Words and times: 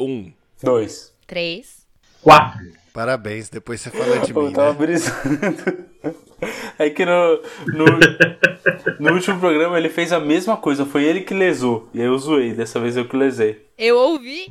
Um. 0.00 0.32
Dois. 0.62 1.12
Três. 1.26 1.86
Quatro. 2.22 2.72
Parabéns, 2.92 3.48
depois 3.48 3.80
você 3.80 3.90
fala 3.90 4.18
de 4.20 4.32
Pô, 4.32 4.42
mim, 4.42 4.46
eu 4.46 4.52
tava 4.52 4.72
né? 4.72 4.78
brisando. 4.78 5.88
É 6.78 6.88
que 6.88 7.04
no, 7.04 7.42
no, 7.66 7.84
no 9.00 9.12
último 9.12 9.40
programa 9.40 9.76
ele 9.76 9.88
fez 9.88 10.12
a 10.12 10.20
mesma 10.20 10.56
coisa, 10.56 10.86
foi 10.86 11.02
ele 11.02 11.22
que 11.22 11.34
lesou. 11.34 11.88
E 11.92 12.00
aí 12.00 12.06
eu 12.06 12.16
zoei, 12.16 12.54
dessa 12.54 12.78
vez 12.78 12.96
eu 12.96 13.08
que 13.08 13.16
lesei. 13.16 13.66
Eu 13.76 13.96
ouvi. 13.96 14.46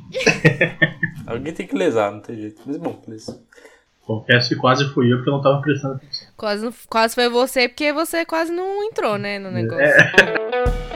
Alguém 1.26 1.54
tem 1.54 1.66
que 1.66 1.74
lesar, 1.74 2.12
não 2.12 2.20
tem 2.20 2.36
jeito. 2.36 2.60
Mas 2.66 2.76
bom, 2.76 3.02
beleza. 3.06 3.42
Confesso 4.02 4.50
que 4.50 4.56
quase 4.56 4.84
fui 4.92 5.10
eu 5.10 5.16
porque 5.16 5.30
eu 5.30 5.34
não 5.34 5.42
tava 5.42 5.62
prestando 5.62 5.94
atenção. 5.94 6.28
Quase, 6.36 6.70
quase 6.90 7.14
foi 7.14 7.28
você, 7.30 7.68
porque 7.68 7.90
você 7.92 8.24
quase 8.26 8.52
não 8.52 8.84
entrou, 8.84 9.16
né, 9.16 9.38
no 9.38 9.50
negócio. 9.50 9.86
Fala 9.86 10.78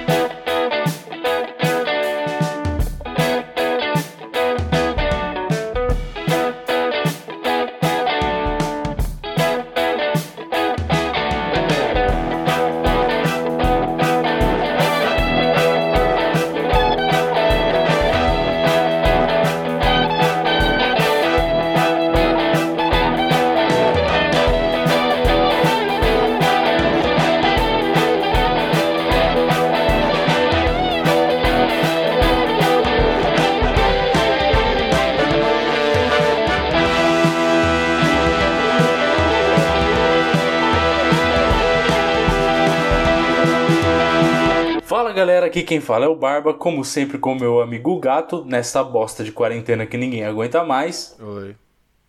aqui 45.53 45.62
quem 45.62 45.83
fala 45.83 46.06
é 46.06 46.08
o 46.08 46.17
Barba, 46.17 46.55
como 46.55 46.83
sempre 46.83 47.19
com 47.19 47.34
o 47.34 47.39
meu 47.39 47.61
amigo 47.61 48.00
Gato, 48.00 48.42
nessa 48.42 48.83
bosta 48.83 49.22
de 49.22 49.31
quarentena 49.31 49.84
que 49.84 49.98
ninguém 49.98 50.25
aguenta 50.25 50.64
mais. 50.64 51.14
Oi, 51.20 51.55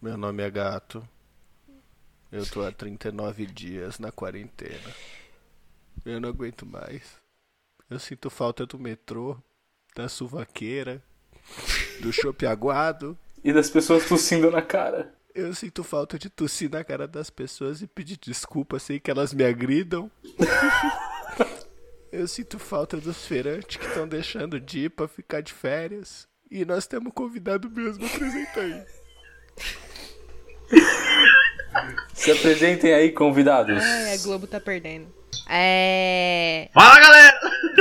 meu 0.01 0.17
nome 0.17 0.41
é 0.41 0.49
Gato. 0.49 1.05
Eu 2.31 2.49
tô 2.49 2.65
há 2.65 2.71
39 2.71 3.45
dias 3.45 3.99
na 3.99 4.13
quarentena. 4.13 4.89
Eu 6.05 6.21
não 6.21 6.29
aguento 6.29 6.65
mais. 6.65 7.17
Eu 7.89 7.99
sinto 7.99 8.29
falta 8.29 8.65
do 8.65 8.79
metrô, 8.79 9.37
da 9.93 10.07
suvaqueira, 10.07 11.03
do 11.99 12.13
chopp 12.13 12.45
aguado. 12.45 13.17
E 13.43 13.51
das 13.51 13.69
pessoas 13.69 14.07
tossindo 14.07 14.49
na 14.49 14.61
cara. 14.61 15.13
Eu 15.35 15.53
sinto 15.53 15.83
falta 15.83 16.17
de 16.17 16.29
tossir 16.29 16.71
na 16.71 16.81
cara 16.81 17.05
das 17.09 17.29
pessoas 17.29 17.81
e 17.81 17.87
pedir 17.87 18.17
desculpa 18.21 18.79
sem 18.79 19.01
que 19.01 19.11
elas 19.11 19.33
me 19.33 19.43
agridam. 19.43 20.09
Eu 22.13 22.27
sinto 22.27 22.59
falta 22.59 22.97
dos 22.97 23.25
feirantes 23.25 23.75
que 23.77 23.85
estão 23.87 24.07
deixando 24.07 24.59
de 24.59 24.85
ir 24.85 24.89
pra 24.89 25.07
ficar 25.07 25.41
de 25.41 25.51
férias. 25.51 26.27
E 26.51 26.63
nós 26.63 26.85
temos 26.85 27.11
convidado 27.11 27.67
mesmo, 27.71 28.05
apresenta 28.05 28.59
aí. 28.59 28.83
Se 32.13 32.31
apresentem 32.31 32.93
aí, 32.93 33.11
convidados. 33.11 33.81
Ai, 33.83 34.13
a 34.13 34.17
Globo 34.17 34.45
tá 34.45 34.59
perdendo. 34.59 35.07
É. 35.49 36.69
Fala 36.73 36.99
galera! 36.99 37.39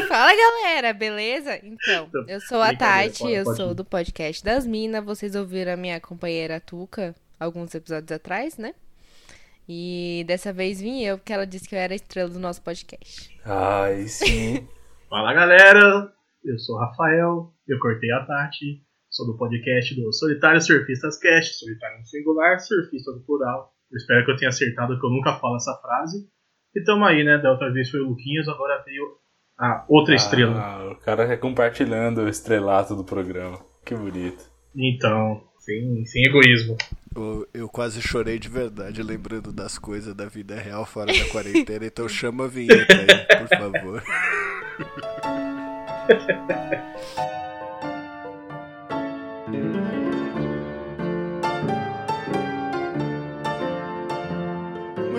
Fala 0.08 0.32
galera, 0.34 0.92
beleza? 0.94 1.60
Então, 1.62 2.08
eu 2.26 2.40
sou 2.40 2.60
a 2.62 2.74
Tati, 2.74 3.18
pode- 3.18 3.32
eu 3.34 3.44
pode 3.44 3.56
sou 3.56 3.74
do 3.74 3.84
podcast 3.84 4.42
das 4.42 4.66
Minas. 4.66 5.04
Vocês 5.04 5.34
ouviram 5.34 5.72
a 5.74 5.76
minha 5.76 6.00
companheira 6.00 6.58
Tuca 6.58 7.14
alguns 7.38 7.74
episódios 7.74 8.10
atrás, 8.10 8.56
né? 8.56 8.74
E 9.68 10.24
dessa 10.26 10.52
vez 10.52 10.80
vim 10.80 11.02
eu, 11.02 11.18
porque 11.18 11.32
ela 11.32 11.46
disse 11.46 11.68
que 11.68 11.74
eu 11.74 11.78
era 11.78 11.92
a 11.92 11.96
estrela 11.96 12.28
do 12.28 12.38
nosso 12.38 12.62
podcast. 12.62 13.30
Ai, 13.44 14.06
sim. 14.08 14.66
Fala 15.08 15.32
galera! 15.32 16.12
Eu 16.44 16.58
sou 16.58 16.76
o 16.76 16.80
Rafael, 16.80 17.52
eu 17.68 17.78
cortei 17.78 18.10
a 18.10 18.24
Tati, 18.26 18.82
sou 19.08 19.26
do 19.26 19.36
podcast 19.36 19.94
do 19.94 20.12
Solitário 20.12 20.60
Surfistas 20.60 21.18
Cast, 21.20 21.54
solitário 21.58 21.98
no 21.98 22.06
singular, 22.06 22.58
surfista 22.58 23.12
no 23.12 23.24
plural. 23.24 23.72
Eu 23.90 23.96
espero 23.96 24.24
que 24.24 24.32
eu 24.32 24.36
tenha 24.36 24.48
acertado 24.48 24.98
que 24.98 25.06
eu 25.06 25.10
nunca 25.10 25.34
falo 25.34 25.56
essa 25.56 25.78
frase. 25.80 26.26
E 26.74 26.82
tamo 26.82 27.04
aí, 27.04 27.22
né? 27.22 27.38
Da 27.38 27.52
outra 27.52 27.70
vez 27.72 27.90
foi 27.90 28.00
o 28.00 28.08
Luquinhas, 28.08 28.48
agora 28.48 28.82
veio 28.84 29.04
a 29.58 29.84
outra 29.88 30.14
estrela. 30.14 30.58
Ah, 30.58 30.90
o 30.90 30.96
cara 30.96 31.24
é 31.24 31.36
compartilhando 31.36 32.22
o 32.22 32.28
estrelato 32.28 32.96
do 32.96 33.04
programa. 33.04 33.58
Que 33.84 33.94
bonito. 33.94 34.50
Então, 34.74 35.42
sem, 35.62 36.04
sem 36.04 36.26
egoísmo. 36.26 36.76
Eu, 37.14 37.48
eu 37.54 37.68
quase 37.68 38.02
chorei 38.02 38.38
de 38.38 38.48
verdade 38.48 39.02
lembrando 39.02 39.52
das 39.52 39.78
coisas 39.78 40.14
da 40.14 40.26
vida 40.26 40.56
real 40.56 40.84
fora 40.84 41.12
da 41.12 41.24
quarentena, 41.26 41.86
então 41.86 42.08
chama 42.08 42.44
a 42.44 42.48
vinheta 42.48 42.94
aí, 42.94 43.06
por 43.38 43.48
favor. 43.48 44.02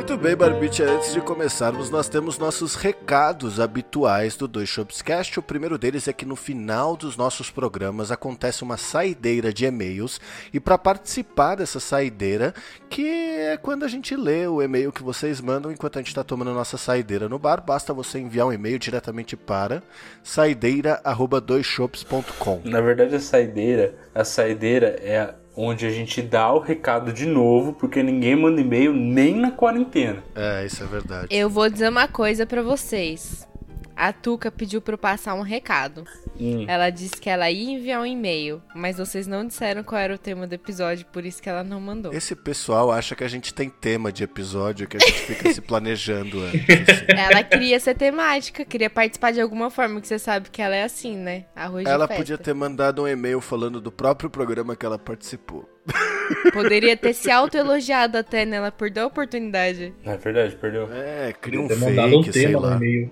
Muito 0.03 0.17
bem, 0.17 0.35
Barbite, 0.35 0.83
antes 0.83 1.13
de 1.13 1.21
começarmos, 1.21 1.89
nós 1.89 2.09
temos 2.09 2.37
nossos 2.37 2.75
recados 2.75 3.57
habituais 3.57 4.35
do 4.35 4.49
Dois 4.49 4.67
Shops 4.67 5.01
Cast. 5.01 5.39
O 5.39 5.41
primeiro 5.41 5.77
deles 5.77 6.09
é 6.09 6.13
que 6.13 6.25
no 6.25 6.35
final 6.35 6.97
dos 6.97 7.15
nossos 7.15 7.49
programas 7.49 8.11
acontece 8.11 8.63
uma 8.63 8.75
saideira 8.75 9.53
de 9.53 9.63
e-mails 9.63 10.19
e 10.53 10.59
para 10.59 10.77
participar 10.77 11.55
dessa 11.55 11.79
saideira, 11.79 12.53
que 12.89 13.07
é 13.07 13.55
quando 13.55 13.85
a 13.85 13.87
gente 13.87 14.13
lê 14.13 14.45
o 14.45 14.61
e-mail 14.61 14.91
que 14.91 15.01
vocês 15.01 15.39
mandam 15.39 15.71
enquanto 15.71 15.95
a 15.95 16.01
gente 16.01 16.09
está 16.09 16.21
tomando 16.21 16.51
a 16.51 16.53
nossa 16.53 16.77
saideira 16.77 17.29
no 17.29 17.39
bar, 17.39 17.63
basta 17.65 17.93
você 17.93 18.19
enviar 18.19 18.47
um 18.47 18.51
e-mail 18.51 18.77
diretamente 18.77 19.37
para 19.37 19.81
saideira@doisshops.com. 20.21 22.61
Na 22.65 22.81
verdade, 22.81 23.15
a 23.15 23.21
saideira, 23.21 23.95
a 24.13 24.25
saideira 24.25 24.97
é 25.01 25.33
onde 25.55 25.85
a 25.85 25.89
gente 25.89 26.21
dá 26.21 26.51
o 26.51 26.59
recado 26.59 27.13
de 27.13 27.25
novo, 27.25 27.73
porque 27.73 28.01
ninguém 28.01 28.35
manda 28.35 28.59
e-mail 28.59 28.93
nem 28.93 29.35
na 29.35 29.51
quarentena. 29.51 30.23
É, 30.35 30.65
isso 30.65 30.83
é 30.83 30.87
verdade. 30.87 31.27
Eu 31.29 31.49
vou 31.49 31.69
dizer 31.69 31.89
uma 31.89 32.07
coisa 32.07 32.45
pra 32.45 32.61
vocês. 32.61 33.47
A 33.95 34.11
Tuca 34.11 34.51
pediu 34.51 34.81
pra 34.81 34.93
eu 34.95 34.97
passar 34.97 35.33
um 35.35 35.41
recado. 35.41 36.03
Hum. 36.39 36.65
Ela 36.67 36.89
disse 36.89 37.15
que 37.17 37.29
ela 37.29 37.49
ia 37.49 37.71
enviar 37.71 38.01
um 38.01 38.05
e-mail, 38.05 38.61
mas 38.75 38.97
vocês 38.97 39.27
não 39.27 39.45
disseram 39.45 39.83
qual 39.83 39.99
era 40.01 40.15
o 40.15 40.17
tema 40.17 40.47
do 40.47 40.53
episódio, 40.53 41.05
por 41.07 41.25
isso 41.25 41.41
que 41.41 41.49
ela 41.49 41.63
não 41.63 41.79
mandou. 41.79 42.11
Esse 42.13 42.35
pessoal 42.35 42.91
acha 42.91 43.15
que 43.15 43.23
a 43.23 43.27
gente 43.27 43.53
tem 43.53 43.69
tema 43.69 44.11
de 44.11 44.23
episódio, 44.23 44.87
que 44.87 44.97
a 44.97 44.99
gente 44.99 45.13
fica 45.21 45.53
se 45.53 45.61
planejando 45.61 46.39
antes. 46.41 46.59
assim. 46.59 47.05
Ela 47.17 47.43
queria 47.43 47.79
ser 47.79 47.95
temática, 47.95 48.65
queria 48.65 48.89
participar 48.89 49.31
de 49.31 49.41
alguma 49.41 49.69
forma, 49.69 50.01
que 50.01 50.07
você 50.07 50.17
sabe 50.19 50.49
que 50.49 50.61
ela 50.61 50.75
é 50.75 50.83
assim, 50.83 51.15
né? 51.15 51.45
Arroz 51.55 51.85
Ela 51.85 52.05
de 52.05 52.09
festa. 52.09 52.21
podia 52.23 52.37
ter 52.37 52.53
mandado 52.53 53.03
um 53.03 53.07
e-mail 53.07 53.39
falando 53.39 53.79
do 53.79 53.91
próprio 53.91 54.29
programa 54.29 54.75
que 54.75 54.85
ela 54.85 54.97
participou. 54.97 55.69
Poderia 56.53 56.95
ter 56.95 57.13
se 57.13 57.29
autoelogiado 57.29 58.17
até, 58.17 58.45
né? 58.45 58.57
Ela 58.57 58.71
perdeu 58.71 59.03
a 59.03 59.07
oportunidade. 59.07 59.93
É 60.05 60.17
verdade, 60.17 60.55
perdeu. 60.55 60.89
É, 60.91 61.33
cria 61.33 61.59
um 61.59 61.67
mandado 61.67 62.19
um 62.19 62.23
fake, 62.23 62.33
sei 62.33 62.47
tema 62.47 62.59
no 62.61 62.67
lá. 62.67 62.75
e-mail. 62.77 63.11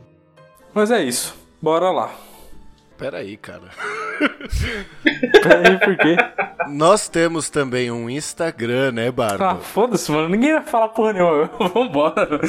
Mas 0.73 0.91
é 0.91 1.03
isso. 1.03 1.35
Bora 1.61 1.91
lá. 1.91 2.11
Pera 2.97 3.17
aí, 3.17 3.35
cara. 3.35 3.69
Peraí, 5.41 5.79
por 5.79 5.97
quê? 5.97 6.15
Nós 6.69 7.09
temos 7.09 7.49
também 7.49 7.89
um 7.91 8.07
Instagram, 8.09 8.91
né, 8.91 9.07
Ah, 9.07 9.11
Barba? 9.11 9.55
foda-se, 9.55 10.11
mano. 10.11 10.29
Ninguém 10.29 10.53
vai 10.53 10.63
falar 10.63 10.89
porra 10.89 11.13
nenhuma. 11.13 11.49
Vambora. 11.73 12.39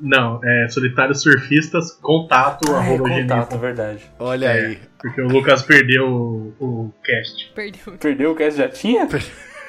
Não, 0.00 0.40
é 0.42 0.66
Solitário 0.68 1.14
Surfistas 1.14 1.92
contato 1.92 2.64
Ah, 2.72 2.76
é 2.76 2.78
arroba 2.78 3.04
gmail. 3.04 3.22
contato, 3.22 3.58
verdade. 3.58 4.00
Olha 4.18 4.46
É. 4.46 4.66
aí. 4.66 4.78
Porque 5.00 5.20
o 5.20 5.28
Lucas 5.28 5.62
perdeu 5.62 6.08
o, 6.08 6.52
o 6.58 6.92
cast. 7.04 7.52
Perdeu. 7.54 7.80
Perdeu 8.00 8.32
o 8.32 8.34
cast 8.34 8.58
já 8.58 8.68
tinha? 8.68 9.06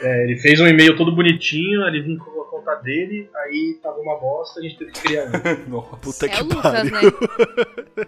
É, 0.01 0.23
ele 0.23 0.37
fez 0.39 0.59
um 0.59 0.65
e-mail 0.67 0.95
todo 0.95 1.13
bonitinho, 1.13 1.85
ele 1.85 2.01
vinculou 2.01 2.43
a 2.43 2.45
conta 2.49 2.73
dele, 2.75 3.29
aí 3.35 3.77
tava 3.83 3.97
uma 3.99 4.17
bosta, 4.17 4.59
a 4.59 4.63
gente 4.63 4.77
teve 4.77 4.91
que 4.91 5.01
criar 5.01 5.25
um. 5.25 5.31
Nossa. 5.69 5.97
Puta 5.97 6.25
é 6.25 6.29
que 6.29 6.41
o 6.41 6.45
Lucas, 6.45 6.61
pariu. 6.71 6.91
né? 6.91 7.01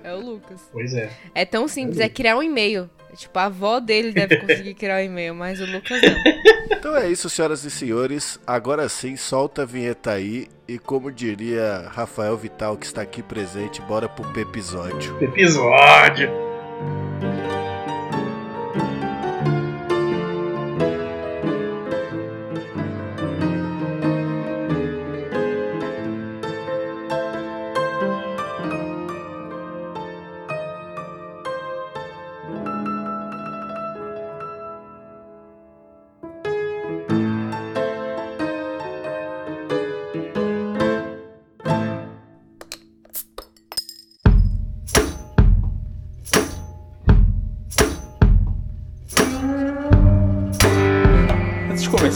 É 0.04 0.14
o 0.14 0.20
Lucas. 0.22 0.70
Pois 0.72 0.94
é. 0.96 1.12
É 1.36 1.46
tão 1.46 1.68
simples, 1.68 2.00
é 2.00 2.08
criar 2.10 2.38
um 2.38 2.44
e-mail. 2.44 2.90
Tipo, 3.16 3.40
a 3.40 3.46
avó 3.46 3.80
dele 3.80 4.12
deve 4.12 4.38
conseguir 4.38 4.74
criar 4.74 4.98
um 4.98 5.06
e-mail, 5.06 5.36
mas 5.36 5.60
o 5.60 5.66
Lucas 5.66 6.02
não. 6.02 6.52
Então 6.82 6.96
é 6.98 7.08
isso, 7.10 7.30
senhoras 7.30 7.64
e 7.64 7.70
senhores. 7.70 8.40
Agora 8.48 8.90
sim, 8.90 9.16
solta 9.16 9.62
a 9.62 9.66
vinheta 9.66 10.12
aí. 10.12 10.48
E 10.68 10.80
como 10.80 11.12
diria 11.12 11.88
Rafael 11.92 12.36
Vital, 12.36 12.76
que 12.76 12.86
está 12.86 13.04
aqui 13.04 13.22
presente, 13.22 13.80
bora 13.82 14.10
pro 14.10 14.40
episódio. 14.40 15.16
Episódio! 15.22 16.32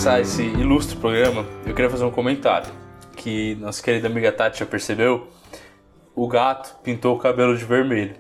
Começar 0.06 0.22
esse 0.22 0.44
ilustre 0.44 0.96
programa, 0.98 1.48
eu 1.66 1.74
queria 1.74 1.90
fazer 1.90 2.04
um 2.04 2.12
comentário. 2.12 2.72
Que 3.16 3.56
nossa 3.56 3.82
querida 3.82 4.06
amiga 4.08 4.32
Tati 4.32 4.60
já 4.60 4.66
percebeu. 4.66 5.28
O 6.14 6.28
gato 6.28 6.76
pintou 6.84 7.16
o 7.16 7.20
cabelo 7.20 7.58
de 7.58 7.66
vermelho. 7.66 8.16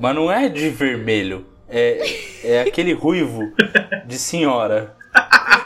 Mas 0.00 0.16
não 0.16 0.32
é 0.32 0.48
de 0.48 0.68
vermelho. 0.68 1.46
É, 1.68 2.04
é 2.42 2.62
aquele 2.62 2.92
ruivo 2.92 3.52
de 4.04 4.18
senhora. 4.18 4.96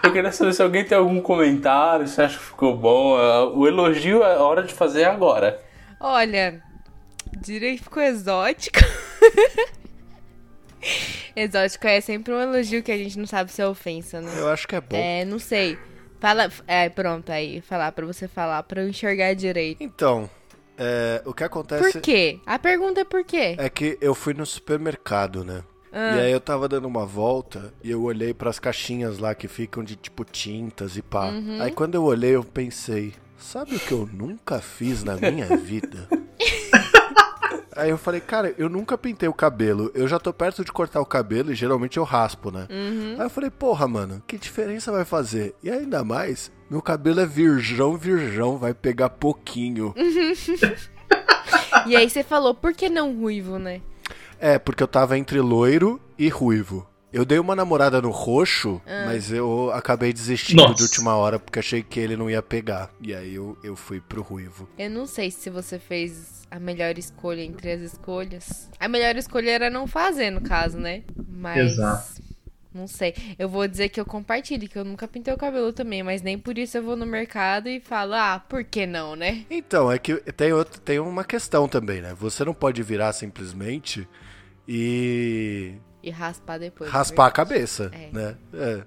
Eu 0.02 0.12
queria 0.12 0.30
saber 0.30 0.52
se 0.52 0.60
alguém 0.60 0.84
tem 0.84 0.98
algum 0.98 1.22
comentário, 1.22 2.06
se 2.06 2.20
acha 2.20 2.36
que 2.36 2.44
ficou 2.44 2.76
bom. 2.76 3.16
O 3.54 3.66
elogio 3.66 4.22
é 4.22 4.36
hora 4.36 4.62
de 4.62 4.74
fazer 4.74 5.04
agora. 5.04 5.58
Olha, 5.98 6.60
direi 7.34 7.78
que 7.78 7.84
ficou 7.84 8.02
exótico. 8.02 8.80
exótico 11.34 11.86
é 11.86 12.00
sempre 12.00 12.32
um 12.32 12.40
elogio 12.40 12.82
que 12.82 12.92
a 12.92 12.96
gente 12.96 13.18
não 13.18 13.26
sabe 13.26 13.52
se 13.52 13.60
é 13.62 13.66
ofensa, 13.66 14.20
né? 14.20 14.32
Eu 14.36 14.48
acho 14.48 14.66
que 14.66 14.76
é 14.76 14.80
bom. 14.80 14.96
É, 14.96 15.24
não 15.24 15.38
sei. 15.38 15.78
Fala. 16.20 16.50
É, 16.66 16.88
pronto, 16.88 17.30
aí, 17.30 17.60
falar 17.60 17.92
pra 17.92 18.06
você 18.06 18.26
falar, 18.26 18.62
pra 18.62 18.82
eu 18.82 18.88
enxergar 18.88 19.34
direito. 19.34 19.82
Então, 19.82 20.28
é, 20.78 21.22
o 21.24 21.32
que 21.32 21.44
acontece 21.44 21.92
Por 21.92 22.00
quê? 22.00 22.38
A 22.46 22.58
pergunta 22.58 23.00
é 23.00 23.04
por 23.04 23.24
quê? 23.24 23.54
é 23.58 23.68
que 23.68 23.98
eu 24.00 24.14
fui 24.14 24.34
no 24.34 24.44
supermercado, 24.44 25.44
né? 25.44 25.62
Ah. 25.92 26.16
E 26.16 26.20
aí 26.20 26.32
eu 26.32 26.40
tava 26.40 26.68
dando 26.68 26.86
uma 26.86 27.06
volta 27.06 27.72
e 27.82 27.90
eu 27.90 28.02
olhei 28.02 28.34
pras 28.34 28.58
caixinhas 28.58 29.18
lá 29.18 29.34
que 29.34 29.48
ficam 29.48 29.82
de 29.82 29.96
tipo 29.96 30.24
tintas 30.24 30.96
e 30.96 31.02
pá. 31.02 31.28
Uhum. 31.28 31.62
Aí 31.62 31.70
quando 31.70 31.94
eu 31.94 32.04
olhei, 32.04 32.34
eu 32.34 32.44
pensei, 32.44 33.14
sabe 33.38 33.76
o 33.76 33.80
que 33.80 33.92
eu 33.92 34.06
nunca 34.12 34.60
fiz 34.60 35.02
na 35.02 35.16
minha 35.16 35.46
vida? 35.56 36.06
Aí 37.76 37.90
eu 37.90 37.98
falei, 37.98 38.20
cara, 38.20 38.54
eu 38.56 38.68
nunca 38.68 38.96
pintei 38.96 39.28
o 39.28 39.34
cabelo. 39.34 39.90
Eu 39.94 40.08
já 40.08 40.18
tô 40.18 40.32
perto 40.32 40.64
de 40.64 40.72
cortar 40.72 41.00
o 41.00 41.06
cabelo 41.06 41.52
e 41.52 41.54
geralmente 41.54 41.96
eu 41.98 42.04
raspo, 42.04 42.50
né? 42.50 42.66
Uhum. 42.70 43.16
Aí 43.18 43.26
eu 43.26 43.30
falei, 43.30 43.50
porra, 43.50 43.86
mano, 43.86 44.22
que 44.26 44.38
diferença 44.38 44.90
vai 44.90 45.04
fazer? 45.04 45.54
E 45.62 45.70
ainda 45.70 46.02
mais, 46.02 46.50
meu 46.70 46.80
cabelo 46.80 47.20
é 47.20 47.26
virgão, 47.26 47.96
virgão, 47.96 48.56
vai 48.56 48.72
pegar 48.74 49.10
pouquinho. 49.10 49.94
E 51.86 51.94
aí 51.94 52.08
você 52.10 52.24
falou, 52.24 52.52
por 52.54 52.72
que 52.74 52.88
não 52.88 53.14
ruivo, 53.16 53.58
né? 53.58 53.80
É, 54.40 54.58
porque 54.58 54.82
eu 54.82 54.88
tava 54.88 55.16
entre 55.16 55.40
loiro 55.40 56.00
e 56.18 56.28
ruivo. 56.28 56.86
Eu 57.12 57.24
dei 57.24 57.38
uma 57.38 57.54
namorada 57.54 58.02
no 58.02 58.10
roxo, 58.10 58.80
Ah. 58.86 59.04
mas 59.06 59.30
eu 59.30 59.70
acabei 59.72 60.12
desistindo 60.12 60.62
Nossa. 60.62 60.74
de 60.74 60.82
última 60.82 61.14
hora 61.14 61.38
porque 61.38 61.58
achei 61.60 61.82
que 61.82 62.00
ele 62.00 62.16
não 62.16 62.28
ia 62.28 62.42
pegar. 62.42 62.90
E 63.00 63.14
aí 63.14 63.34
eu, 63.36 63.56
eu 63.62 63.76
fui 63.76 64.00
pro 64.00 64.20
ruivo. 64.20 64.68
Eu 64.76 64.90
não 64.90 65.06
sei 65.06 65.30
se 65.30 65.48
você 65.48 65.78
fez 65.78 66.35
a 66.50 66.58
melhor 66.58 66.98
escolha 66.98 67.42
entre 67.42 67.72
as 67.72 67.80
escolhas. 67.80 68.70
A 68.78 68.88
melhor 68.88 69.16
escolha 69.16 69.50
era 69.50 69.70
não 69.70 69.86
fazer, 69.86 70.30
no 70.30 70.40
caso, 70.40 70.78
né? 70.78 71.02
Mas. 71.28 71.72
Exato. 71.72 72.26
Não 72.76 72.86
sei. 72.86 73.14
Eu 73.38 73.48
vou 73.48 73.66
dizer 73.66 73.88
que 73.88 73.98
eu 73.98 74.04
compartilho, 74.04 74.68
que 74.68 74.78
eu 74.78 74.84
nunca 74.84 75.08
pintei 75.08 75.32
o 75.32 75.38
cabelo 75.38 75.72
também, 75.72 76.02
mas 76.02 76.20
nem 76.20 76.38
por 76.38 76.58
isso 76.58 76.76
eu 76.76 76.82
vou 76.82 76.94
no 76.94 77.06
mercado 77.06 77.70
e 77.70 77.80
falo, 77.80 78.12
ah, 78.12 78.38
por 78.38 78.62
que 78.62 78.86
não, 78.86 79.16
né? 79.16 79.46
Então, 79.50 79.90
é 79.90 79.98
que 79.98 80.14
tem, 80.32 80.52
outro, 80.52 80.78
tem 80.78 80.98
uma 80.98 81.24
questão 81.24 81.66
também, 81.66 82.02
né? 82.02 82.14
Você 82.18 82.44
não 82.44 82.52
pode 82.52 82.82
virar 82.82 83.14
simplesmente 83.14 84.06
e 84.68 85.74
E 86.06 86.10
raspar 86.10 86.56
depois. 86.58 86.88
raspar 86.88 87.26
a 87.26 87.30
cabeça, 87.32 87.90
É. 87.92 88.08
né? 88.12 88.36
É. 88.54 88.82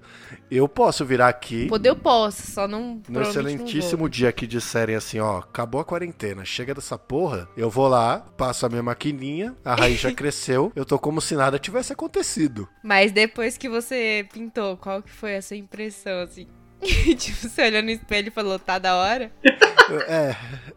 Eu 0.50 0.66
posso 0.66 1.04
virar 1.04 1.28
aqui 1.28 1.66
Poder 1.68 1.90
eu 1.90 1.96
posso, 1.96 2.50
só 2.50 2.66
não. 2.66 3.02
no 3.06 3.20
não 3.20 3.22
excelentíssimo 3.22 3.98
vou. 4.00 4.08
dia 4.08 4.32
que 4.32 4.46
disserem 4.46 4.96
assim, 4.96 5.20
ó, 5.20 5.38
acabou 5.40 5.82
a 5.82 5.84
quarentena, 5.84 6.46
chega 6.46 6.74
dessa 6.74 6.96
porra, 6.96 7.46
eu 7.54 7.68
vou 7.68 7.88
lá, 7.88 8.20
passo 8.38 8.64
a 8.64 8.70
minha 8.70 8.82
maquininha, 8.82 9.54
a 9.62 9.74
raiz 9.74 10.00
já 10.00 10.10
cresceu, 10.14 10.72
eu 10.74 10.86
tô 10.86 10.98
como 10.98 11.20
se 11.20 11.34
nada 11.36 11.58
tivesse 11.58 11.92
acontecido. 11.92 12.66
Mas 12.82 13.12
depois 13.12 13.58
que 13.58 13.68
você 13.68 14.26
pintou, 14.32 14.78
qual 14.78 15.02
que 15.02 15.10
foi 15.10 15.36
a 15.36 15.42
sua 15.42 15.58
impressão, 15.58 16.22
assim? 16.22 16.48
tipo, 16.80 17.36
você 17.46 17.66
olhou 17.66 17.82
no 17.82 17.90
espelho 17.90 18.28
e 18.28 18.30
falou, 18.30 18.58
tá 18.58 18.78
da 18.78 18.96
hora? 18.96 19.30
É, 20.06 20.36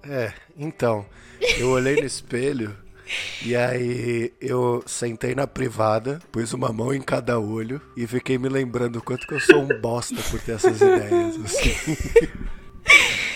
é, 0.10 0.34
então, 0.58 1.06
eu 1.60 1.70
olhei 1.70 1.96
no 1.98 2.04
espelho 2.06 2.76
e 3.46 3.56
aí 3.56 4.32
eu 4.40 4.84
sentei 4.86 5.36
na 5.36 5.46
privada, 5.46 6.20
pus 6.32 6.54
uma 6.54 6.72
mão 6.72 6.94
em 6.94 7.02
cada 7.02 7.40
olho 7.40 7.82
e 7.96 8.08
fiquei 8.08 8.38
me 8.38 8.50
lembrando 8.50 8.98
o 8.98 9.02
quanto 9.02 9.28
que 9.28 9.34
eu 9.34 9.40
sou 9.40 9.62
um 9.62 9.68
bosta 9.82 10.16
por 10.32 10.40
ter 10.42 10.54
essas 10.54 10.82
ideias, 10.82 11.40
assim. 11.44 11.98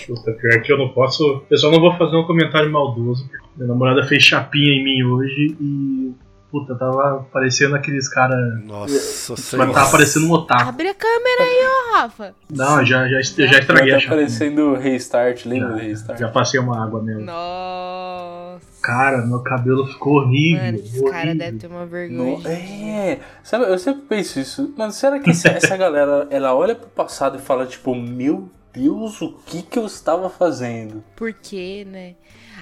Puta, 0.06 0.32
pior 0.32 0.62
que 0.62 0.72
eu 0.72 0.78
não 0.78 0.88
posso. 0.88 1.42
Eu 1.50 1.58
só 1.58 1.70
não 1.70 1.80
vou 1.80 1.94
fazer 1.96 2.16
um 2.16 2.24
comentário 2.24 2.70
maldoso. 2.70 3.28
Minha 3.56 3.68
namorada 3.68 4.02
fez 4.04 4.22
chapinha 4.22 4.72
em 4.72 4.84
mim 4.84 5.02
hoje 5.02 5.56
e. 5.60 6.12
Puta, 6.50 6.74
tava 6.76 7.26
parecendo 7.30 7.76
aqueles 7.76 8.08
caras. 8.08 8.38
Nossa 8.64 9.32
Mas 9.32 9.40
senhora. 9.40 9.70
tava 9.72 9.90
parecendo 9.90 10.26
um 10.28 10.32
otaku. 10.32 10.62
Abre 10.68 10.88
a 10.88 10.94
câmera 10.94 11.42
aí, 11.42 11.66
ô 11.66 11.94
Rafa. 11.96 12.34
Não, 12.50 12.82
já, 12.86 13.06
já, 13.06 13.20
já 13.20 13.58
estraguei 13.58 13.92
a 13.92 13.96
tá 13.96 14.00
chapinha. 14.00 14.08
parecendo 14.08 14.74
restart, 14.74 15.44
lembra 15.44 15.68
do 15.72 15.76
Já, 15.78 15.82
restart? 15.84 16.18
já 16.20 16.28
passei 16.28 16.58
uma 16.58 16.82
água 16.82 17.02
mesmo. 17.02 17.22
Nossa. 17.22 18.66
Cara, 18.82 19.26
meu 19.26 19.40
cabelo 19.42 19.86
ficou 19.86 20.14
horrível. 20.22 20.64
Mano, 20.64 20.78
esse 20.78 20.88
horrível. 21.00 21.10
cara 21.12 21.34
deve 21.34 21.58
ter 21.58 21.66
uma 21.66 21.84
vergonha. 21.86 22.38
No- 22.38 22.48
é, 22.48 23.18
sabe, 23.42 23.64
eu 23.64 23.78
sempre 23.78 24.02
penso 24.08 24.40
isso. 24.40 24.72
Mano, 24.76 24.92
será 24.92 25.18
que 25.18 25.30
essa, 25.30 25.48
essa 25.48 25.76
galera, 25.76 26.26
ela 26.30 26.54
olha 26.54 26.74
pro 26.74 26.88
passado 26.88 27.36
e 27.36 27.40
fala, 27.40 27.66
tipo, 27.66 27.94
meu 27.94 28.48
Deus, 28.72 29.20
o 29.20 29.32
que 29.46 29.62
que 29.62 29.78
eu 29.78 29.86
estava 29.86 30.30
fazendo? 30.30 31.02
Por 31.16 31.32
quê, 31.32 31.86
né? 31.90 32.14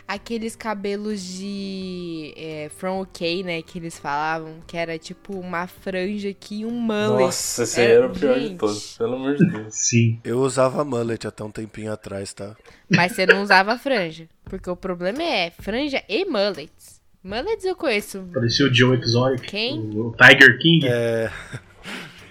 Aqueles 0.09 0.55
cabelos 0.55 1.21
de 1.21 2.33
é, 2.37 2.69
From 2.77 3.01
OK, 3.01 3.43
né? 3.43 3.61
Que 3.61 3.79
eles 3.79 3.99
falavam, 3.99 4.61
que 4.65 4.77
era 4.77 4.97
tipo 4.99 5.37
uma 5.37 5.67
franja 5.67 6.29
aqui 6.29 6.61
e 6.61 6.65
um 6.67 6.71
mullet. 6.71 7.23
Nossa, 7.25 7.65
esse 7.65 7.81
aí 7.81 7.87
Era- 7.87 7.95
era 8.05 8.07
o 8.07 8.11
pior 8.13 8.35
de 8.39 8.47
gente. 8.49 8.59
todos, 8.59 8.97
pelo 8.97 9.15
amor 9.17 9.35
de 9.35 9.51
Deus. 9.51 9.75
Sim. 9.75 10.21
Eu 10.23 10.39
usava 10.41 10.85
mullet 10.85 11.27
até 11.27 11.43
um 11.43 11.51
tempinho 11.51 11.93
atrás, 11.93 12.33
tá? 12.33 12.55
Mas 12.89 13.13
você 13.13 13.27
não 13.27 13.43
usava 13.43 13.77
franja. 13.79 14.29
Porque 14.45 14.71
o 14.71 14.77
problema 14.77 15.23
é 15.25 15.51
franja 15.51 16.01
e 16.09 16.25
mullets. 16.25 17.01
Mullets 17.25 17.65
eu 17.65 17.75
conheço. 17.75 18.29
Parecia 18.33 18.67
o 18.67 18.73
Joe 18.73 18.97
Exotic. 19.01 19.49
Quem? 19.51 19.81
O, 19.81 20.11
o 20.11 20.17
Tiger 20.17 20.57
King. 20.61 20.87
É. 20.87 21.33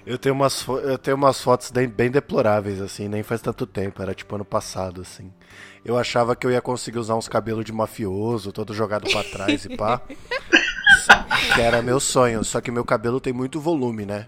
Eu 0.06 0.20
tenho 0.20 0.36
umas, 0.36 0.66
eu 0.68 0.98
tenho 1.00 1.18
umas 1.18 1.42
fotos 1.42 1.72
bem, 1.72 1.88
bem 1.88 2.12
deploráveis, 2.12 2.80
assim, 2.80 3.08
nem 3.08 3.24
faz 3.24 3.42
tanto 3.42 3.66
tempo, 3.66 4.02
era 4.02 4.14
tipo 4.14 4.36
ano 4.36 4.46
passado, 4.46 5.02
assim. 5.02 5.34
Eu 5.84 5.98
achava 5.98 6.36
que 6.36 6.46
eu 6.46 6.52
ia 6.52 6.62
conseguir 6.62 7.00
usar 7.00 7.16
uns 7.16 7.28
cabelos 7.28 7.66
de 7.66 7.74
mafioso, 7.74 8.52
todo 8.52 8.74
jogado 8.74 9.10
pra 9.10 9.24
trás 9.24 9.66
e 9.66 9.76
pá. 9.76 10.02
que 11.56 11.62
era 11.62 11.82
meu 11.82 12.00
sonho, 12.00 12.44
só 12.44 12.62
que 12.62 12.70
meu 12.70 12.86
cabelo 12.86 13.20
tem 13.20 13.34
muito 13.34 13.60
volume, 13.60 14.06
né? 14.06 14.28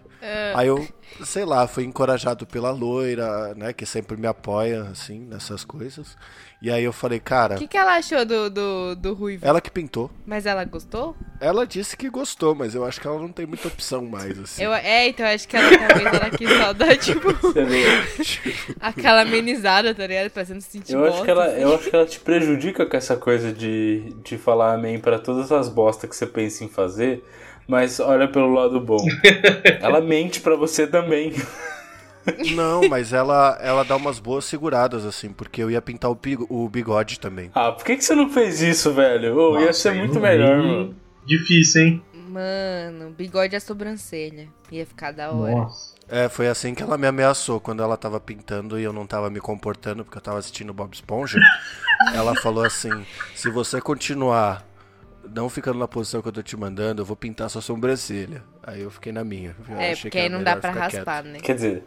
Aí 0.56 0.68
eu, 0.68 0.88
sei 1.24 1.46
lá, 1.46 1.68
fui 1.68 1.84
encorajado 1.84 2.46
pela 2.46 2.72
loira, 2.72 3.54
né, 3.56 3.72
que 3.74 3.86
sempre 3.86 4.18
me 4.18 4.28
apoia, 4.28 4.84
assim, 4.92 5.20
nessas 5.20 5.64
coisas. 5.64 6.18
E 6.60 6.72
aí 6.72 6.84
eu 6.84 6.92
falei, 6.92 7.20
cara, 7.20 7.54
O 7.54 7.58
que, 7.60 7.68
que 7.68 7.78
ela 7.78 7.98
achou 7.98 8.26
do, 8.26 8.50
do, 8.50 8.96
do 8.96 9.14
Ruivo? 9.14 9.46
ela 9.46 9.62
que 9.62 9.70
pintou. 9.70 10.10
Mas 10.26 10.48
ela 10.48 10.66
gostou? 10.66 11.16
Ela 11.40 11.68
disse 11.68 11.96
que 11.96 12.10
gostou, 12.10 12.56
mas 12.56 12.74
eu 12.74 12.84
acho 12.84 13.00
que 13.00 13.06
ela 13.06 13.20
não 13.20 13.32
tem 13.32 13.46
muita 13.46 13.68
opção 13.68 14.04
mais, 14.08 14.40
assim. 14.40 14.64
Eu, 14.64 14.74
é, 14.74 15.08
então 15.08 15.24
acho 15.28 15.48
que 15.48 15.56
ela 15.56 15.70
talvez 15.78 16.06
ela 16.08 16.30
quis 16.32 16.50
só 16.50 16.74
dar, 16.74 16.98
tipo, 16.98 17.32
Você 17.34 17.64
vê? 17.64 17.86
aquela 18.80 19.22
amenizada, 19.22 19.94
tá 19.94 20.08
ligado? 20.08 20.32
Pra 20.32 20.44
você 20.46 20.54
não 20.56 20.62
se 20.62 20.72
sentir 20.72 20.94
Eu 20.94 21.06
acho, 21.06 21.24
que 21.24 21.30
ela, 21.30 21.46
assim. 21.46 21.62
eu 21.62 21.76
acho 21.76 21.90
que 21.92 21.96
ela 21.96 22.06
te 22.08 22.20
prejudica 22.20 22.88
com 22.88 22.98
essa 22.98 23.16
coisa 23.16 23.54
de, 23.54 24.16
de 24.24 24.36
falar 24.38 24.74
amém 24.74 25.00
pra 25.00 25.20
todas 25.20 25.52
as 25.52 25.70
bostas 25.70 26.10
que 26.10 26.16
você 26.16 26.26
pensa 26.26 26.64
em 26.64 26.70
fazer, 26.70 27.24
mas 27.68 28.00
olha 28.00 28.28
pelo 28.28 28.54
lado 28.54 28.80
bom. 28.80 29.06
ela 29.82 30.02
mente 30.02 30.40
pra 30.40 30.56
você 30.56 30.88
também. 30.88 31.34
Não, 32.56 32.88
mas 32.90 33.14
ela, 33.14 33.58
ela 33.62 33.84
dá 33.84 33.96
umas 33.96 34.20
boas 34.20 34.46
seguradas, 34.46 35.06
assim, 35.06 35.30
porque 35.30 35.62
eu 35.64 35.72
ia 35.72 35.82
pintar 35.82 36.12
o, 36.12 36.20
o 36.50 36.68
bigode 36.68 37.20
também. 37.20 37.50
Ah, 37.54 37.72
por 37.72 37.86
que, 37.86 37.96
que 37.96 38.04
você 38.04 38.16
não 38.16 38.30
fez 38.30 38.62
isso, 38.62 38.94
velho? 38.94 39.60
Ia 39.60 39.68
Nossa, 39.68 39.74
ser 39.74 39.90
aí 39.90 40.00
muito 40.00 40.20
melhor, 40.20 40.62
vi. 40.62 40.68
mano. 40.68 40.96
Difícil, 41.26 41.82
hein? 41.84 42.04
Mano, 42.14 43.12
bigode 43.12 43.56
é 43.56 43.60
sobrancelha. 43.60 44.48
Ia 44.72 44.86
ficar 44.86 45.12
da 45.12 45.32
hora. 45.32 45.56
Nossa. 45.56 45.96
É, 46.10 46.30
foi 46.30 46.48
assim 46.48 46.74
que 46.74 46.82
ela 46.82 46.98
me 46.98 47.06
ameaçou 47.06 47.60
quando 47.60 47.84
ela 47.84 47.98
tava 47.98 48.20
pintando 48.20 48.80
e 48.80 48.84
eu 48.84 48.94
não 48.94 49.06
tava 49.06 49.30
me 49.30 49.42
comportando 49.42 50.06
porque 50.06 50.18
eu 50.18 50.22
tava 50.22 50.38
assistindo 50.40 50.74
Bob 50.74 50.94
Esponja. 50.94 51.40
ela 52.14 52.34
falou 52.36 52.64
assim: 52.64 53.06
se 53.36 53.50
você 53.50 53.82
continuar 53.82 54.66
não 55.34 55.50
ficando 55.50 55.80
na 55.80 55.88
posição 55.88 56.22
que 56.22 56.28
eu 56.28 56.32
tô 56.32 56.42
te 56.44 56.56
mandando, 56.58 57.02
eu 57.02 57.06
vou 57.06 57.16
pintar 57.16 57.50
sua 57.50 57.62
sobrancelha. 57.62 58.44
Aí 58.64 58.82
eu 58.82 58.90
fiquei 58.92 59.12
na 59.12 59.24
minha. 59.24 59.56
Eu 59.70 59.78
É, 59.78 59.92
achei 59.92 60.10
porque 60.10 60.10
que 60.10 60.20
aí 60.20 60.30
não 60.30 60.44
dá 60.44 60.56
pra 60.56 60.72
raspar, 60.72 61.24
né? 61.24 61.40
Quer 61.40 61.56
dizer, 61.56 61.84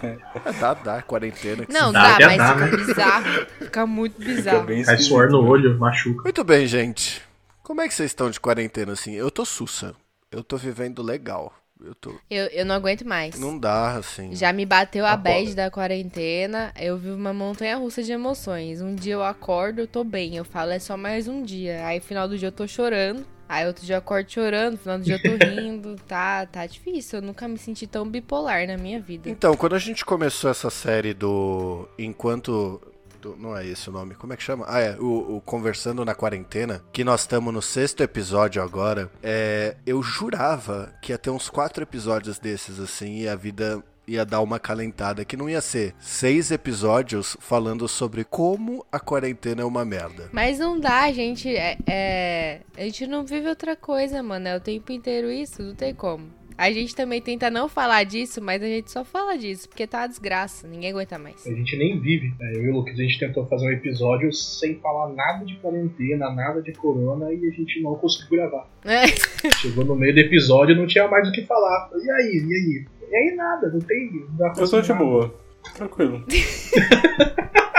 quieto. 0.00 0.22
É, 0.44 0.52
dá, 0.60 0.74
dá, 0.74 1.02
quarentena. 1.02 1.66
que 1.66 1.72
Não, 1.72 1.92
Dá, 1.92 2.18
dá, 2.18 2.20
mas 2.20 2.36
dá, 2.38 2.48
fica 2.54 2.66
né? 2.66 2.76
bizarro. 2.76 3.46
Fica 3.58 3.86
muito 3.86 4.16
fica 4.16 4.34
bizarro. 4.34 4.66
bem 4.66 4.82
Cai 4.82 4.96
esquisito, 4.96 5.08
suor 5.08 5.30
no 5.30 5.42
né? 5.42 5.48
olho, 5.48 5.78
machuca. 5.78 6.22
Muito 6.24 6.44
bem, 6.44 6.66
gente. 6.66 7.22
Como 7.62 7.80
é 7.80 7.88
que 7.88 7.94
vocês 7.94 8.10
estão 8.10 8.30
de 8.30 8.40
quarentena 8.40 8.92
assim? 8.92 9.12
Eu 9.14 9.30
tô 9.30 9.44
sussa. 9.44 9.94
Eu 10.30 10.42
tô 10.42 10.56
vivendo 10.56 11.02
legal. 11.02 11.52
Eu 11.84 11.94
tô. 11.94 12.14
Eu, 12.30 12.46
eu 12.46 12.64
não 12.64 12.74
aguento 12.74 13.06
mais. 13.06 13.38
Não 13.38 13.58
dá, 13.58 13.96
assim. 13.96 14.34
Já 14.34 14.52
me 14.52 14.66
bateu 14.66 15.06
a 15.06 15.16
bad 15.16 15.54
da 15.54 15.70
quarentena. 15.70 16.72
Eu 16.78 16.96
vivo 16.98 17.16
uma 17.16 17.32
montanha 17.32 17.76
russa 17.76 18.02
de 18.02 18.12
emoções. 18.12 18.80
Um 18.80 18.94
dia 18.94 19.14
eu 19.14 19.22
acordo, 19.22 19.80
eu 19.80 19.86
tô 19.86 20.04
bem. 20.04 20.36
Eu 20.36 20.44
falo, 20.44 20.72
é 20.72 20.78
só 20.78 20.96
mais 20.96 21.26
um 21.26 21.42
dia. 21.42 21.86
Aí, 21.86 22.00
final 22.00 22.28
do 22.28 22.36
dia, 22.36 22.48
eu 22.48 22.52
tô 22.52 22.66
chorando. 22.66 23.24
Aí, 23.48 23.66
outro 23.66 23.84
dia 23.84 23.96
eu 23.96 23.98
acordo 23.98 24.30
chorando. 24.30 24.76
Final 24.76 24.98
do 24.98 25.04
dia, 25.04 25.16
eu 25.16 25.22
tô 25.22 25.36
rindo. 25.44 25.96
Tá, 26.06 26.46
tá 26.46 26.66
difícil. 26.66 27.18
Eu 27.18 27.22
nunca 27.22 27.48
me 27.48 27.58
senti 27.58 27.86
tão 27.86 28.06
bipolar 28.06 28.66
na 28.66 28.76
minha 28.76 29.00
vida. 29.00 29.28
Então, 29.28 29.56
quando 29.56 29.74
a 29.74 29.78
gente 29.78 30.04
começou 30.04 30.50
essa 30.50 30.70
série 30.70 31.14
do 31.14 31.88
Enquanto. 31.98 32.80
Do- 33.20 33.36
não 33.36 33.56
é 33.56 33.66
esse 33.66 33.88
o 33.88 33.92
nome, 33.92 34.14
como 34.14 34.32
é 34.32 34.36
que 34.36 34.42
chama? 34.42 34.64
Ah, 34.68 34.80
é, 34.80 34.96
o, 34.98 35.36
o 35.36 35.40
Conversando 35.40 36.04
na 36.04 36.14
Quarentena, 36.14 36.82
que 36.92 37.04
nós 37.04 37.20
estamos 37.22 37.52
no 37.52 37.62
sexto 37.62 38.02
episódio 38.02 38.62
agora. 38.62 39.10
É, 39.22 39.76
eu 39.86 40.02
jurava 40.02 40.92
que 41.02 41.12
ia 41.12 41.18
ter 41.18 41.30
uns 41.30 41.48
quatro 41.48 41.82
episódios 41.82 42.38
desses 42.38 42.78
assim 42.80 43.18
e 43.20 43.28
a 43.28 43.36
vida 43.36 43.82
ia 44.06 44.24
dar 44.24 44.40
uma 44.40 44.58
calentada, 44.58 45.24
que 45.24 45.36
não 45.36 45.48
ia 45.48 45.60
ser 45.60 45.94
seis 46.00 46.50
episódios 46.50 47.36
falando 47.38 47.86
sobre 47.86 48.24
como 48.24 48.84
a 48.90 48.98
quarentena 48.98 49.62
é 49.62 49.64
uma 49.64 49.84
merda. 49.84 50.28
Mas 50.32 50.58
não 50.58 50.80
dá, 50.80 51.12
gente. 51.12 51.48
É, 51.54 51.76
é- 51.86 52.60
A 52.76 52.80
gente 52.82 53.06
não 53.06 53.24
vive 53.24 53.48
outra 53.48 53.76
coisa, 53.76 54.20
mano. 54.22 54.48
É 54.48 54.56
o 54.56 54.60
tempo 54.60 54.90
inteiro 54.90 55.30
isso. 55.30 55.62
Não 55.62 55.74
tem 55.76 55.94
como. 55.94 56.28
A 56.56 56.70
gente 56.70 56.94
também 56.94 57.20
tenta 57.20 57.50
não 57.50 57.68
falar 57.68 58.04
disso, 58.04 58.40
mas 58.42 58.62
a 58.62 58.66
gente 58.66 58.90
só 58.90 59.04
fala 59.04 59.36
disso, 59.36 59.68
porque 59.68 59.86
tá 59.86 60.00
uma 60.00 60.08
desgraça. 60.08 60.68
Ninguém 60.68 60.90
aguenta 60.90 61.18
mais. 61.18 61.46
A 61.46 61.50
gente 61.50 61.76
nem 61.76 61.98
vive. 61.98 62.34
né? 62.38 62.52
Eu 62.54 62.64
e 62.64 62.68
o 62.70 62.72
Lucas, 62.74 62.98
a 62.98 63.02
gente 63.02 63.18
tentou 63.18 63.46
fazer 63.46 63.66
um 63.66 63.72
episódio 63.72 64.32
sem 64.32 64.78
falar 64.80 65.08
nada 65.14 65.44
de 65.44 65.54
quarentena, 65.56 66.30
nada 66.30 66.60
de 66.60 66.72
corona, 66.72 67.32
e 67.32 67.46
a 67.46 67.50
gente 67.50 67.82
não 67.82 67.94
conseguiu 67.96 68.38
gravar. 68.38 68.68
É. 68.84 69.06
Chegou 69.60 69.84
no 69.84 69.94
meio 69.94 70.14
do 70.14 70.20
episódio 70.20 70.76
não 70.76 70.86
tinha 70.86 71.08
mais 71.08 71.28
o 71.28 71.32
que 71.32 71.44
falar. 71.46 71.90
E 71.94 72.10
aí, 72.10 72.44
e 72.46 72.54
aí? 72.54 72.84
E 73.10 73.16
aí 73.16 73.36
nada, 73.36 73.68
não 73.68 73.80
tem. 73.80 74.10
Não 74.12 74.36
dá 74.36 74.50
pra 74.50 74.62
Eu 74.62 74.68
fazer 74.68 74.82
de 74.92 74.98
boa. 74.98 75.34
Tranquilo. 75.74 76.24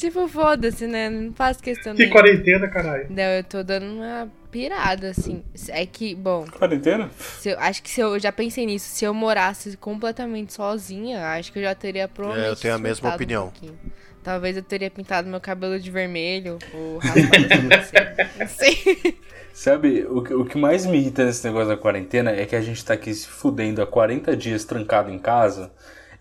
Tipo, 0.00 0.26
foda-se, 0.26 0.86
né? 0.86 1.10
Não 1.10 1.30
faço 1.34 1.62
questão 1.62 1.94
Que 1.94 2.06
quarentena, 2.08 2.66
caralho. 2.68 3.06
Não, 3.10 3.22
eu 3.22 3.44
tô 3.44 3.62
dando 3.62 3.84
uma 3.84 4.28
pirada, 4.50 5.10
assim. 5.10 5.42
É 5.68 5.84
que, 5.84 6.14
bom, 6.14 6.46
Quarentena? 6.46 7.10
se 7.18 7.50
eu- 7.50 7.60
acho 7.60 7.82
que 7.82 7.90
se 7.90 8.00
eu, 8.00 8.14
eu 8.14 8.18
já 8.18 8.32
pensei 8.32 8.64
nisso. 8.64 8.86
Se 8.88 9.04
eu 9.04 9.12
morasse 9.12 9.76
completamente 9.76 10.54
sozinha, 10.54 11.26
acho 11.28 11.52
que 11.52 11.58
eu 11.58 11.62
já 11.64 11.74
teria 11.74 12.08
provavelmente. 12.08 12.48
É, 12.48 12.50
eu 12.50 12.56
tenho 12.56 12.74
a 12.74 12.78
mesma 12.78 12.94
surtado 12.94 13.12
um 13.12 13.16
opinião. 13.16 13.42
pouquinho. 13.50 13.78
Talvez 14.24 14.56
eu 14.56 14.62
teria 14.62 14.90
pintado 14.90 15.28
meu 15.28 15.40
cabelo 15.40 15.78
de 15.78 15.90
vermelho 15.90 16.58
ou 16.72 16.96
raspado 16.98 17.44
a 17.44 17.56
sobrancelha. 17.56 18.30
Não 18.38 18.48
sei. 18.48 19.20
Sabe, 19.52 20.06
o, 20.08 20.22
que- 20.22 20.32
o 20.34 20.44
que 20.46 20.56
mais 20.56 20.86
me 20.86 20.96
irrita 20.96 21.24
nesse 21.26 21.44
negócio 21.46 21.68
da 21.68 21.76
quarentena 21.76 22.30
é 22.30 22.46
que 22.46 22.56
a 22.56 22.62
gente 22.62 22.82
tá 22.82 22.94
aqui 22.94 23.12
se 23.12 23.26
fudendo 23.26 23.82
há 23.82 23.86
40 23.86 24.34
dias 24.34 24.64
trancado 24.64 25.10
em 25.10 25.18
casa 25.18 25.70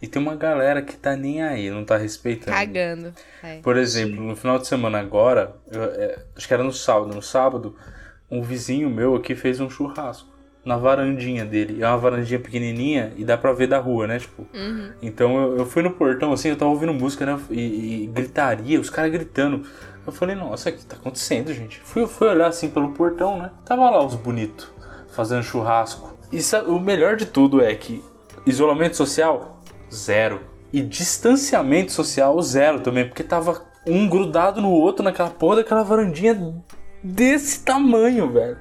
e 0.01 0.07
tem 0.07 0.21
uma 0.21 0.35
galera 0.35 0.81
que 0.81 0.95
tá 0.95 1.15
nem 1.15 1.41
aí, 1.41 1.69
não 1.69 1.83
tá 1.83 1.97
respeitando. 1.97 2.55
Cagando. 2.55 3.13
É. 3.43 3.59
Por 3.59 3.75
exemplo, 3.77 4.21
no 4.23 4.35
final 4.35 4.57
de 4.57 4.67
semana 4.67 4.99
agora, 4.99 5.55
eu- 5.71 5.83
é, 5.83 6.19
acho 6.35 6.47
que 6.47 6.53
era 6.53 6.63
no 6.63 6.71
sábado, 6.73 7.13
no 7.13 7.21
sábado, 7.21 7.75
um 8.31 8.41
vizinho 8.41 8.89
meu 8.89 9.15
aqui 9.15 9.35
fez 9.35 9.59
um 9.59 9.69
churrasco 9.69 10.29
na 10.63 10.77
varandinha 10.77 11.45
dele. 11.45 11.81
É 11.81 11.87
uma 11.87 11.97
varandinha 11.97 12.39
pequenininha 12.39 13.11
e 13.17 13.23
dá 13.25 13.37
pra 13.37 13.51
ver 13.53 13.67
da 13.67 13.79
rua, 13.79 14.05
né? 14.07 14.19
Tipo, 14.19 14.45
Uhum. 14.53 14.91
então 15.01 15.35
eu, 15.41 15.57
eu 15.59 15.65
fui 15.65 15.81
no 15.81 15.91
portão 15.91 16.31
assim, 16.31 16.49
eu 16.49 16.55
tava 16.55 16.69
ouvindo 16.71 16.93
música, 16.93 17.25
né? 17.25 17.39
E, 17.49 18.03
e 18.03 18.07
gritaria, 18.07 18.79
os 18.79 18.89
caras 18.89 19.11
gritando. 19.11 19.65
Eu 20.05 20.11
falei, 20.13 20.35
nossa, 20.35 20.69
o 20.69 20.73
que 20.73 20.85
tá 20.85 20.95
acontecendo, 20.95 21.53
gente? 21.53 21.79
Fui, 21.83 22.05
fui 22.07 22.27
olhar 22.27 22.47
assim 22.47 22.69
pelo 22.69 22.91
portão, 22.91 23.37
né? 23.39 23.51
Tava 23.65 23.89
lá 23.89 24.03
os 24.03 24.15
bonitos 24.15 24.71
fazendo 25.11 25.43
churrasco. 25.43 26.17
E 26.31 26.39
o 26.67 26.79
melhor 26.79 27.15
de 27.15 27.25
tudo 27.25 27.61
é 27.61 27.73
que 27.75 28.03
isolamento 28.45 28.95
social, 28.95 29.58
zero. 29.91 30.41
E 30.71 30.81
distanciamento 30.81 31.91
social, 31.91 32.39
zero 32.41 32.79
também. 32.81 33.07
Porque 33.07 33.23
tava 33.23 33.65
um 33.87 34.07
grudado 34.07 34.61
no 34.61 34.71
outro 34.71 35.03
naquela 35.03 35.29
porra 35.29 35.57
daquela 35.57 35.83
varandinha 35.83 36.63
desse 37.03 37.63
tamanho, 37.63 38.31
velho. 38.31 38.57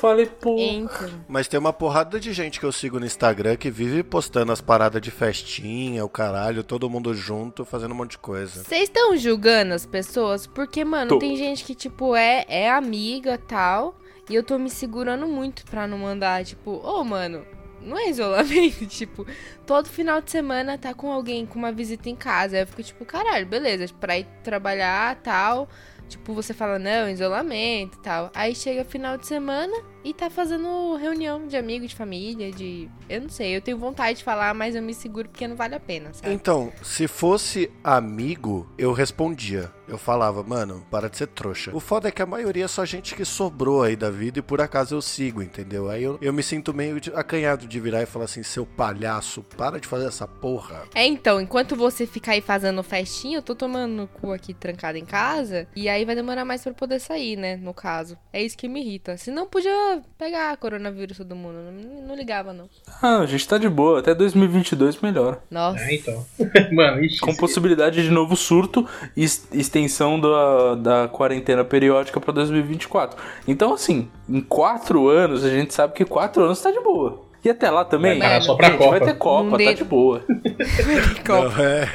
Falei, 0.00 0.24
pô. 0.24 0.56
Então. 0.58 1.10
Mas 1.28 1.46
tem 1.46 1.60
uma 1.60 1.74
porrada 1.74 2.18
de 2.18 2.32
gente 2.32 2.58
que 2.58 2.64
eu 2.64 2.72
sigo 2.72 2.98
no 2.98 3.04
Instagram 3.04 3.54
que 3.56 3.70
vive 3.70 4.02
postando 4.02 4.50
as 4.50 4.60
paradas 4.60 5.02
de 5.02 5.10
festinha, 5.10 6.02
o 6.02 6.08
caralho, 6.08 6.64
todo 6.64 6.88
mundo 6.88 7.12
junto, 7.12 7.66
fazendo 7.66 7.92
um 7.92 7.96
monte 7.96 8.12
de 8.12 8.18
coisa. 8.18 8.64
Vocês 8.64 8.84
estão 8.84 9.14
julgando 9.14 9.74
as 9.74 9.84
pessoas? 9.84 10.46
Porque, 10.46 10.86
mano, 10.86 11.10
Tô. 11.10 11.18
tem 11.18 11.36
gente 11.36 11.64
que, 11.64 11.74
tipo, 11.74 12.16
é, 12.16 12.46
é 12.48 12.70
amiga 12.70 13.36
tal. 13.36 13.94
E 14.30 14.34
eu 14.34 14.42
tô 14.42 14.58
me 14.58 14.70
segurando 14.70 15.26
muito 15.26 15.66
pra 15.66 15.86
não 15.86 15.98
mandar, 15.98 16.46
tipo, 16.46 16.80
ô, 16.82 17.04
mano, 17.04 17.44
não 17.80 17.98
é 17.98 18.08
isolamento. 18.08 18.84
tipo, 18.88 19.26
todo 19.66 19.88
final 19.88 20.20
de 20.20 20.30
semana 20.30 20.78
tá 20.78 20.94
com 20.94 21.10
alguém 21.10 21.46
com 21.46 21.58
uma 21.58 21.72
visita 21.72 22.08
em 22.08 22.16
casa. 22.16 22.56
Aí 22.56 22.62
eu 22.62 22.66
fico, 22.66 22.82
tipo, 22.82 23.04
caralho, 23.04 23.46
beleza, 23.46 23.86
pra 24.00 24.18
ir 24.18 24.26
trabalhar 24.42 25.16
tal. 25.16 25.68
Tipo, 26.08 26.34
você 26.34 26.52
fala, 26.52 26.78
não, 26.78 27.08
isolamento 27.08 27.98
tal. 28.00 28.30
Aí 28.34 28.54
chega 28.54 28.84
final 28.84 29.16
de 29.16 29.26
semana 29.26 29.76
e 30.04 30.14
tá 30.14 30.30
fazendo 30.30 30.96
reunião 30.96 31.46
de 31.46 31.56
amigo, 31.56 31.86
de 31.86 31.94
família, 31.94 32.50
de. 32.50 32.88
Eu 33.08 33.22
não 33.22 33.28
sei, 33.28 33.56
eu 33.56 33.60
tenho 33.60 33.78
vontade 33.78 34.18
de 34.18 34.24
falar, 34.24 34.54
mas 34.54 34.74
eu 34.74 34.82
me 34.82 34.94
seguro 34.94 35.28
porque 35.28 35.46
não 35.46 35.56
vale 35.56 35.74
a 35.74 35.80
pena, 35.80 36.12
sabe? 36.12 36.32
Então, 36.32 36.72
se 36.82 37.06
fosse 37.06 37.70
amigo, 37.82 38.68
eu 38.78 38.92
respondia. 38.92 39.70
Eu 39.90 39.98
falava, 39.98 40.44
mano, 40.44 40.86
para 40.88 41.10
de 41.10 41.16
ser 41.16 41.26
trouxa. 41.26 41.74
O 41.74 41.80
foda 41.80 42.08
é 42.08 42.12
que 42.12 42.22
a 42.22 42.26
maioria 42.26 42.66
é 42.66 42.68
só 42.68 42.84
gente 42.84 43.12
que 43.12 43.24
sobrou 43.24 43.82
aí 43.82 43.96
da 43.96 44.08
vida 44.08 44.38
e 44.38 44.42
por 44.42 44.60
acaso 44.60 44.94
eu 44.94 45.02
sigo, 45.02 45.42
entendeu? 45.42 45.90
Aí 45.90 46.04
eu, 46.04 46.16
eu 46.22 46.32
me 46.32 46.44
sinto 46.44 46.72
meio 46.72 47.00
acanhado 47.12 47.66
de 47.66 47.80
virar 47.80 48.00
e 48.00 48.06
falar 48.06 48.26
assim, 48.26 48.44
seu 48.44 48.64
palhaço, 48.64 49.42
para 49.56 49.80
de 49.80 49.88
fazer 49.88 50.06
essa 50.06 50.28
porra. 50.28 50.84
É, 50.94 51.04
então, 51.04 51.40
enquanto 51.40 51.74
você 51.74 52.06
ficar 52.06 52.32
aí 52.32 52.40
fazendo 52.40 52.80
festinha, 52.84 53.38
eu 53.38 53.42
tô 53.42 53.52
tomando 53.52 54.06
cu 54.06 54.32
aqui 54.32 54.54
trancada 54.54 54.96
em 54.96 55.04
casa. 55.04 55.66
E 55.74 55.88
aí 55.88 56.04
vai 56.04 56.14
demorar 56.14 56.44
mais 56.44 56.62
pra 56.62 56.70
eu 56.70 56.74
poder 56.76 57.00
sair, 57.00 57.36
né? 57.36 57.56
No 57.56 57.74
caso. 57.74 58.16
É 58.32 58.40
isso 58.40 58.56
que 58.56 58.68
me 58.68 58.80
irrita. 58.80 59.16
Se 59.16 59.32
não, 59.32 59.48
podia 59.48 59.89
pegar 60.18 60.56
coronavírus 60.56 61.16
todo 61.18 61.34
mundo. 61.34 61.54
Não, 61.54 62.08
não 62.08 62.14
ligava, 62.14 62.52
não. 62.52 62.68
Ah, 63.02 63.18
a 63.18 63.26
gente 63.26 63.46
tá 63.46 63.58
de 63.58 63.68
boa. 63.68 64.00
Até 64.00 64.14
2022 64.14 65.00
melhora. 65.00 65.42
Nossa. 65.50 65.80
É, 65.80 65.94
então. 65.94 66.24
Mano, 66.72 67.04
ixi, 67.04 67.20
Com 67.20 67.34
possibilidade 67.34 68.02
de 68.02 68.10
novo 68.10 68.36
surto 68.36 68.86
e 69.16 69.24
extensão 69.24 70.20
da, 70.20 70.74
da 70.74 71.08
quarentena 71.08 71.64
periódica 71.64 72.20
pra 72.20 72.32
2024. 72.32 73.20
Então, 73.46 73.74
assim, 73.74 74.08
em 74.28 74.40
quatro 74.40 75.08
anos, 75.08 75.44
a 75.44 75.50
gente 75.50 75.74
sabe 75.74 75.94
que 75.94 76.04
quatro 76.04 76.44
anos 76.44 76.60
tá 76.60 76.70
de 76.70 76.80
boa. 76.80 77.29
E 77.42 77.48
até 77.48 77.70
lá 77.70 77.84
também, 77.86 78.18
Vai 78.18 78.28
parar 78.28 78.40
só 78.42 78.54
pra 78.54 78.68
gente, 78.68 78.78
Copa. 78.78 78.90
vai 78.90 79.00
ter 79.00 79.14
Copa, 79.16 79.42
Não 79.44 79.50
tá 79.52 79.56
dê- 79.56 79.74
de 79.74 79.84
boa. 79.84 80.22
Não, 81.26 81.64
é. 81.64 81.88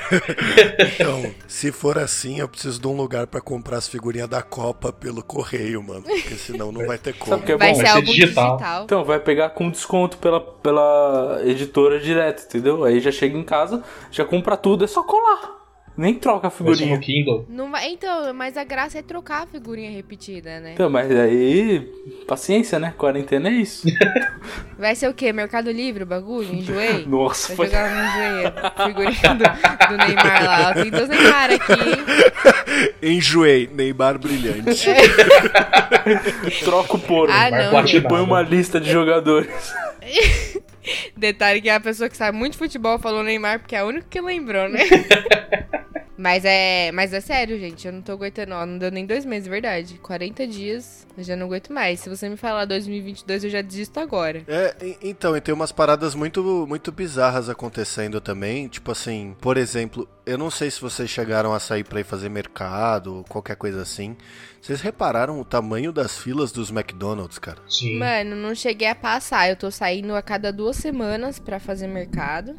então, 0.95 1.31
se 1.47 1.71
for 1.71 1.97
assim, 1.99 2.39
eu 2.39 2.47
preciso 2.47 2.79
de 2.81 2.87
um 2.87 2.95
lugar 2.95 3.27
pra 3.27 3.39
comprar 3.41 3.77
as 3.77 3.87
figurinhas 3.87 4.27
da 4.27 4.41
Copa 4.41 4.91
pelo 4.91 5.23
correio, 5.23 5.83
mano. 5.83 6.01
Porque 6.01 6.33
senão 6.35 6.71
não 6.71 6.85
vai 6.87 6.97
ter 6.97 7.13
como. 7.13 7.29
Sabe 7.31 7.43
o 7.43 7.45
que 7.45 7.51
é 7.51 7.57
vai 7.57 7.69
bom? 7.69 7.75
ser 7.75 7.81
vai 7.83 7.91
ser 7.91 7.97
álbum 7.97 8.11
digital. 8.11 8.57
digital. 8.57 8.83
Então, 8.85 9.03
vai 9.05 9.19
pegar 9.19 9.49
com 9.51 9.69
desconto 9.69 10.17
pela, 10.17 10.39
pela 10.41 11.41
editora 11.43 11.99
direto, 11.99 12.43
entendeu? 12.45 12.83
Aí 12.83 12.99
já 12.99 13.11
chega 13.11 13.37
em 13.37 13.43
casa, 13.43 13.83
já 14.11 14.25
compra 14.25 14.57
tudo, 14.57 14.83
é 14.83 14.87
só 14.87 15.03
colar. 15.03 15.54
Nem 15.97 16.13
troca 16.15 16.47
a 16.47 16.49
no 16.49 16.55
figurinha. 16.55 16.99
Kindle. 16.99 17.45
Não 17.49 17.71
vai... 17.71 17.87
Então, 17.89 18.33
mas 18.33 18.57
a 18.57 18.63
graça 18.65 18.99
é 18.99 19.01
trocar 19.01 19.43
a 19.43 19.47
figurinha 19.47 19.89
repetida, 19.89 20.59
né? 20.59 20.73
Então, 20.73 20.89
mas 20.89 21.09
aí, 21.09 21.89
paciência, 22.27 22.77
né? 22.77 22.93
Quarentena 22.97 23.47
é 23.47 23.53
isso. 23.53 23.87
Vai 24.77 24.93
ser 24.93 25.07
o 25.07 25.13
quê? 25.13 25.31
Mercado 25.31 25.71
Livre 25.71 26.03
o 26.03 26.05
bagulho? 26.05 26.53
Enjoei? 26.53 27.05
Nossa, 27.07 27.55
Vai 27.55 27.55
foi... 27.55 27.65
jogar 27.67 27.89
no 27.89 28.05
enjoei 28.05 28.45
a 28.45 28.85
figurinha 28.85 29.35
do, 29.35 29.87
do 29.87 29.97
Neymar 30.05 30.43
lá. 30.43 30.73
Tem 30.73 30.91
dois 30.91 31.09
Neymar 31.09 31.51
aqui, 31.51 31.71
hein? 31.71 32.95
Enjoei, 33.15 33.69
Neymar 33.73 34.19
brilhante. 34.19 34.89
troca 36.63 36.97
o 36.97 36.99
poro. 36.99 37.31
Ah, 37.31 37.49
não. 37.49 37.69
platinar. 37.69 38.09
Põe 38.09 38.21
uma 38.21 38.41
lista 38.41 38.81
de 38.81 38.91
jogadores. 38.91 39.73
Detalhe 41.15 41.61
que 41.61 41.69
a 41.69 41.79
pessoa 41.79 42.09
que 42.09 42.17
sabe 42.17 42.37
muito 42.37 42.57
futebol 42.57 42.99
falou 42.99 43.23
Neymar, 43.23 43.59
porque 43.59 43.75
é 43.75 43.79
a 43.79 43.85
única 43.85 44.07
que 44.09 44.21
lembrou, 44.21 44.69
né? 44.69 44.79
mas 46.17 46.45
é, 46.45 46.91
mas 46.91 47.13
é 47.13 47.19
sério, 47.19 47.59
gente. 47.59 47.85
Eu 47.85 47.93
não 47.93 48.01
tô 48.01 48.13
aguentando. 48.13 48.53
Ó, 48.53 48.65
não 48.65 48.77
deu 48.77 48.89
nem 48.91 49.05
dois 49.05 49.25
meses, 49.25 49.47
verdade. 49.47 49.97
40 49.99 50.47
dias, 50.47 51.05
eu 51.17 51.23
já 51.23 51.35
não 51.35 51.47
aguento 51.47 51.73
mais. 51.73 51.99
Se 51.99 52.09
você 52.09 52.29
me 52.29 52.37
falar 52.37 52.65
2022, 52.65 53.43
eu 53.43 53.49
já 53.49 53.61
desisto 53.61 53.99
agora. 53.99 54.43
É, 54.47 54.75
então, 55.01 55.35
e 55.35 55.41
tem 55.41 55.53
umas 55.53 55.71
paradas 55.71 56.15
muito, 56.15 56.65
muito 56.67 56.91
bizarras 56.91 57.49
acontecendo 57.49 58.21
também. 58.21 58.67
Tipo 58.67 58.91
assim, 58.91 59.35
por 59.41 59.57
exemplo, 59.57 60.07
eu 60.25 60.37
não 60.37 60.49
sei 60.49 60.71
se 60.71 60.79
vocês 60.79 61.09
chegaram 61.09 61.53
a 61.53 61.59
sair 61.59 61.83
pra 61.83 61.99
ir 61.99 62.05
fazer 62.05 62.29
mercado 62.29 63.17
ou 63.17 63.23
qualquer 63.23 63.57
coisa 63.57 63.81
assim. 63.81 64.15
Vocês 64.61 64.81
repararam 64.81 65.39
o 65.39 65.45
tamanho 65.45 65.91
das 65.91 66.17
filas 66.17 66.51
dos 66.51 66.71
McDonald's, 66.71 67.37
cara? 67.37 67.59
Sim. 67.69 67.99
Mano, 67.99 68.35
não 68.35 68.55
cheguei 68.55 68.87
a 68.87 68.95
passar. 68.95 69.49
Eu 69.49 69.55
tô 69.55 69.69
saindo 69.69 70.15
a 70.15 70.21
cada 70.21 70.51
duas 70.51 70.77
semanas 70.77 71.39
pra 71.39 71.59
fazer 71.59 71.87
mercado. 71.87 72.55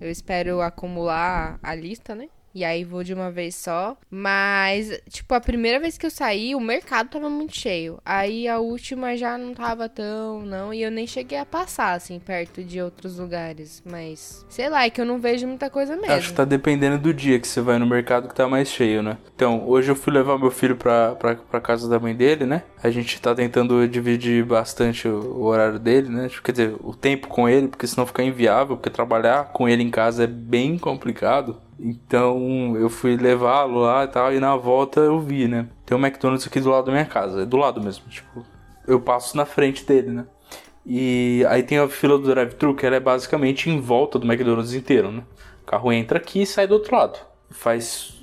Eu 0.00 0.10
espero 0.10 0.60
acumular 0.60 1.58
a 1.62 1.74
lista, 1.74 2.14
né? 2.14 2.28
E 2.54 2.64
aí 2.64 2.84
vou 2.84 3.02
de 3.02 3.12
uma 3.12 3.30
vez 3.30 3.56
só. 3.56 3.96
Mas, 4.08 5.00
tipo, 5.10 5.34
a 5.34 5.40
primeira 5.40 5.80
vez 5.80 5.98
que 5.98 6.06
eu 6.06 6.10
saí, 6.10 6.54
o 6.54 6.60
mercado 6.60 7.10
tava 7.10 7.28
muito 7.28 7.56
cheio. 7.56 7.98
Aí 8.04 8.46
a 8.46 8.58
última 8.58 9.16
já 9.16 9.36
não 9.36 9.52
tava 9.52 9.88
tão, 9.88 10.42
não. 10.42 10.72
E 10.72 10.82
eu 10.82 10.90
nem 10.90 11.06
cheguei 11.06 11.38
a 11.38 11.44
passar, 11.44 11.94
assim, 11.94 12.18
perto 12.18 12.62
de 12.62 12.80
outros 12.80 13.18
lugares. 13.18 13.82
Mas, 13.84 14.46
sei 14.48 14.68
lá, 14.68 14.84
é 14.84 14.90
que 14.90 15.00
eu 15.00 15.04
não 15.04 15.18
vejo 15.18 15.46
muita 15.46 15.68
coisa 15.68 15.96
mesmo. 15.96 16.12
Acho 16.12 16.28
que 16.28 16.36
tá 16.36 16.44
dependendo 16.44 16.98
do 16.98 17.12
dia 17.12 17.40
que 17.40 17.48
você 17.48 17.60
vai 17.60 17.78
no 17.78 17.86
mercado 17.86 18.28
que 18.28 18.34
tá 18.34 18.48
mais 18.48 18.68
cheio, 18.68 19.02
né? 19.02 19.18
Então, 19.34 19.68
hoje 19.68 19.90
eu 19.90 19.96
fui 19.96 20.12
levar 20.12 20.38
meu 20.38 20.50
filho 20.50 20.76
pra, 20.76 21.14
pra, 21.16 21.34
pra 21.34 21.60
casa 21.60 21.88
da 21.88 21.98
mãe 21.98 22.14
dele, 22.14 22.46
né? 22.46 22.62
A 22.82 22.90
gente 22.90 23.20
tá 23.20 23.34
tentando 23.34 23.86
dividir 23.88 24.44
bastante 24.44 25.08
o, 25.08 25.18
o 25.18 25.44
horário 25.44 25.78
dele, 25.78 26.08
né? 26.08 26.30
Quer 26.42 26.52
dizer, 26.52 26.76
o 26.80 26.94
tempo 26.94 27.26
com 27.26 27.48
ele, 27.48 27.66
porque 27.66 27.86
senão 27.86 28.06
fica 28.06 28.22
inviável, 28.22 28.76
porque 28.76 28.90
trabalhar 28.90 29.52
com 29.52 29.68
ele 29.68 29.82
em 29.82 29.90
casa 29.90 30.24
é 30.24 30.26
bem 30.26 30.78
complicado. 30.78 31.60
Então 31.78 32.76
eu 32.76 32.88
fui 32.88 33.16
levá-lo 33.16 33.80
lá 33.80 34.04
e 34.04 34.08
tal, 34.08 34.32
e 34.32 34.40
na 34.40 34.56
volta 34.56 35.00
eu 35.00 35.18
vi, 35.20 35.48
né? 35.48 35.68
Tem 35.84 35.96
um 35.96 36.00
McDonald's 36.00 36.46
aqui 36.46 36.60
do 36.60 36.70
lado 36.70 36.86
da 36.86 36.92
minha 36.92 37.04
casa, 37.04 37.42
é 37.42 37.46
do 37.46 37.56
lado 37.56 37.82
mesmo, 37.82 38.08
tipo, 38.08 38.44
eu 38.86 39.00
passo 39.00 39.36
na 39.36 39.44
frente 39.44 39.84
dele, 39.84 40.10
né? 40.10 40.26
E 40.86 41.44
aí 41.48 41.62
tem 41.62 41.78
a 41.78 41.88
fila 41.88 42.18
do 42.18 42.26
drive-thru 42.26 42.74
que 42.74 42.84
ela 42.84 42.96
é 42.96 43.00
basicamente 43.00 43.70
em 43.70 43.80
volta 43.80 44.18
do 44.18 44.26
McDonald's 44.26 44.74
inteiro, 44.74 45.10
né? 45.10 45.22
O 45.62 45.66
carro 45.66 45.92
entra 45.92 46.18
aqui 46.18 46.42
e 46.42 46.46
sai 46.46 46.66
do 46.66 46.74
outro 46.74 46.94
lado. 46.94 47.18
Faz 47.50 48.22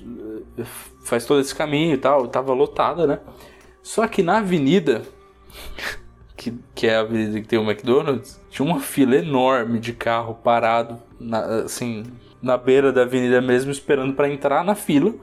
faz 1.04 1.26
todo 1.26 1.40
esse 1.40 1.54
caminho 1.54 1.94
e 1.94 1.98
tal, 1.98 2.28
tava 2.28 2.52
lotada, 2.52 3.06
né? 3.06 3.18
Só 3.82 4.06
que 4.06 4.22
na 4.22 4.38
avenida 4.38 5.02
que, 6.36 6.54
que 6.74 6.86
é 6.86 6.96
a 6.96 7.00
avenida 7.00 7.40
que 7.40 7.46
tem 7.46 7.58
o 7.58 7.68
McDonald's, 7.68 8.40
tinha 8.50 8.66
uma 8.66 8.80
fila 8.80 9.16
enorme 9.16 9.78
de 9.78 9.92
carro 9.92 10.34
parado, 10.34 11.00
na, 11.20 11.62
assim, 11.64 12.04
na 12.42 12.56
beira 12.56 12.92
da 12.92 13.02
avenida 13.02 13.40
mesmo, 13.40 13.70
esperando 13.70 14.14
para 14.14 14.28
entrar 14.28 14.64
na 14.64 14.74
fila, 14.74 15.14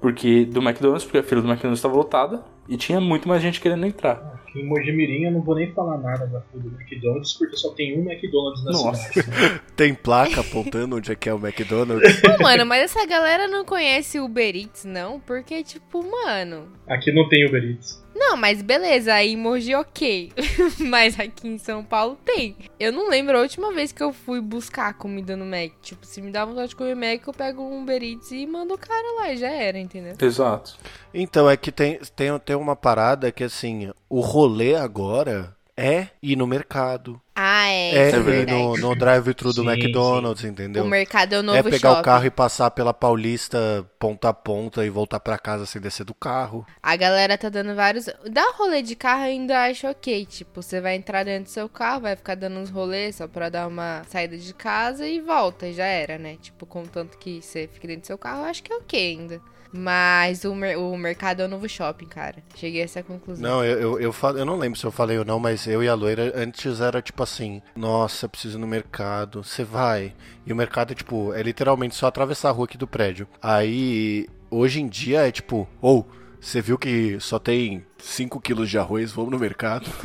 porque 0.00 0.44
do 0.44 0.60
McDonald's, 0.60 1.04
porque 1.04 1.18
a 1.18 1.22
fila 1.22 1.40
do 1.40 1.48
McDonald's 1.48 1.78
estava 1.78 1.94
lotada 1.94 2.44
e 2.68 2.76
tinha 2.76 3.00
muito 3.00 3.28
mais 3.28 3.40
gente 3.40 3.60
querendo 3.60 3.86
entrar. 3.86 4.40
Aqui 4.48 4.60
em 4.60 4.66
Mojimirim 4.66 5.24
eu 5.24 5.32
não 5.32 5.40
vou 5.40 5.54
nem 5.54 5.72
falar 5.72 5.98
nada 5.98 6.26
da 6.26 6.40
fila 6.40 6.64
do 6.64 6.80
McDonald's, 6.80 7.32
porque 7.34 7.56
só 7.56 7.72
tem 7.72 7.98
um 7.98 8.10
McDonald's 8.10 8.64
na 8.64 8.72
Nossa. 8.72 9.12
cidade. 9.12 9.60
Tem 9.76 9.94
placa 9.94 10.40
apontando 10.40 10.96
onde 10.96 11.12
é 11.12 11.14
que 11.14 11.28
é 11.28 11.34
o 11.34 11.38
McDonald's. 11.38 12.20
Pô, 12.20 12.42
mano, 12.42 12.66
mas 12.66 12.82
essa 12.82 13.06
galera 13.06 13.46
não 13.46 13.64
conhece 13.64 14.18
o 14.18 14.24
Uber 14.24 14.56
Eats, 14.56 14.84
não? 14.84 15.20
Porque, 15.20 15.62
tipo, 15.62 16.02
mano. 16.02 16.68
Aqui 16.88 17.12
não 17.12 17.28
tem 17.28 17.46
Uber 17.46 17.62
Eats. 17.62 18.05
Não, 18.16 18.34
mas 18.34 18.62
beleza, 18.62 19.12
aí 19.12 19.32
em 19.32 19.36
Mogi 19.36 19.74
ok. 19.74 20.32
mas 20.80 21.20
aqui 21.20 21.48
em 21.48 21.58
São 21.58 21.84
Paulo 21.84 22.18
tem. 22.24 22.56
Eu 22.80 22.90
não 22.90 23.08
lembro 23.08 23.36
a 23.36 23.42
última 23.42 23.72
vez 23.72 23.92
que 23.92 24.02
eu 24.02 24.12
fui 24.12 24.40
buscar 24.40 24.94
comida 24.94 25.36
no 25.36 25.44
Mac. 25.44 25.72
Tipo, 25.82 26.06
se 26.06 26.22
me 26.22 26.30
dá 26.30 26.44
vontade 26.44 26.70
de 26.70 26.76
comer 26.76 26.94
Mac, 26.94 27.26
eu 27.26 27.34
pego 27.34 27.62
um 27.62 27.82
Uber 27.82 28.02
Eats 28.02 28.30
e 28.32 28.46
mando 28.46 28.74
o 28.74 28.78
cara 28.78 29.20
lá, 29.20 29.32
e 29.32 29.36
já 29.36 29.50
era, 29.50 29.78
entendeu? 29.78 30.14
Exato. 30.20 30.76
Então, 31.12 31.48
é 31.48 31.56
que 31.56 31.70
tem, 31.70 31.98
tem, 32.14 32.38
tem 32.38 32.56
uma 32.56 32.74
parada 32.74 33.30
que, 33.30 33.44
assim, 33.44 33.92
o 34.08 34.20
rolê 34.20 34.74
agora 34.74 35.55
é 35.76 36.08
ir 36.22 36.36
no 36.36 36.46
mercado. 36.46 37.20
Ah, 37.34 37.68
é. 37.68 37.90
É, 37.94 38.10
é 38.10 38.16
ir 38.16 38.46
no, 38.46 38.76
no 38.78 38.94
drive-thru 38.96 39.52
do 39.52 39.62
Sim, 39.62 39.68
McDonald's, 39.68 40.42
O 40.42 40.46
entendeu? 40.46 40.84
mercado 40.86 41.34
é 41.34 41.38
o 41.38 41.42
novo 41.42 41.58
É 41.58 41.62
pegar 41.62 41.90
shopping. 41.90 42.00
o 42.00 42.04
carro 42.04 42.24
e 42.26 42.30
passar 42.30 42.70
pela 42.70 42.94
Paulista 42.94 43.86
ponta 43.98 44.30
a 44.30 44.32
ponta 44.32 44.86
e 44.86 44.88
voltar 44.90 45.20
pra 45.20 45.38
casa 45.38 45.66
sem 45.66 45.80
descer 45.80 46.04
do 46.04 46.14
carro. 46.14 46.66
A 46.82 46.96
galera 46.96 47.36
tá 47.36 47.50
dando 47.50 47.74
vários. 47.74 48.06
Dar 48.30 48.52
rolê 48.54 48.80
de 48.80 48.96
carro 48.96 49.22
eu 49.22 49.26
ainda 49.26 49.64
acho 49.64 49.86
ok. 49.86 50.24
Tipo, 50.24 50.62
você 50.62 50.80
vai 50.80 50.94
entrar 50.96 51.24
dentro 51.24 51.44
do 51.44 51.50
seu 51.50 51.68
carro, 51.68 52.00
vai 52.02 52.16
ficar 52.16 52.36
dando 52.36 52.58
uns 52.58 52.70
rolês 52.70 53.16
só 53.16 53.28
pra 53.28 53.50
dar 53.50 53.66
uma 53.68 54.02
saída 54.08 54.38
de 54.38 54.54
casa 54.54 55.06
e 55.06 55.20
volta, 55.20 55.66
e 55.68 55.74
já 55.74 55.84
era, 55.84 56.16
né? 56.16 56.36
Tipo, 56.40 56.64
contanto 56.64 57.18
que 57.18 57.42
você 57.42 57.68
fique 57.70 57.86
dentro 57.86 58.02
do 58.02 58.06
seu 58.06 58.18
carro, 58.18 58.40
eu 58.42 58.46
acho 58.46 58.62
que 58.62 58.72
é 58.72 58.76
ok 58.76 58.98
ainda. 58.98 59.40
Mas 59.76 60.44
o, 60.44 60.54
mer- 60.54 60.78
o 60.78 60.96
mercado 60.96 61.42
é 61.42 61.44
o 61.44 61.48
novo 61.48 61.68
shopping, 61.68 62.06
cara. 62.06 62.36
Cheguei 62.56 62.80
a 62.80 62.84
essa 62.84 63.02
conclusão. 63.02 63.48
Não, 63.48 63.64
eu, 63.64 63.78
eu, 63.80 64.00
eu, 64.00 64.12
falo- 64.12 64.38
eu 64.38 64.44
não 64.44 64.56
lembro 64.56 64.78
se 64.78 64.84
eu 64.86 64.90
falei 64.90 65.18
ou 65.18 65.24
não, 65.24 65.38
mas 65.38 65.66
eu 65.66 65.82
e 65.82 65.88
a 65.88 65.94
loira 65.94 66.32
antes 66.34 66.80
era 66.80 67.02
tipo 67.02 67.22
assim: 67.22 67.60
Nossa, 67.76 68.28
preciso 68.28 68.58
ir 68.58 68.60
no 68.60 68.66
mercado. 68.66 69.42
Você 69.44 69.62
vai. 69.64 70.14
E 70.46 70.52
o 70.52 70.56
mercado 70.56 70.92
é 70.92 70.94
tipo, 70.94 71.32
é 71.34 71.42
literalmente 71.42 71.94
só 71.94 72.06
atravessar 72.06 72.48
a 72.48 72.52
rua 72.52 72.64
aqui 72.64 72.78
do 72.78 72.86
prédio. 72.86 73.26
Aí, 73.42 74.26
hoje 74.50 74.80
em 74.80 74.88
dia 74.88 75.26
é 75.26 75.30
tipo, 75.32 75.68
ou. 75.80 76.08
Você 76.46 76.60
viu 76.60 76.78
que 76.78 77.18
só 77.18 77.40
tem 77.40 77.84
5 77.98 78.40
quilos 78.40 78.70
de 78.70 78.78
arroz, 78.78 79.10
vamos 79.10 79.32
no 79.32 79.38
mercado. 79.38 79.90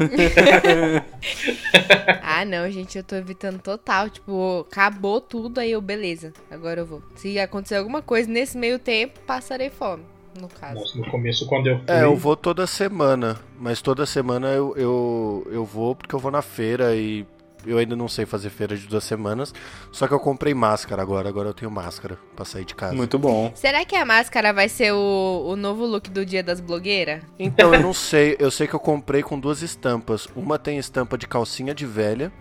Ah, 2.23 2.43
não, 2.45 2.69
gente, 2.71 2.97
eu 2.97 3.03
tô 3.03 3.15
evitando 3.15 3.59
total. 3.59 4.09
Tipo, 4.09 4.65
acabou 4.67 5.21
tudo, 5.21 5.59
aí 5.59 5.71
eu, 5.71 5.81
beleza, 5.81 6.33
agora 6.49 6.81
eu 6.81 6.85
vou. 6.85 7.03
Se 7.15 7.37
acontecer 7.37 7.75
alguma 7.75 8.01
coisa 8.01 8.29
nesse 8.29 8.57
meio 8.57 8.79
tempo, 8.79 9.19
passarei 9.27 9.69
fome, 9.69 10.03
no 10.39 10.47
caso. 10.47 10.75
Nossa, 10.75 10.97
no 10.97 11.11
começo, 11.11 11.45
quando 11.45 11.67
eu 11.67 11.77
fui. 11.77 11.85
É, 11.87 12.03
eu 12.03 12.15
vou 12.15 12.35
toda 12.35 12.65
semana, 12.65 13.39
mas 13.59 13.81
toda 13.81 14.05
semana 14.05 14.47
eu, 14.47 14.75
eu, 14.75 15.47
eu 15.51 15.65
vou 15.65 15.95
porque 15.95 16.15
eu 16.15 16.19
vou 16.19 16.31
na 16.31 16.41
feira 16.41 16.95
e 16.95 17.25
eu 17.65 17.77
ainda 17.77 17.95
não 17.95 18.07
sei 18.07 18.25
fazer 18.25 18.49
feira 18.49 18.75
de 18.75 18.87
duas 18.87 19.03
semanas. 19.03 19.53
Só 19.91 20.07
que 20.07 20.13
eu 20.13 20.19
comprei 20.19 20.53
máscara 20.53 21.01
agora, 21.01 21.29
agora 21.29 21.49
eu 21.49 21.53
tenho 21.53 21.71
máscara 21.71 22.17
pra 22.35 22.45
sair 22.45 22.65
de 22.65 22.75
casa. 22.75 22.93
Muito 22.95 23.17
bom. 23.19 23.51
Será 23.55 23.83
que 23.85 23.95
a 23.95 24.05
máscara 24.05 24.53
vai 24.53 24.69
ser 24.69 24.93
o, 24.93 25.43
o 25.47 25.55
novo 25.55 25.85
look 25.85 26.09
do 26.09 26.25
dia 26.25 26.43
das 26.43 26.59
blogueiras? 26.59 27.21
Então, 27.37 27.73
eu 27.73 27.81
não 27.81 27.93
sei. 27.93 28.35
Eu 28.39 28.51
sei 28.51 28.67
que 28.67 28.73
eu 28.73 28.79
comprei 28.79 29.21
com 29.21 29.39
duas 29.39 29.61
estampas. 29.61 30.27
Uma 30.35 30.57
tem 30.57 30.77
estampa 30.77 31.17
de 31.17 31.27
calcinha 31.27 31.73
de 31.73 31.85
velha, 31.85 32.31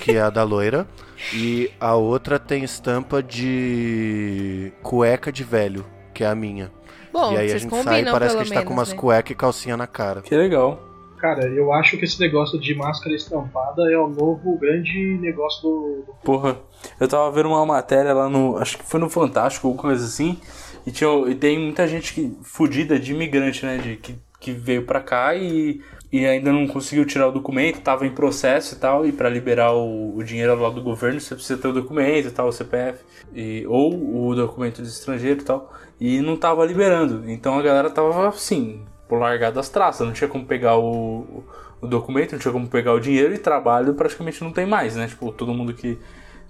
que 0.00 0.12
é 0.12 0.20
a 0.20 0.30
da 0.30 0.42
loira. 0.42 0.86
E 1.32 1.70
a 1.78 1.94
outra 1.94 2.38
tem 2.38 2.64
estampa 2.64 3.22
de 3.22 4.72
cueca 4.82 5.30
de 5.30 5.44
velho, 5.44 5.86
que 6.12 6.24
é 6.24 6.26
a 6.26 6.34
minha. 6.34 6.70
Bom, 7.12 7.34
e 7.34 7.36
aí 7.36 7.46
a 7.46 7.48
vocês 7.50 7.62
gente 7.62 7.70
combinam 7.70 7.92
sai 7.92 8.02
e 8.02 8.10
parece 8.10 8.34
que 8.34 8.40
a 8.40 8.44
gente 8.44 8.54
tá 8.54 8.62
com 8.62 8.70
menos, 8.70 8.78
umas 8.78 8.88
né? 8.90 8.96
cueca 8.96 9.32
e 9.32 9.34
calcinha 9.34 9.76
na 9.76 9.86
cara. 9.86 10.22
Que 10.22 10.34
legal. 10.34 10.91
Cara, 11.22 11.46
eu 11.46 11.72
acho 11.72 11.96
que 11.96 12.04
esse 12.04 12.18
negócio 12.18 12.58
de 12.58 12.74
máscara 12.74 13.14
estampada 13.14 13.80
é 13.88 13.96
o 13.96 14.08
novo 14.08 14.58
grande 14.58 15.16
negócio 15.20 15.62
do. 15.62 16.04
Porra, 16.24 16.58
eu 16.98 17.06
tava 17.06 17.30
vendo 17.30 17.50
uma 17.50 17.64
matéria 17.64 18.12
lá 18.12 18.28
no. 18.28 18.58
Acho 18.58 18.76
que 18.76 18.84
foi 18.84 18.98
no 18.98 19.08
Fantástico 19.08 19.68
ou 19.68 19.76
coisa 19.76 20.04
assim. 20.04 20.36
E, 20.84 20.90
tinha, 20.90 21.08
e 21.28 21.36
tem 21.36 21.60
muita 21.60 21.86
gente 21.86 22.12
que, 22.12 22.36
fudida 22.42 22.98
de 22.98 23.12
imigrante, 23.12 23.64
né? 23.64 23.78
De, 23.78 23.94
que, 23.98 24.16
que 24.40 24.50
veio 24.50 24.84
pra 24.84 25.00
cá 25.00 25.32
e, 25.36 25.80
e 26.10 26.26
ainda 26.26 26.52
não 26.52 26.66
conseguiu 26.66 27.06
tirar 27.06 27.28
o 27.28 27.32
documento, 27.32 27.80
tava 27.82 28.04
em 28.04 28.10
processo 28.10 28.74
e 28.74 28.78
tal. 28.78 29.06
E 29.06 29.12
pra 29.12 29.28
liberar 29.28 29.72
o, 29.74 30.16
o 30.16 30.24
dinheiro 30.24 30.60
lá 30.60 30.70
do 30.70 30.82
governo, 30.82 31.20
você 31.20 31.36
precisa 31.36 31.56
ter 31.56 31.68
o 31.68 31.72
documento 31.72 32.26
e 32.26 32.32
tal, 32.32 32.48
o 32.48 32.52
CPF. 32.52 32.98
E, 33.32 33.64
ou 33.68 34.26
o 34.26 34.34
documento 34.34 34.82
de 34.82 34.88
estrangeiro 34.88 35.40
e 35.40 35.44
tal. 35.44 35.72
E 36.00 36.20
não 36.20 36.36
tava 36.36 36.66
liberando. 36.66 37.30
Então 37.30 37.56
a 37.56 37.62
galera 37.62 37.90
tava 37.90 38.26
assim, 38.26 38.82
por 39.12 39.18
largar 39.18 39.52
das 39.52 39.68
traças. 39.68 40.06
Não 40.06 40.14
tinha 40.14 40.26
como 40.26 40.46
pegar 40.46 40.78
o, 40.78 41.44
o 41.82 41.86
documento, 41.86 42.32
não 42.32 42.38
tinha 42.38 42.50
como 42.50 42.66
pegar 42.66 42.94
o 42.94 42.98
dinheiro 42.98 43.34
e 43.34 43.36
trabalho 43.36 43.92
praticamente 43.92 44.42
não 44.42 44.50
tem 44.50 44.64
mais, 44.64 44.96
né? 44.96 45.06
Tipo, 45.06 45.30
todo 45.30 45.52
mundo 45.52 45.74
que, 45.74 45.98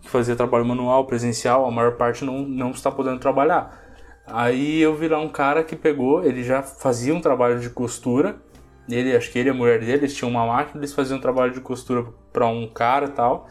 que 0.01 0.09
fazia 0.09 0.37
trabalho 0.37 0.65
manual, 0.65 1.05
presencial, 1.05 1.67
a 1.67 1.73
maior 1.73 1.97
parte 1.97 2.25
não, 2.25 2.43
não 2.43 2.71
está 2.71 2.89
podendo 2.89 3.19
trabalhar. 3.19 3.77
Aí 4.25 4.81
eu 4.81 4.95
vi 4.95 5.09
lá 5.09 5.19
um 5.19 5.29
cara 5.29 5.65
que 5.65 5.75
pegou, 5.75 6.25
ele 6.25 6.45
já 6.45 6.63
fazia 6.63 7.13
um 7.13 7.21
trabalho 7.21 7.59
de 7.59 7.69
costura. 7.69 8.37
Ele, 8.89 9.17
acho 9.17 9.33
que 9.33 9.41
ele 9.41 9.49
e 9.49 9.51
a 9.51 9.55
mulher 9.55 9.81
dele, 9.81 9.95
eles 9.95 10.15
tinham 10.15 10.31
uma 10.31 10.47
máquina, 10.47 10.79
eles 10.79 10.95
faziam 10.95 11.19
um 11.19 11.21
trabalho 11.21 11.53
de 11.53 11.61
costura 11.61 12.07
pra 12.33 12.47
um 12.47 12.69
cara 12.69 13.07
e 13.07 13.11
tal. 13.11 13.49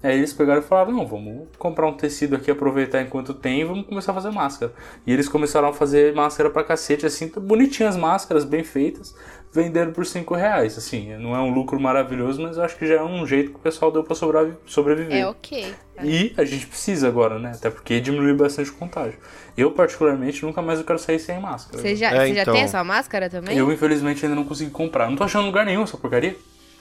Aí 0.00 0.16
eles 0.16 0.32
pegaram 0.32 0.60
e 0.60 0.64
falaram, 0.64 0.92
não, 0.92 1.04
vamos 1.06 1.48
comprar 1.58 1.88
um 1.88 1.92
tecido 1.92 2.36
aqui, 2.36 2.50
aproveitar 2.50 3.02
enquanto 3.02 3.34
tem 3.34 3.62
e 3.62 3.64
vamos 3.64 3.84
começar 3.86 4.12
a 4.12 4.14
fazer 4.14 4.30
máscara. 4.30 4.72
E 5.04 5.12
eles 5.12 5.28
começaram 5.28 5.68
a 5.68 5.72
fazer 5.72 6.14
máscara 6.14 6.48
pra 6.50 6.62
cacete, 6.62 7.04
assim, 7.04 7.28
bonitinhas 7.36 7.96
máscaras, 7.96 8.44
bem 8.44 8.62
feitas, 8.62 9.12
vendendo 9.52 9.90
por 9.92 10.06
5 10.06 10.36
reais, 10.36 10.78
assim. 10.78 11.16
Não 11.16 11.34
é 11.34 11.40
um 11.40 11.50
lucro 11.52 11.80
maravilhoso, 11.80 12.40
mas 12.40 12.56
eu 12.56 12.62
acho 12.62 12.76
que 12.76 12.86
já 12.86 12.94
é 12.94 13.02
um 13.02 13.26
jeito 13.26 13.50
que 13.50 13.56
o 13.56 13.60
pessoal 13.60 13.90
deu 13.90 14.04
pra 14.04 14.14
sobrevi- 14.14 14.54
sobreviver. 14.66 15.16
É 15.16 15.26
ok. 15.26 15.74
E 16.04 16.32
a 16.36 16.44
gente 16.44 16.68
precisa 16.68 17.08
agora, 17.08 17.40
né? 17.40 17.50
Até 17.56 17.68
porque 17.68 17.98
diminuiu 17.98 18.36
bastante 18.36 18.70
o 18.70 18.74
contágio. 18.74 19.18
Eu, 19.56 19.72
particularmente, 19.72 20.44
nunca 20.46 20.62
mais 20.62 20.78
eu 20.78 20.84
quero 20.84 21.00
sair 21.00 21.18
sem 21.18 21.40
máscara. 21.40 21.82
Você 21.82 21.96
já, 21.96 22.10
É, 22.12 22.28
você 22.28 22.34
já 22.34 22.42
então. 22.42 22.54
tem 22.54 22.62
essa 22.62 22.84
máscara 22.84 23.28
também? 23.28 23.58
Eu, 23.58 23.72
infelizmente, 23.72 24.24
ainda 24.24 24.36
não 24.36 24.44
consegui 24.44 24.70
comprar. 24.70 25.08
Não 25.10 25.16
tô 25.16 25.24
achando 25.24 25.46
lugar 25.46 25.66
nenhum 25.66 25.82
essa 25.82 25.96
porcaria. 25.96 26.36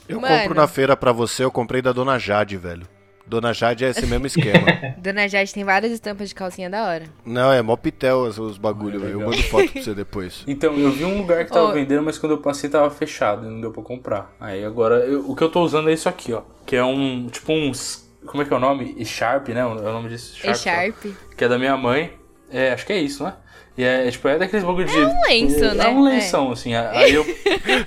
Eu 0.07 0.21
Mano. 0.21 0.37
compro 0.37 0.53
na 0.53 0.67
feira 0.67 0.95
pra 0.95 1.11
você, 1.11 1.43
eu 1.43 1.49
comprei 1.51 1.81
da 1.81 1.91
Dona 1.91 2.19
Jade, 2.19 2.55
velho. 2.57 2.87
Dona 3.27 3.53
Jade 3.53 3.83
é 3.85 3.89
esse 3.89 4.05
mesmo 4.05 4.25
esquema. 4.25 4.65
Dona 4.97 5.27
Jade 5.27 5.53
tem 5.53 5.63
várias 5.63 5.91
estampas 5.91 6.29
de 6.29 6.35
calcinha 6.35 6.69
da 6.69 6.85
hora. 6.87 7.03
Não, 7.25 7.51
é 7.51 7.61
mó 7.61 7.75
pitel 7.75 8.19
os, 8.19 8.37
os 8.39 8.57
bagulho, 8.57 8.99
velho. 8.99 9.13
Eu 9.13 9.19
mando 9.19 9.41
foto 9.43 9.71
pra 9.71 9.81
você 9.81 9.93
depois. 9.93 10.43
Então, 10.47 10.73
eu 10.75 10.91
vi 10.91 11.03
um 11.05 11.17
lugar 11.17 11.43
que 11.45 11.51
tava 11.51 11.69
Ô. 11.69 11.73
vendendo, 11.73 12.03
mas 12.03 12.17
quando 12.17 12.31
eu 12.33 12.37
passei 12.39 12.69
tava 12.69 12.89
fechado 12.89 13.45
e 13.45 13.49
não 13.49 13.59
deu 13.61 13.71
pra 13.71 13.83
comprar. 13.83 14.33
Aí 14.39 14.63
agora, 14.63 14.95
eu- 15.05 15.29
o 15.29 15.35
que 15.35 15.43
eu 15.43 15.49
tô 15.49 15.61
usando 15.61 15.89
é 15.89 15.93
isso 15.93 16.07
aqui, 16.07 16.31
ó. 16.33 16.41
Que 16.65 16.75
é 16.75 16.83
um, 16.83 17.27
tipo 17.27 17.51
uns, 17.51 18.09
como 18.25 18.41
é 18.43 18.45
que 18.45 18.53
é 18.53 18.55
o 18.55 18.59
nome? 18.59 18.95
E-Sharp, 18.97 19.49
né? 19.49 19.59
É 19.61 19.65
o 19.65 19.75
nome 19.75 20.09
disso? 20.09 20.35
É 20.47 20.53
Sharp. 20.53 20.95
Sharp. 21.03 21.15
Que 21.35 21.43
é 21.43 21.47
da 21.47 21.57
minha 21.59 21.75
mãe. 21.77 22.13
É, 22.49 22.71
acho 22.71 22.85
que 22.85 22.93
é 22.93 22.97
isso, 22.97 23.23
né? 23.25 23.33
E 23.77 23.83
é, 23.83 24.07
é, 24.07 24.11
tipo, 24.11 24.27
é 24.27 24.39
daqueles 24.39 24.65
bagulho 24.65 24.87
de... 24.87 24.97
É 24.97 25.05
um 25.05 25.21
lenço, 25.27 25.63
é, 25.63 25.73
né? 25.75 25.85
É 25.85 25.89
um 25.89 26.01
lenção, 26.01 26.51
assim. 26.51 26.73
Aí 26.73 27.13
eu... 27.13 27.23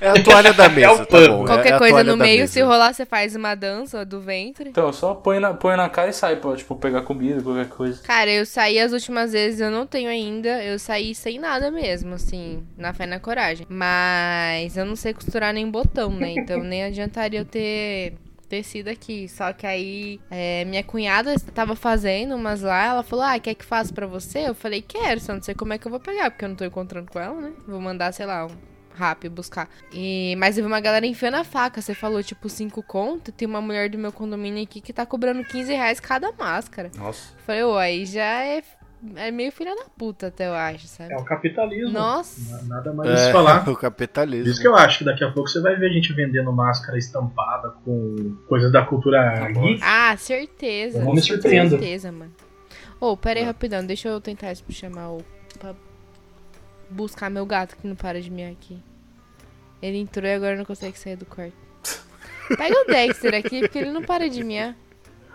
É 0.00 0.10
a 0.10 0.22
toalha 0.22 0.52
da 0.52 0.68
mesa, 0.70 0.92
o 0.92 0.98
tá 0.98 1.06
pano. 1.06 1.38
bom. 1.38 1.44
é- 1.44 1.46
Qualquer 1.48 1.72
é 1.74 1.78
coisa 1.78 2.04
no 2.04 2.16
meio, 2.16 2.40
mesa. 2.40 2.52
se 2.52 2.60
rolar, 2.62 2.92
você 2.92 3.04
faz 3.04 3.34
uma 3.34 3.54
dança 3.56 4.04
do 4.04 4.20
ventre. 4.20 4.68
Então, 4.68 4.92
só 4.92 5.14
põe 5.14 5.40
na, 5.40 5.52
põe 5.52 5.76
na 5.76 5.88
cara 5.88 6.10
e 6.10 6.12
sai 6.12 6.36
pra, 6.36 6.54
tipo, 6.54 6.76
pegar 6.76 7.02
comida, 7.02 7.42
qualquer 7.42 7.68
coisa. 7.68 8.00
Cara, 8.04 8.30
eu 8.30 8.46
saí 8.46 8.78
as 8.78 8.92
últimas 8.92 9.32
vezes, 9.32 9.58
eu 9.60 9.70
não 9.70 9.84
tenho 9.84 10.08
ainda. 10.08 10.62
Eu 10.62 10.78
saí 10.78 11.12
sem 11.14 11.38
nada 11.40 11.70
mesmo, 11.72 12.14
assim, 12.14 12.62
na 12.78 12.92
fé 12.92 13.04
e 13.04 13.06
na 13.08 13.18
coragem. 13.18 13.66
Mas 13.68 14.76
eu 14.76 14.84
não 14.84 14.94
sei 14.94 15.12
costurar 15.12 15.52
nem 15.52 15.68
botão, 15.68 16.10
né? 16.10 16.30
Então 16.36 16.62
nem 16.62 16.84
adiantaria 16.84 17.40
eu 17.40 17.44
ter 17.44 18.14
tecido 18.50 18.88
aqui. 18.88 19.28
Só 19.28 19.52
que 19.52 19.66
aí 19.66 20.20
é, 20.30 20.64
minha 20.64 20.82
cunhada 20.82 21.34
tava 21.54 21.76
fazendo 21.76 22.34
umas 22.34 22.60
lá, 22.60 22.84
ela 22.84 23.02
falou: 23.02 23.24
Ah, 23.24 23.38
quer 23.38 23.54
que 23.54 23.64
faça 23.64 23.94
pra 23.94 24.06
você? 24.06 24.40
Eu 24.40 24.54
falei, 24.54 24.82
quero, 24.82 25.20
só 25.20 25.32
não 25.32 25.42
sei 25.42 25.54
como 25.54 25.72
é 25.72 25.78
que 25.78 25.86
eu 25.86 25.90
vou 25.90 26.00
pegar, 26.00 26.30
porque 26.30 26.44
eu 26.44 26.48
não 26.48 26.56
tô 26.56 26.64
encontrando 26.64 27.10
com 27.10 27.18
ela, 27.18 27.40
né? 27.40 27.52
Vou 27.66 27.80
mandar, 27.80 28.12
sei 28.12 28.26
lá, 28.26 28.46
um 28.46 28.70
rápido 28.92 29.32
buscar. 29.32 29.68
E, 29.92 30.34
mas 30.36 30.58
eu 30.58 30.64
vi 30.64 30.68
uma 30.68 30.80
galera 30.80 31.06
enfiando 31.06 31.36
a 31.36 31.44
faca. 31.44 31.80
Você 31.80 31.94
falou, 31.94 32.22
tipo, 32.22 32.48
cinco 32.48 32.82
conto. 32.82 33.32
Tem 33.32 33.46
uma 33.48 33.60
mulher 33.60 33.88
do 33.88 33.96
meu 33.96 34.12
condomínio 34.12 34.62
aqui 34.62 34.80
que 34.80 34.92
tá 34.92 35.06
cobrando 35.06 35.44
15 35.44 35.72
reais 35.72 36.00
cada 36.00 36.32
máscara. 36.32 36.90
Nossa. 36.96 37.34
Falei, 37.46 37.62
ô, 37.62 37.76
aí 37.76 38.04
já 38.04 38.44
é, 38.44 38.62
é 39.16 39.30
meio 39.30 39.50
filha 39.50 39.74
da 39.74 39.84
puta, 39.96 40.26
até 40.28 40.46
eu 40.48 40.54
acho, 40.54 40.86
sabe? 40.86 41.12
É 41.12 41.16
o 41.16 41.24
capitalismo. 41.24 41.90
Nossa. 41.90 42.56
Na- 42.66 42.76
Nada 42.76 42.92
mais 42.92 43.10
É, 43.10 43.28
é, 43.28 43.32
falar. 43.32 43.68
o 43.68 43.76
capitalismo. 43.76 44.44
Por 44.44 44.50
isso 44.50 44.60
que 44.60 44.68
eu 44.68 44.76
acho 44.76 44.98
que 44.98 45.04
daqui 45.04 45.24
a 45.24 45.30
pouco 45.32 45.48
você 45.48 45.60
vai 45.60 45.76
ver 45.76 45.90
gente 45.92 46.12
vendendo 46.12 46.52
máscara 46.52 46.98
estampada 46.98 47.70
com 47.84 48.36
coisas 48.48 48.70
da 48.72 48.84
cultura 48.84 49.48
geek. 49.52 49.80
Ah, 49.82 50.16
certeza. 50.16 50.98
Eu 50.98 51.04
não 51.04 51.14
me 51.14 51.22
surpreendo. 51.22 51.70
Certeza, 51.70 52.12
mano. 52.12 52.32
Ô, 53.00 53.16
pera 53.16 53.40
aí 53.40 53.44
rapidão, 53.46 53.84
deixa 53.84 54.08
eu 54.08 54.20
tentar 54.20 54.54
chamar 54.68 55.10
o. 55.12 55.24
pra 55.58 55.74
buscar 56.90 57.30
meu 57.30 57.46
gato 57.46 57.76
que 57.76 57.86
não 57.86 57.94
para 57.96 58.20
de 58.20 58.30
miar 58.30 58.50
aqui. 58.52 58.78
Ele 59.80 59.96
entrou 59.98 60.26
e 60.28 60.34
agora 60.34 60.56
não 60.56 60.64
consegue 60.64 60.98
sair 60.98 61.16
do 61.16 61.24
quarto. 61.24 61.54
Pega 62.58 62.74
o 62.82 62.84
Dexter 62.86 63.34
aqui, 63.34 63.60
porque 63.60 63.78
ele 63.78 63.90
não 63.92 64.02
para 64.02 64.28
de 64.28 64.42
miar. 64.44 64.76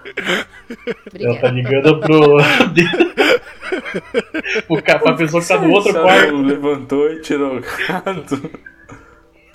Ela 0.06 1.40
tá 1.40 1.48
Obrigada. 1.48 1.52
ligando 1.52 2.00
pro. 2.00 2.38
o 4.70 4.82
cara, 4.82 5.00
pra 5.00 5.14
pessoa 5.16 5.42
que 5.42 5.48
tá 5.48 5.60
no 5.60 5.72
outro 5.72 5.94
quarto. 5.94 6.36
Levantou 6.42 7.12
e 7.12 7.22
tirou 7.22 7.58
o 7.58 7.62
gato. 7.62 8.50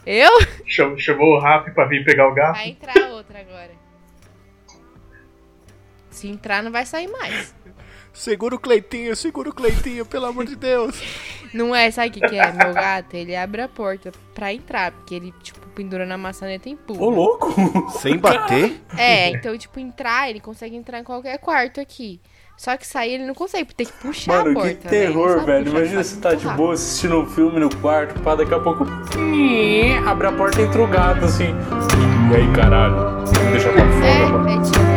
Eu? 0.07 0.31
Cham- 0.67 0.99
Chamou 0.99 1.37
o 1.37 1.41
Rap 1.41 1.71
pra 1.73 1.85
vir 1.87 2.05
pegar 2.05 2.29
o 2.29 2.35
gato. 2.35 2.57
Vai 2.57 2.69
entrar 2.71 3.11
outra 3.13 3.41
agora. 3.41 3.71
Se 6.11 6.29
entrar, 6.29 6.63
não 6.63 6.73
vai 6.73 6.85
sair 6.85 7.09
mais. 7.09 7.55
Segura 8.13 8.55
o 8.55 8.59
Cleitinho, 8.59 9.15
segura 9.15 9.51
o 9.51 9.55
Cleitinho, 9.55 10.05
pelo 10.05 10.27
amor 10.27 10.45
de 10.45 10.57
Deus. 10.57 11.01
Não 11.55 11.75
é, 11.75 11.91
sabe 11.91 12.09
o 12.09 12.13
que, 12.13 12.21
que 12.21 12.39
é? 12.39 12.53
Meu 12.53 12.73
gato, 12.73 13.15
ele 13.15 13.35
abre 13.35 13.63
a 13.63 13.69
porta 13.69 14.13
pra 14.35 14.53
entrar, 14.53 14.93
porque 14.93 15.15
ele, 15.15 15.35
tipo, 15.43 15.61
pendura 15.71 16.07
na 16.07 16.17
maçaneta 16.17 16.69
e 16.69 16.73
empurra. 16.73 17.01
Ô, 17.03 17.11
louco! 17.11 17.91
Sem 17.99 18.19
bater? 18.19 18.81
É, 18.97 19.31
então, 19.31 19.57
tipo, 19.57 19.81
entrar, 19.81 20.31
ele 20.31 20.41
consegue 20.41 20.77
entrar 20.77 21.01
em 21.01 21.05
qualquer 21.05 21.39
quarto 21.39 21.81
aqui. 21.81 22.21
Só 22.57 22.77
que 22.77 22.87
sair 22.87 23.15
ele 23.15 23.25
não 23.25 23.35
consegue, 23.35 23.65
porque 23.65 23.85
tem 23.85 23.87
que 23.87 24.01
puxar 24.03 24.41
a 24.41 24.45
Mano, 24.45 24.55
porta. 24.55 24.75
que 24.75 24.87
né? 24.87 24.97
Ele 24.97 25.07
não 25.07 25.13
terror, 25.15 25.31
sabe 25.31 25.47
velho. 25.47 25.69
Imagina 25.71 26.05
você 26.05 26.21
tá 26.21 26.35
de 26.35 26.47
boa 26.49 26.75
assistindo 26.75 27.19
um 27.19 27.27
filme 27.27 27.59
no 27.59 27.75
quarto, 27.77 28.21
pá, 28.21 28.35
daqui 28.35 28.53
a 28.53 28.61
pouco. 28.61 28.85
Abre 30.07 30.27
a 30.27 30.33
porta 30.33 30.61
e 30.61 30.65
entra 30.65 30.83
o 30.83 30.87
gato, 30.87 31.25
assim. 31.25 31.55
E 32.31 32.37
aí, 32.37 32.53
caralho? 32.53 33.25
Deixa 33.51 33.73
pra 33.73 33.83
fora, 33.83 34.29
mano. 34.29 34.49
É, 34.51 34.55
é 34.57 34.63
tipo 34.63 34.90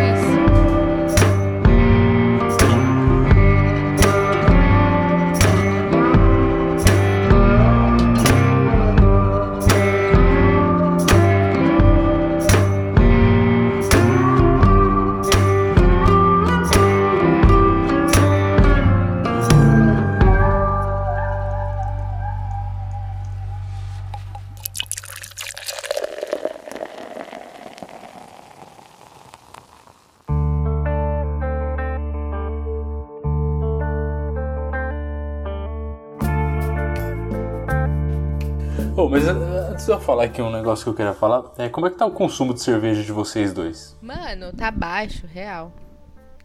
falar 40.04 40.26
aqui 40.26 40.42
um 40.42 40.52
negócio 40.52 40.84
que 40.84 40.90
eu 40.90 40.94
queria 40.94 41.14
falar, 41.14 41.52
é 41.58 41.70
como 41.70 41.88
é 41.88 41.90
que 41.90 41.98
tá 41.98 42.06
o 42.06 42.12
consumo 42.12 42.54
de 42.54 42.62
cerveja 42.62 43.02
de 43.02 43.12
vocês 43.12 43.54
dois? 43.54 43.98
Mano, 44.02 44.54
tá 44.54 44.70
baixo, 44.70 45.26
real. 45.26 45.74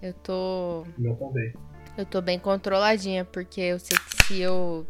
Eu 0.00 0.14
tô. 0.14 0.86
O 0.96 1.00
meu 1.00 1.14
também. 1.16 1.52
Eu 1.96 2.06
tô 2.06 2.22
bem 2.22 2.38
controladinha, 2.38 3.24
porque 3.24 3.60
eu 3.60 3.78
sei 3.78 3.98
que 3.98 4.24
se 4.24 4.40
eu 4.40 4.86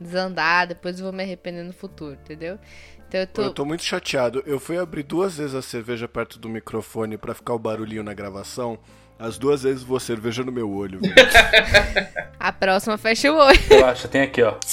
desandar, 0.00 0.66
depois 0.66 0.98
eu 0.98 1.04
vou 1.04 1.12
me 1.12 1.22
arrepender 1.22 1.62
no 1.62 1.74
futuro, 1.74 2.14
entendeu? 2.14 2.58
Então 3.06 3.20
eu 3.20 3.26
tô. 3.26 3.42
Eu 3.42 3.52
tô 3.52 3.64
muito 3.64 3.84
chateado. 3.84 4.42
Eu 4.46 4.58
fui 4.58 4.78
abrir 4.78 5.02
duas 5.02 5.36
vezes 5.36 5.54
a 5.54 5.60
cerveja 5.60 6.08
perto 6.08 6.38
do 6.38 6.48
microfone 6.48 7.18
pra 7.18 7.34
ficar 7.34 7.52
o 7.52 7.58
barulhinho 7.58 8.02
na 8.02 8.14
gravação. 8.14 8.78
As 9.18 9.36
duas 9.36 9.64
vezes 9.64 9.82
voou 9.82 10.00
cerveja 10.00 10.42
no 10.42 10.50
meu 10.50 10.72
olho, 10.72 11.00
velho. 11.00 11.14
A 12.40 12.50
próxima 12.50 12.96
fecha 12.96 13.30
o 13.30 13.36
olho. 13.36 13.60
Relaxa, 13.68 14.08
tem 14.08 14.22
aqui, 14.22 14.42
ó. 14.42 14.54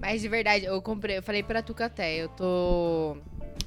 Mas 0.00 0.22
de 0.22 0.28
verdade, 0.28 0.64
eu 0.64 0.80
comprei, 0.80 1.18
eu 1.18 1.22
falei 1.22 1.42
pra 1.42 1.62
Tuca 1.62 1.86
até, 1.86 2.16
eu 2.16 2.28
tô 2.28 3.16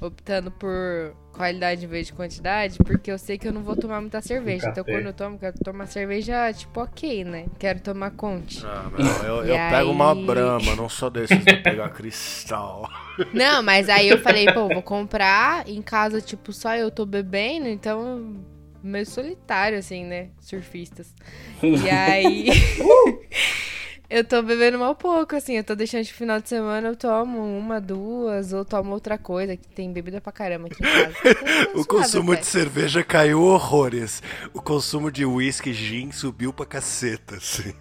optando 0.00 0.50
por 0.50 1.14
qualidade 1.32 1.84
em 1.84 1.88
vez 1.88 2.08
de 2.08 2.12
quantidade, 2.12 2.78
porque 2.78 3.10
eu 3.10 3.18
sei 3.18 3.38
que 3.38 3.46
eu 3.46 3.52
não 3.52 3.62
vou 3.62 3.76
tomar 3.76 4.00
muita 4.00 4.20
cerveja. 4.20 4.68
Então 4.68 4.84
quando 4.84 5.06
eu 5.06 5.12
tomo, 5.12 5.38
quero 5.38 5.58
tomar 5.58 5.86
cerveja 5.86 6.52
tipo 6.52 6.80
ok, 6.80 7.24
né? 7.24 7.46
Quero 7.58 7.80
tomar 7.80 8.10
conte. 8.12 8.64
Ah, 8.64 8.90
não, 8.90 9.24
eu, 9.24 9.44
eu 9.44 9.54
pego 9.70 9.90
uma 9.90 10.12
aí? 10.12 10.26
brama, 10.26 10.74
não 10.74 10.88
sou 10.88 11.10
desses 11.10 11.44
de 11.44 11.56
pegar 11.56 11.90
cristal. 11.90 12.88
Não, 13.32 13.62
mas 13.62 13.90
aí 13.90 14.08
eu 14.08 14.18
falei, 14.18 14.50
pô, 14.50 14.68
vou 14.68 14.82
comprar 14.82 15.68
em 15.68 15.82
casa, 15.82 16.18
tipo, 16.18 16.50
só 16.50 16.74
eu 16.74 16.90
tô 16.90 17.04
bebendo, 17.04 17.68
então 17.68 18.42
meio 18.82 19.04
solitário, 19.04 19.78
assim, 19.78 20.04
né? 20.04 20.30
Surfistas. 20.40 21.14
E 21.62 21.90
aí. 21.90 22.46
eu 24.12 24.24
tô 24.24 24.42
bebendo 24.42 24.78
mal 24.78 24.94
pouco, 24.94 25.34
assim. 25.34 25.56
Eu 25.56 25.64
tô 25.64 25.74
deixando 25.74 26.04
de 26.04 26.12
final 26.12 26.40
de 26.40 26.48
semana, 26.48 26.88
eu 26.88 26.96
tomo 26.96 27.38
uma, 27.58 27.80
duas, 27.80 28.52
ou 28.52 28.64
tomo 28.64 28.92
outra 28.92 29.16
coisa, 29.18 29.56
que 29.56 29.66
tem 29.68 29.92
bebida 29.92 30.20
pra 30.20 30.30
caramba 30.32 30.68
aqui 30.68 30.82
em 30.82 30.86
casa. 30.86 31.16
Então, 31.24 31.72
O 31.74 31.84
suave 31.84 31.88
consumo 31.88 32.32
até. 32.32 32.40
de 32.42 32.46
cerveja 32.46 33.02
caiu 33.02 33.42
horrores. 33.42 34.22
O 34.52 34.60
consumo 34.60 35.10
de 35.10 35.24
uísque 35.24 35.72
gin 35.72 36.12
subiu 36.12 36.52
pra 36.52 36.66
caceta, 36.66 37.36
assim. 37.36 37.72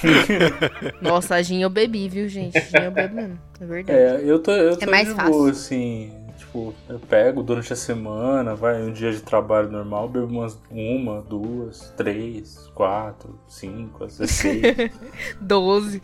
Nossa, 1.02 1.42
gin 1.42 1.60
eu 1.62 1.70
bebi, 1.70 2.08
viu, 2.08 2.28
gente? 2.28 2.58
Gin 2.60 2.84
eu 2.84 2.90
bebo 2.90 3.14
mesmo. 3.16 3.38
É 3.60 3.66
verdade. 3.66 3.98
É, 3.98 4.20
eu 4.24 4.38
tô, 4.38 4.52
eu 4.52 4.76
tô 4.78 4.90
mais 4.90 5.08
de 5.08 5.14
fácil. 5.14 5.32
boa, 5.32 5.50
assim. 5.50 6.12
Tipo, 6.50 6.74
eu 6.88 6.98
pego 6.98 7.44
durante 7.44 7.72
a 7.72 7.76
semana, 7.76 8.56
vai 8.56 8.82
um 8.82 8.92
dia 8.92 9.12
de 9.12 9.20
trabalho 9.20 9.70
normal, 9.70 10.08
bebo 10.08 10.26
umas 10.26 10.60
uma, 10.68 11.22
duas, 11.22 11.94
três, 11.96 12.68
quatro, 12.74 13.38
cinco, 13.46 14.02
às 14.02 14.18
vezes 14.18 14.34
seis, 14.34 14.90
Doze. 15.40 16.02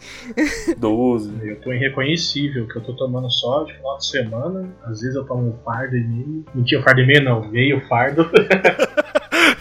doze. 0.78 1.32
Eu 1.42 1.60
tô 1.60 1.72
irreconhecível, 1.72 2.68
que 2.68 2.76
eu 2.76 2.82
tô 2.84 2.92
tomando 2.92 3.28
só 3.28 3.64
de 3.64 3.74
final 3.74 3.98
de 3.98 4.06
semana. 4.06 4.72
Às 4.84 5.00
vezes 5.00 5.16
eu 5.16 5.24
tomo 5.24 5.48
um 5.48 5.64
fardo 5.64 5.96
e 5.96 6.04
meio. 6.04 6.44
Mentira, 6.54 6.80
fardo 6.80 7.00
e 7.00 7.06
meio 7.06 7.24
não, 7.24 7.48
meio 7.48 7.80
fardo. 7.88 8.30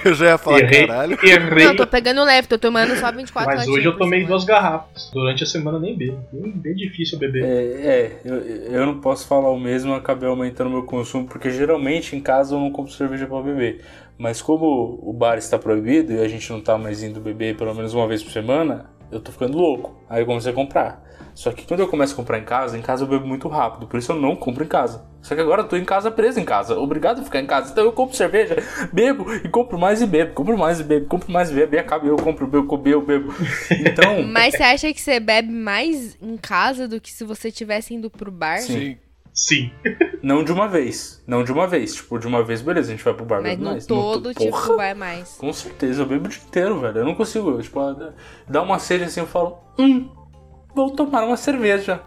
Eu 0.06 0.14
já 0.14 0.26
ia 0.28 0.38
falar, 0.38 0.60
errei, 0.60 0.86
caralho. 0.86 1.18
errei. 1.24 1.66
Não, 1.66 1.72
eu 1.72 1.78
tô 1.78 1.88
pegando 1.88 2.24
leve, 2.24 2.48
tô 2.48 2.60
tomando 2.60 2.96
só 2.96 3.12
24 3.12 3.56
Mas 3.56 3.68
hoje 3.68 3.86
eu 3.86 3.98
tomei 3.98 4.20
semana. 4.20 4.28
duas 4.28 4.46
garrafas. 4.46 5.10
Durante 5.12 5.44
a 5.44 5.48
semana 5.48 5.80
nem 5.80 5.98
bebo. 5.98 6.24
Bem, 6.32 6.52
bem 6.52 6.76
difícil 6.76 7.18
beber. 7.18 7.44
É, 7.44 7.48
é 7.48 8.22
eu, 8.24 8.36
eu 8.36 8.86
não 8.86 9.02
posso 9.02 9.28
falar 9.28 9.50
o 9.50 9.60
mesmo, 9.60 9.92
eu 9.92 9.96
acabei 9.96 10.30
aumentando 10.30 10.70
meu 10.76 10.86
consumo, 10.86 11.28
porque 11.28 11.50
geralmente 11.50 12.16
em 12.16 12.22
casa 12.22 12.56
eu 12.56 12.60
não 12.60 12.72
compro 12.72 12.92
cerveja 12.92 13.28
pra 13.28 13.42
beber. 13.42 13.84
Mas 14.18 14.42
como 14.42 15.00
o 15.02 15.12
bar 15.12 15.38
está 15.38 15.60
proibido 15.60 16.14
e 16.14 16.20
a 16.20 16.28
gente 16.28 16.50
não 16.52 16.62
tá 16.62 16.78
mais 16.78 17.04
indo 17.04 17.20
beber 17.20 17.58
pelo 17.58 17.74
menos 17.74 17.94
uma 17.94 18.08
vez 18.08 18.24
por 18.24 18.32
semana, 18.32 18.90
eu 19.12 19.20
tô 19.20 19.32
ficando 19.32 19.58
louco. 19.58 19.96
Aí 20.10 20.22
eu 20.22 20.26
comecei 20.26 20.52
a 20.52 20.56
comprar. 20.56 21.04
Só 21.34 21.52
que 21.52 21.68
quando 21.68 21.82
eu 21.82 21.88
começo 21.90 22.14
a 22.14 22.16
comprar 22.16 22.40
em 22.40 22.46
casa, 22.46 22.78
em 22.78 22.82
casa 22.82 23.04
eu 23.04 23.08
bebo 23.10 23.28
muito 23.28 23.50
rápido, 23.50 23.88
por 23.88 23.98
isso 23.98 24.14
eu 24.14 24.16
não 24.16 24.38
compro 24.38 24.64
em 24.64 24.68
casa. 24.68 25.06
Só 25.22 25.36
que 25.36 25.42
agora 25.42 25.64
eu 25.64 25.68
tô 25.68 25.76
em 25.76 25.84
casa 25.84 26.10
preso 26.10 26.40
em 26.40 26.46
casa, 26.46 26.78
obrigado 26.78 27.20
a 27.20 27.24
ficar 27.24 27.42
em 27.42 27.46
casa. 27.46 27.72
Então 27.72 27.84
eu 27.84 27.92
compro 27.92 28.16
cerveja, 28.16 28.56
bebo 28.94 29.34
e 29.34 29.50
compro 29.50 29.78
mais 29.78 30.02
e 30.02 30.08
bebo, 30.08 30.34
compro 30.34 30.58
mais 30.58 30.80
e 30.80 30.84
bebo, 30.84 31.08
compro 31.08 31.30
mais 31.30 31.52
e 31.52 31.54
bebo, 31.54 31.76
e 31.76 31.80
acaba 31.80 32.08
eu 32.08 32.16
compro, 32.16 32.48
bebo, 32.48 32.78
bebo, 32.78 32.90
eu 32.90 33.02
bebo. 33.02 33.34
Então, 33.82 34.24
Mas 34.24 34.56
você 34.56 34.64
acha 34.64 34.94
que 34.94 35.02
você 35.02 35.20
bebe 35.20 35.52
mais 35.52 36.18
em 36.22 36.38
casa 36.38 36.88
do 36.88 37.02
que 37.02 37.12
se 37.12 37.26
você 37.26 37.52
tivesse 37.52 37.94
indo 37.94 38.10
pro 38.10 38.32
bar? 38.32 38.60
Sim. 38.60 38.98
Sim. 39.36 39.70
não 40.24 40.44
de 40.44 40.52
uma 40.52 40.68
vez, 40.68 41.22
não 41.28 41.44
de 41.44 41.52
uma 41.52 41.68
vez. 41.68 41.96
Tipo, 41.96 42.18
de 42.18 42.26
uma 42.26 42.42
vez, 42.44 42.62
beleza, 42.62 42.88
a 42.88 42.96
gente 42.96 43.04
vai 43.04 43.14
pro 43.14 43.26
bar, 43.26 43.42
Mas 43.42 43.52
bebe 43.52 43.64
no 43.64 43.70
mais. 43.72 43.86
todo, 43.86 44.34
to- 44.34 44.40
tipo, 44.40 44.52
Porra! 44.52 44.76
vai 44.78 44.94
mais. 44.94 45.34
Com 45.36 45.52
certeza, 45.52 46.02
eu 46.04 46.06
bebo 46.06 46.26
o 46.26 46.30
dia 46.30 46.42
inteiro, 46.48 46.80
velho. 46.80 47.00
Eu 47.00 47.06
não 47.06 47.14
consigo, 47.16 47.50
eu, 47.52 47.62
tipo, 47.62 47.80
dá 48.48 48.62
uma 48.62 48.80
sede 48.80 49.04
assim, 49.04 49.20
eu 49.20 49.28
falo, 49.28 49.58
hum, 49.78 50.10
vou 50.74 50.90
tomar 50.92 51.26
uma 51.26 51.36
cerveja. 51.38 52.02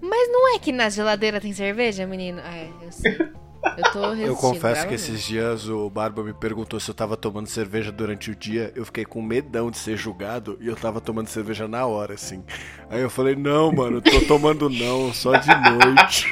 Mas 0.00 0.28
não 0.32 0.54
é 0.54 0.58
que 0.58 0.72
na 0.72 0.88
geladeira 0.90 1.40
tem 1.40 1.52
cerveja, 1.52 2.04
menino? 2.06 2.40
É, 2.40 2.68
eu 2.82 2.90
sei. 2.90 3.16
Eu 3.76 3.84
tô 3.92 4.00
resistindo. 4.00 4.26
Eu 4.26 4.36
confesso 4.36 4.86
que 4.88 4.94
esses 4.94 5.22
dias 5.22 5.68
o 5.68 5.88
Barba 5.88 6.22
me 6.22 6.32
perguntou 6.32 6.80
se 6.80 6.90
eu 6.90 6.94
tava 6.94 7.16
tomando 7.16 7.46
cerveja 7.46 7.92
durante 7.92 8.30
o 8.30 8.34
dia. 8.34 8.72
Eu 8.74 8.84
fiquei 8.84 9.04
com 9.04 9.22
medão 9.22 9.70
de 9.70 9.78
ser 9.78 9.96
julgado 9.96 10.58
e 10.60 10.66
eu 10.66 10.76
tava 10.76 11.00
tomando 11.00 11.28
cerveja 11.28 11.68
na 11.68 11.86
hora, 11.86 12.14
assim. 12.14 12.42
Aí 12.90 13.00
eu 13.00 13.08
falei, 13.10 13.36
não, 13.36 13.72
mano, 13.72 14.00
tô 14.00 14.20
tomando 14.22 14.68
não, 14.68 15.12
só 15.12 15.36
de 15.36 15.48
noite. 15.48 16.26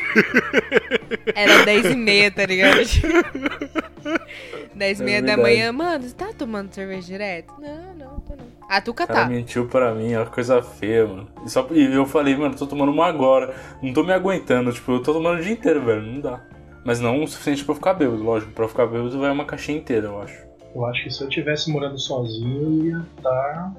Era 1.35 1.65
10 1.65 1.87
e 1.87 1.97
meia, 1.97 2.31
tá 2.31 2.45
ligado? 2.45 2.81
10 4.75 5.01
e 5.01 5.05
meia 5.05 5.21
da 5.21 5.37
verdade. 5.37 5.43
manhã. 5.43 5.73
Mano, 5.73 6.05
você 6.05 6.15
tá 6.15 6.33
tomando 6.37 6.73
cerveja 6.75 7.07
direto? 7.07 7.53
Não, 7.61 7.95
não, 7.95 8.21
tô 8.21 8.35
não. 8.35 8.51
A 8.69 8.81
Tuca 8.81 9.05
O 9.05 9.07
cara 9.07 9.21
tá. 9.21 9.27
mentiu 9.29 9.67
pra 9.67 9.95
mim, 9.95 10.13
é 10.13 10.19
uma 10.19 10.27
coisa 10.27 10.63
feia, 10.63 11.07
mano. 11.07 11.29
E, 11.45 11.51
só, 11.51 11.67
e 11.73 11.93
eu 11.93 12.07
falei, 12.07 12.37
mano, 12.37 12.55
tô 12.57 12.67
tomando 12.67 12.93
uma 12.93 13.07
agora. 13.07 13.55
Não 13.83 13.93
tô 13.93 14.03
me 14.03 14.13
aguentando, 14.13 14.73
tipo, 14.73 14.93
eu 14.93 15.03
tô 15.03 15.13
tomando 15.13 15.41
o 15.41 15.43
dia 15.43 15.53
inteiro, 15.53 15.85
velho. 15.85 16.03
Não 16.03 16.21
dá. 16.21 16.41
Mas 16.85 17.01
não 17.01 17.23
o 17.23 17.29
suficiente 17.29 17.65
pra 17.65 17.73
eu 17.73 17.77
ficar 17.77 17.95
bêbado, 17.95 18.23
lógico. 18.23 18.53
Pra 18.53 18.65
eu 18.65 18.69
ficar 18.69 18.87
bêbado 18.87 19.19
vai 19.19 19.31
uma 19.31 19.45
caixinha 19.45 19.79
inteira, 19.79 20.07
eu 20.07 20.23
acho. 20.23 20.51
Eu 20.75 20.87
acho 20.87 21.03
que 21.03 21.11
se 21.11 21.23
eu 21.23 21.29
tivesse 21.29 21.71
morando 21.71 21.99
sozinho, 21.99 22.63
eu 22.63 22.85
ia 22.85 23.07
estar 23.17 23.73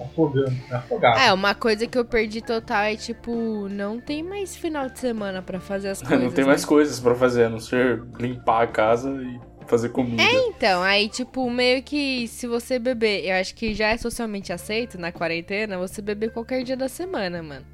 afogando, 0.00 0.56
afogado. 0.70 1.18
É, 1.18 1.32
uma 1.32 1.54
coisa 1.54 1.86
que 1.86 1.98
eu 1.98 2.04
perdi 2.04 2.40
total 2.40 2.84
é 2.84 2.96
tipo, 2.96 3.68
não 3.68 4.00
tem 4.00 4.22
mais 4.22 4.54
final 4.54 4.88
de 4.88 4.98
semana 4.98 5.42
pra 5.42 5.58
fazer 5.58 5.88
as 5.88 6.00
coisas. 6.02 6.24
não 6.24 6.30
tem 6.30 6.44
né? 6.44 6.50
mais 6.50 6.64
coisas 6.64 7.00
pra 7.00 7.14
fazer, 7.14 7.44
a 7.44 7.48
não 7.48 7.58
ser 7.58 8.02
limpar 8.18 8.62
a 8.62 8.66
casa 8.66 9.10
e 9.10 9.40
fazer 9.66 9.88
comida. 9.88 10.22
Então, 10.22 10.82
aí, 10.82 11.08
tipo, 11.08 11.50
meio 11.50 11.82
que 11.82 12.28
se 12.28 12.46
você 12.46 12.78
beber, 12.78 13.24
eu 13.24 13.34
acho 13.40 13.52
que 13.54 13.74
já 13.74 13.88
é 13.88 13.96
socialmente 13.96 14.52
aceito 14.52 14.96
na 14.98 15.10
quarentena, 15.10 15.76
você 15.76 16.00
beber 16.00 16.30
qualquer 16.30 16.62
dia 16.62 16.76
da 16.76 16.88
semana, 16.88 17.42
mano. 17.42 17.66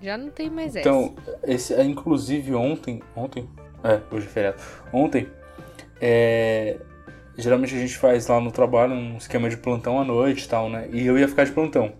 Já 0.00 0.16
não 0.16 0.30
tem 0.30 0.48
mais 0.48 0.76
essa. 0.76 0.88
Então, 0.88 1.14
esse, 1.42 1.74
é, 1.74 1.82
inclusive 1.82 2.54
ontem. 2.54 3.02
Ontem? 3.16 3.48
É, 3.86 4.00
hoje 4.10 4.26
é 4.26 4.28
feriado. 4.28 4.56
Ontem, 4.92 5.28
é, 6.00 6.76
geralmente 7.38 7.72
a 7.72 7.78
gente 7.78 7.96
faz 7.96 8.26
lá 8.26 8.40
no 8.40 8.50
trabalho 8.50 8.92
um 8.92 9.16
esquema 9.16 9.48
de 9.48 9.56
plantão 9.56 10.00
à 10.00 10.04
noite 10.04 10.44
e 10.44 10.48
tal, 10.48 10.68
né? 10.68 10.88
E 10.90 11.06
eu 11.06 11.16
ia 11.16 11.28
ficar 11.28 11.44
de 11.44 11.52
plantão. 11.52 11.92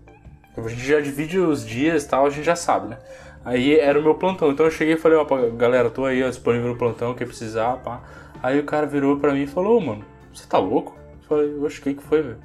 A 0.57 0.67
gente 0.67 0.85
já 0.85 0.99
divide 0.99 1.39
os 1.39 1.65
dias 1.65 2.03
e 2.03 2.09
tal, 2.09 2.25
a 2.25 2.29
gente 2.29 2.43
já 2.43 2.57
sabe, 2.57 2.89
né? 2.89 2.97
Aí 3.45 3.79
era 3.79 3.97
o 3.97 4.03
meu 4.03 4.15
plantão. 4.15 4.51
Então 4.51 4.65
eu 4.65 4.71
cheguei 4.71 4.95
e 4.95 4.97
falei, 4.97 5.17
ó, 5.17 5.23
galera, 5.51 5.89
tô 5.89 6.03
aí 6.03 6.21
ó, 6.21 6.27
disponível 6.27 6.67
no 6.67 6.77
plantão, 6.77 7.13
quem 7.13 7.25
precisar, 7.25 7.77
pá. 7.77 8.01
Aí 8.43 8.59
o 8.59 8.65
cara 8.65 8.85
virou 8.85 9.17
pra 9.17 9.31
mim 9.31 9.43
e 9.43 9.47
falou, 9.47 9.79
mano, 9.79 10.03
você 10.33 10.45
tá 10.45 10.57
louco? 10.57 10.93
Eu 11.21 11.27
falei, 11.29 11.57
oxe, 11.59 11.79
o 11.79 11.83
que 11.83 11.93
que 11.93 12.03
foi, 12.03 12.21
velho? 12.21 12.39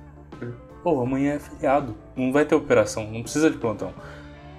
Pô, 0.84 1.00
amanhã 1.00 1.34
é 1.34 1.38
feriado, 1.40 1.96
não 2.14 2.32
vai 2.32 2.44
ter 2.44 2.54
operação, 2.54 3.10
não 3.10 3.22
precisa 3.22 3.50
de 3.50 3.58
plantão. 3.58 3.92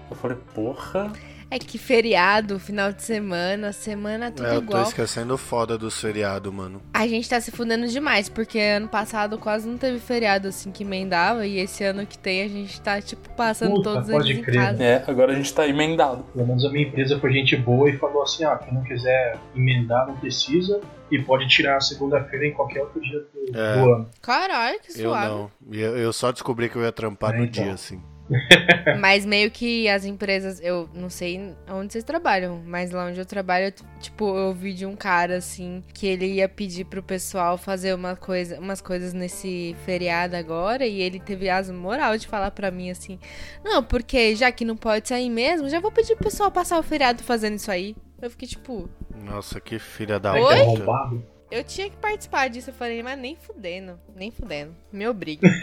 Eu 0.09 0.17
falei, 0.17 0.37
porra. 0.53 1.09
É 1.53 1.59
que 1.59 1.77
feriado, 1.77 2.59
final 2.59 2.91
de 2.91 3.03
semana, 3.03 3.71
semana 3.71 4.31
tudo 4.31 4.47
É, 4.47 4.55
eu 4.55 4.61
tô 4.61 4.69
igual. 4.69 4.83
esquecendo 4.83 5.37
foda 5.37 5.77
dos 5.77 5.99
feriados, 6.01 6.51
mano. 6.51 6.81
A 6.91 7.05
gente 7.05 7.29
tá 7.29 7.39
se 7.39 7.51
fudendo 7.51 7.87
demais, 7.87 8.27
porque 8.27 8.57
ano 8.59 8.87
passado 8.87 9.37
quase 9.37 9.67
não 9.67 9.77
teve 9.77 9.99
feriado 9.99 10.47
assim 10.47 10.71
que 10.71 10.83
emendava, 10.83 11.45
e 11.45 11.59
esse 11.59 11.83
ano 11.83 12.07
que 12.07 12.17
tem 12.17 12.41
a 12.41 12.47
gente 12.47 12.81
tá, 12.81 12.99
tipo, 12.99 13.29
passando 13.35 13.75
Puta, 13.75 13.93
todos 13.93 14.09
pode 14.09 14.31
eles 14.31 14.39
em 14.39 14.43
crer. 14.43 14.55
casa. 14.61 14.83
É, 14.83 15.03
agora 15.05 15.31
a 15.33 15.35
gente 15.35 15.53
tá 15.53 15.67
emendado. 15.67 16.23
Pelo 16.33 16.47
menos 16.47 16.65
a 16.65 16.69
minha 16.71 16.87
empresa 16.87 17.19
foi 17.19 17.31
gente 17.31 17.55
boa 17.55 17.87
e 17.87 17.97
falou 17.99 18.23
assim: 18.23 18.43
ah, 18.45 18.55
quem 18.55 18.73
não 18.73 18.81
quiser 18.83 19.37
emendar 19.55 20.07
não 20.07 20.15
precisa 20.17 20.81
e 21.11 21.19
pode 21.21 21.47
tirar 21.47 21.77
a 21.77 21.81
segunda-feira 21.81 22.47
em 22.47 22.53
qualquer 22.53 22.81
outro 22.81 22.99
dia 22.99 23.19
do, 23.19 23.55
É. 23.59 23.75
do 23.77 23.93
ano. 23.93 24.09
Caralho, 24.23 24.79
que 24.81 24.99
Eu 24.99 25.09
suave. 25.11 25.27
não. 25.27 25.51
E 25.71 25.79
Eu, 25.79 25.97
eu 25.99 26.11
só 26.11 26.31
descobri 26.31 26.67
que 26.67 26.75
eu 26.75 26.81
ia 26.81 26.91
trampar 26.91 27.35
É, 27.35 27.37
no 27.37 27.43
então. 27.45 27.63
dia, 27.63 27.73
assim. 27.73 28.01
Mas 28.99 29.25
meio 29.25 29.49
que 29.51 29.87
as 29.87 30.05
empresas, 30.05 30.59
eu 30.61 30.89
não 30.93 31.09
sei 31.09 31.53
onde 31.69 31.93
vocês 31.93 32.03
trabalham, 32.03 32.61
mas 32.65 32.91
lá 32.91 33.05
onde 33.05 33.19
eu 33.19 33.25
trabalho, 33.25 33.65
eu, 33.65 33.73
tipo, 33.99 34.25
eu 34.25 34.47
ouvi 34.47 34.73
de 34.73 34.85
um 34.85 34.95
cara 34.95 35.37
assim 35.37 35.83
que 35.93 36.07
ele 36.07 36.25
ia 36.25 36.49
pedir 36.49 36.85
pro 36.85 37.03
pessoal 37.03 37.57
fazer 37.57 37.93
uma 37.93 38.15
coisa, 38.15 38.59
umas 38.59 38.81
coisas 38.81 39.13
nesse 39.13 39.75
feriado 39.85 40.35
agora 40.35 40.85
e 40.85 41.01
ele 41.01 41.19
teve 41.19 41.49
as 41.49 41.69
moral 41.69 42.17
de 42.17 42.27
falar 42.27 42.51
pra 42.51 42.71
mim 42.71 42.89
assim: 42.89 43.19
"Não, 43.63 43.83
porque 43.83 44.35
já 44.35 44.51
que 44.51 44.65
não 44.65 44.75
pode 44.75 45.07
sair 45.07 45.29
mesmo, 45.29 45.69
já 45.69 45.79
vou 45.79 45.91
pedir 45.91 46.15
pro 46.15 46.25
pessoal 46.25 46.51
passar 46.51 46.79
o 46.79 46.83
feriado 46.83 47.23
fazendo 47.23 47.55
isso 47.55 47.71
aí". 47.71 47.95
Eu 48.21 48.29
fiquei 48.29 48.47
tipo, 48.47 48.89
Nossa, 49.13 49.59
que 49.59 49.77
filha 49.77 50.17
da 50.19 50.33
puta. 50.33 51.32
Eu 51.53 51.63
tinha 51.63 51.87
que 51.87 51.95
participar 51.97 52.49
disso, 52.49 52.71
eu 52.71 52.73
falei, 52.73 53.03
mas 53.03 53.17
nem 53.17 53.35
fudendo, 53.35 53.99
nem 54.15 54.31
fudendo. 54.31 54.75
Me 54.91 55.07
obriga. 55.07 55.47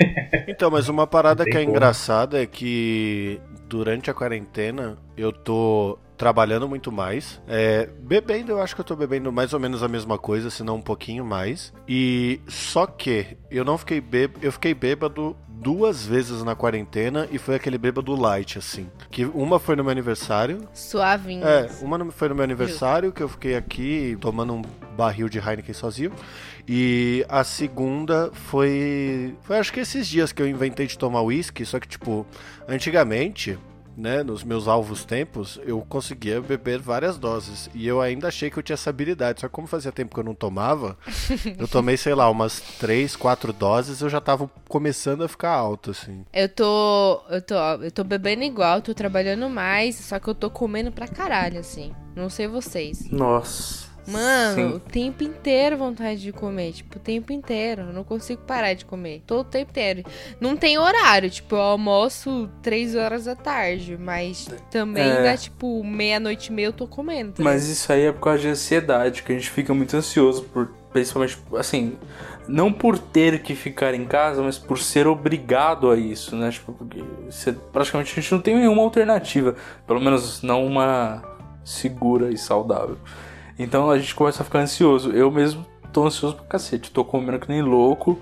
Então, 0.47 0.71
mas 0.71 0.89
uma 0.89 1.07
parada 1.07 1.45
que 1.45 1.57
é 1.57 1.63
engraçada 1.63 2.43
é 2.43 2.47
que 2.47 3.41
durante 3.71 4.11
a 4.11 4.15
quarentena 4.15 4.99
eu 5.17 5.33
tô 5.33 5.97
trabalhando 6.17 6.69
muito 6.69 6.91
mais. 6.91 7.41
É, 7.47 7.89
bebendo, 8.01 8.51
eu 8.51 8.61
acho 8.61 8.75
que 8.75 8.81
eu 8.81 8.85
tô 8.85 8.97
bebendo 8.97 9.33
mais 9.33 9.55
ou 9.55 9.61
menos 9.61 9.83
a 9.83 9.89
mesma 9.89 10.19
coisa, 10.19 10.51
se 10.51 10.63
não 10.63 10.77
um 10.77 10.83
pouquinho 10.83 11.25
mais. 11.25 11.73
E 11.89 12.41
só 12.49 12.85
que 12.85 13.39
eu 13.51 13.65
não 13.65 13.79
fiquei 13.79 14.01
bêbado, 14.01 14.45
eu 14.45 14.53
fiquei 14.53 14.75
bêbado 14.75 15.37
duas 15.49 16.05
vezes 16.05 16.43
na 16.43 16.55
quarentena 16.55 17.29
e 17.31 17.39
foi 17.39 17.55
aquele 17.55 17.79
bêbado 17.79 18.15
light, 18.15 18.59
assim. 18.59 18.91
Que 19.11 19.25
uma 19.25 19.59
foi 19.59 19.77
no 19.77 19.85
meu 19.85 19.93
aniversário. 19.93 20.69
Suavinho. 20.75 21.47
É, 21.47 21.71
uma 21.81 22.11
foi 22.11 22.29
no 22.29 22.35
meu 22.35 22.45
aniversário, 22.45 23.13
que 23.13 23.23
eu 23.23 23.29
fiquei 23.29 23.55
aqui 23.55 24.17
tomando 24.21 24.55
um 24.55 24.63
barril 24.97 25.29
de 25.29 25.39
Heineken 25.39 25.75
sozinho. 25.75 26.13
E 26.69 27.25
a 27.29 27.45
segunda 27.45 28.31
foi. 28.33 29.35
Foi 29.43 29.59
acho 29.59 29.73
que 29.73 29.81
esses 29.81 30.07
dias 30.07 30.33
que 30.33 30.43
eu 30.43 30.49
inventei 30.49 30.87
de 30.87 30.97
tomar 30.99 31.23
uísque, 31.23 31.65
só 31.65 31.79
que, 31.81 31.89
tipo, 31.89 32.27
antigamente. 32.69 33.59
Né, 33.97 34.23
nos 34.23 34.43
meus 34.43 34.67
alvos 34.67 35.05
tempos, 35.05 35.61
eu 35.63 35.79
conseguia 35.87 36.41
beber 36.41 36.79
várias 36.79 37.19
doses. 37.19 37.69
E 37.75 37.87
eu 37.87 38.01
ainda 38.01 38.29
achei 38.29 38.49
que 38.49 38.57
eu 38.57 38.63
tinha 38.63 38.75
essa 38.75 38.89
habilidade. 38.89 39.41
Só 39.41 39.49
que 39.49 39.53
como 39.53 39.67
fazia 39.67 39.93
tempo 39.93 40.15
que 40.15 40.21
eu 40.21 40.25
não 40.25 40.35
tomava, 40.35 40.97
eu 41.59 41.69
tomei, 41.69 41.99
sei 41.99 42.15
lá, 42.15 42.31
umas 42.31 42.61
3, 42.79 43.15
4 43.15 43.53
doses, 43.53 44.01
eu 44.01 44.09
já 44.09 44.19
tava 44.19 44.51
começando 44.69 45.23
a 45.23 45.29
ficar 45.29 45.51
alto, 45.51 45.91
assim. 45.91 46.25
Eu 46.33 46.49
tô. 46.49 47.21
Eu 47.29 47.43
tô. 47.43 47.55
Eu 47.55 47.91
tô 47.91 48.03
bebendo 48.03 48.43
igual, 48.43 48.81
tô 48.81 48.95
trabalhando 48.95 49.51
mais, 49.51 49.97
só 49.97 50.19
que 50.19 50.29
eu 50.29 50.35
tô 50.35 50.49
comendo 50.49 50.91
pra 50.91 51.07
caralho, 51.07 51.59
assim. 51.59 51.93
Não 52.17 52.31
sei 52.31 52.47
vocês. 52.47 53.11
Nossa. 53.11 53.90
Mano, 54.07 54.55
Sim. 54.55 54.77
o 54.77 54.81
tempo 54.81 55.23
inteiro 55.23 55.77
vontade 55.77 56.21
de 56.21 56.33
comer. 56.33 56.73
Tipo, 56.73 56.97
o 56.97 57.01
tempo 57.01 57.33
inteiro. 57.33 57.83
Eu 57.83 57.93
não 57.93 58.03
consigo 58.05 58.43
parar 58.43 58.75
de 58.75 58.85
comer. 58.85 59.23
Todo 59.27 59.41
o 59.41 59.45
tempo 59.51 59.71
inteiro. 59.71 60.03
Não 60.41 60.57
tem 60.57 60.79
horário. 60.79 61.31
Tipo, 61.31 61.55
eu 61.57 61.61
almoço 61.61 62.49
três 62.63 62.95
horas 62.95 63.25
da 63.27 63.35
tarde. 63.37 63.97
Mas 63.99 64.49
também 64.71 65.09
É. 65.09 65.23
dá, 65.23 65.37
tipo, 65.37 65.83
meia-noite 65.85 66.49
e 66.49 66.53
meia 66.53 66.67
eu 66.67 66.73
tô 66.73 66.87
comendo. 66.87 67.33
tá 67.35 67.43
Mas 67.43 67.69
isso 67.69 67.93
aí 67.93 68.03
é 68.07 68.13
por 68.13 68.21
causa 68.21 68.41
de 68.41 68.49
ansiedade, 68.49 69.23
que 69.23 69.33
a 69.33 69.35
gente 69.35 69.51
fica 69.51 69.73
muito 69.75 69.97
ansioso 69.97 70.43
por. 70.45 70.71
Principalmente, 70.93 71.39
assim, 71.57 71.97
não 72.49 72.73
por 72.73 72.99
ter 72.99 73.43
que 73.45 73.55
ficar 73.55 73.95
em 73.95 74.05
casa, 74.05 74.43
mas 74.43 74.59
por 74.59 74.77
ser 74.77 75.07
obrigado 75.07 75.89
a 75.89 75.97
isso, 75.97 76.35
né? 76.35 76.51
Tipo, 76.51 76.73
porque 76.73 77.01
você- 77.31 77.53
praticamente 77.53 78.11
a 78.11 78.21
gente 78.21 78.33
não 78.33 78.41
tem 78.41 78.57
nenhuma 78.57 78.83
alternativa. 78.83 79.55
Pelo 79.87 80.01
menos 80.01 80.43
não 80.43 80.67
uma 80.67 81.23
segura 81.65 82.33
e 82.33 82.37
saudável. 82.37 82.97
Então 83.63 83.91
a 83.91 83.99
gente 83.99 84.15
começa 84.15 84.43
a 84.43 84.45
ficar 84.45 84.61
ansioso. 84.61 85.11
Eu 85.11 85.31
mesmo 85.31 85.67
tô 85.93 86.07
ansioso 86.07 86.35
pra 86.35 86.47
cacete. 86.47 86.91
Tô 86.91 87.05
comendo 87.05 87.39
que 87.39 87.49
nem 87.51 87.61
louco. 87.61 88.19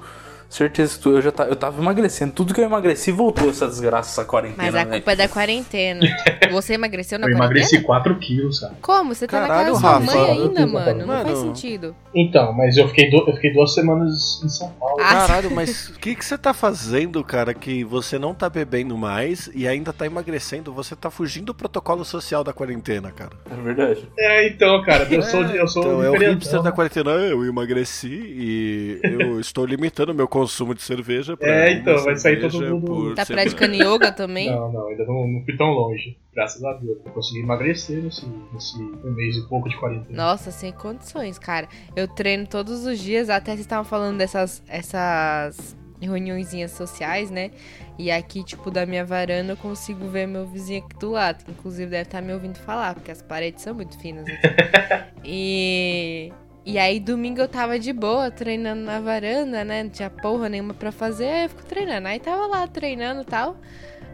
Certeza 0.49 0.97
que 0.97 1.03
tu- 1.03 1.11
eu 1.11 1.21
já 1.21 1.31
tá, 1.31 1.45
eu 1.45 1.55
tava 1.55 1.81
emagrecendo. 1.81 2.33
Tudo 2.33 2.55
que 2.55 2.61
eu 2.61 2.65
emagreci 2.65 3.13
voltou 3.13 3.51
essa 3.51 3.67
desgraça, 3.67 4.11
essa 4.11 4.25
quarentena. 4.29 4.63
Mas 4.63 4.75
a 4.75 4.79
velho. 4.79 4.91
culpa 4.93 5.13
é 5.13 5.17
da 5.17 5.29
quarentena. 5.29 6.01
Você 6.51 6.73
emagreceu 6.73 7.19
na 7.19 7.27
Eu 7.27 7.33
quarentena? 7.37 7.61
emagreci 7.61 7.81
4 7.83 8.19
quilos, 8.19 8.61
cara. 8.61 8.73
Como? 8.81 9.15
Você 9.15 9.27
tá 9.27 9.41
Caralho, 9.43 9.75
na 9.75 9.81
casa 9.83 10.01
da 10.01 10.07
sua 10.11 10.15
mãe 10.23 10.31
ainda, 10.31 10.61
Eu- 10.63 10.69
mano? 10.69 10.99
Não 11.01 11.07
Mano. 11.07 11.25
faz 11.27 11.39
sentido. 11.41 11.95
Então, 12.15 12.53
mas 12.55 12.79
eu 12.79 12.89
fiquei, 12.89 13.11
du- 13.11 13.25
eu 13.29 13.35
fiquei 13.35 13.53
duas 13.53 13.75
semanas 13.75 14.41
em 14.43 14.49
São 14.49 14.71
Paulo. 14.71 14.97
Ah, 15.01 15.27
Caralho, 15.27 15.51
mas 15.51 15.91
o 15.91 15.99
que, 15.99 16.15
que 16.15 16.25
você 16.25 16.39
tá 16.39 16.55
fazendo, 16.55 17.23
cara, 17.23 17.53
que 17.53 17.85
você 17.85 18.19
não 18.19 18.33
tá 18.33 18.49
bebendo 18.49 18.97
mais 18.97 19.51
e 19.55 19.69
ainda 19.69 19.93
tá 19.93 20.07
emagrecendo? 20.07 20.73
Você 20.73 20.97
tá 20.97 21.11
fugindo 21.11 21.47
do 21.49 21.55
protocolo 21.55 22.05
social 22.07 22.43
da 22.43 22.53
quarentena, 22.55 23.11
cara. 23.13 23.33
É 23.51 23.55
verdade. 23.63 24.09
É, 24.19 24.49
então, 24.49 24.83
cara, 24.83 25.07
eu 25.11 25.23
sou, 25.23 25.43
eu 25.43 25.69
sou 25.69 25.83
então, 25.83 26.03
é 26.03 26.11
o 26.11 26.19
hipster 26.19 26.63
da 26.63 26.73
quarentena. 26.73 27.11
Eu 27.11 27.45
emagreci 27.45 28.09
e 28.09 29.01
eu 29.03 29.39
estou 29.39 29.67
limitando 29.67 30.15
meu 30.15 30.27
consumo 30.41 30.75
de 30.75 30.83
cerveja. 30.83 31.37
Pra 31.37 31.49
É, 31.49 31.73
então, 31.73 32.03
vai 32.05 32.17
sair 32.17 32.41
todo 32.41 32.61
mundo- 32.61 33.15
Tá 33.15 33.25
praticando 33.27 33.75
yoga 33.75 34.13
também? 34.13 34.51
Não, 34.51 34.73
não, 34.73 34.87
ainda 34.89 35.05
não, 35.05 35.27
não 35.27 35.45
fui 35.45 35.57
tão 35.57 35.69
longe. 35.71 36.17
Graças 36.35 36.63
a 36.65 36.73
Deus. 36.75 36.99
Eu 37.05 37.13
consegui 37.13 37.41
emagrecer 37.41 38.03
nesse, 38.03 38.25
nesse 38.53 38.81
um 38.81 39.11
mês 39.13 39.37
e 39.37 39.49
pouco 39.49 39.69
de 39.69 39.77
quarentena. 39.77 40.17
Nossa, 40.17 40.51
sem 40.51 40.73
condições, 40.73 41.39
cara. 41.39 41.69
Eu 41.97 42.07
treino 42.07 42.47
todos 42.47 42.87
os 42.87 42.99
dias, 42.99 43.29
até 43.29 43.51
vocês 43.53 43.61
estavam 43.61 43.85
falando 43.85 44.19
dessas 44.19 44.63
essas 44.69 45.77
reuniõezinhas 46.01 46.71
sociais, 46.71 47.29
né? 47.29 47.51
E 47.99 48.09
aqui, 48.09 48.45
tipo, 48.45 48.71
da 48.71 48.87
minha 48.87 49.05
varanda 49.05 49.53
eu 49.55 49.57
consigo 49.57 50.07
ver 50.07 50.29
meu 50.29 50.47
vizinho 50.47 50.85
aqui 50.85 50.97
do 50.97 51.11
lado. 51.11 51.45
que 51.45 51.51
Inclusive 51.51 51.91
deve 51.91 52.03
estar 52.05 52.23
me 52.23 52.33
ouvindo 52.33 52.57
falar, 52.59 52.95
porque 52.95 53.11
as 53.11 53.21
paredes 53.21 53.63
são 53.65 53.75
muito 53.75 53.99
finas. 53.99 54.25
Aqui. 54.29 55.11
e. 55.25 56.33
E 56.65 56.79
aí, 56.79 57.01
domingo 57.01 57.41
eu 57.41 57.49
tava 57.49 57.79
de 57.79 57.93
boa, 57.93 58.31
treinando 58.31 58.83
na 58.83 59.01
varanda, 59.01 59.65
né? 59.65 59.83
Não 59.83 59.91
tinha 59.91 60.11
porra 60.11 60.49
nenhuma 60.49 60.75
pra 60.75 60.93
fazer, 60.93 61.27
aí 61.27 61.45
eu 61.45 61.49
fico 61.49 61.65
treinando. 61.65 62.09
Aí 62.09 62.21
tava 62.21 62.47
lá 62.47 62.67
treinando 62.67 63.23
e 63.23 63.25
tal. 63.25 63.57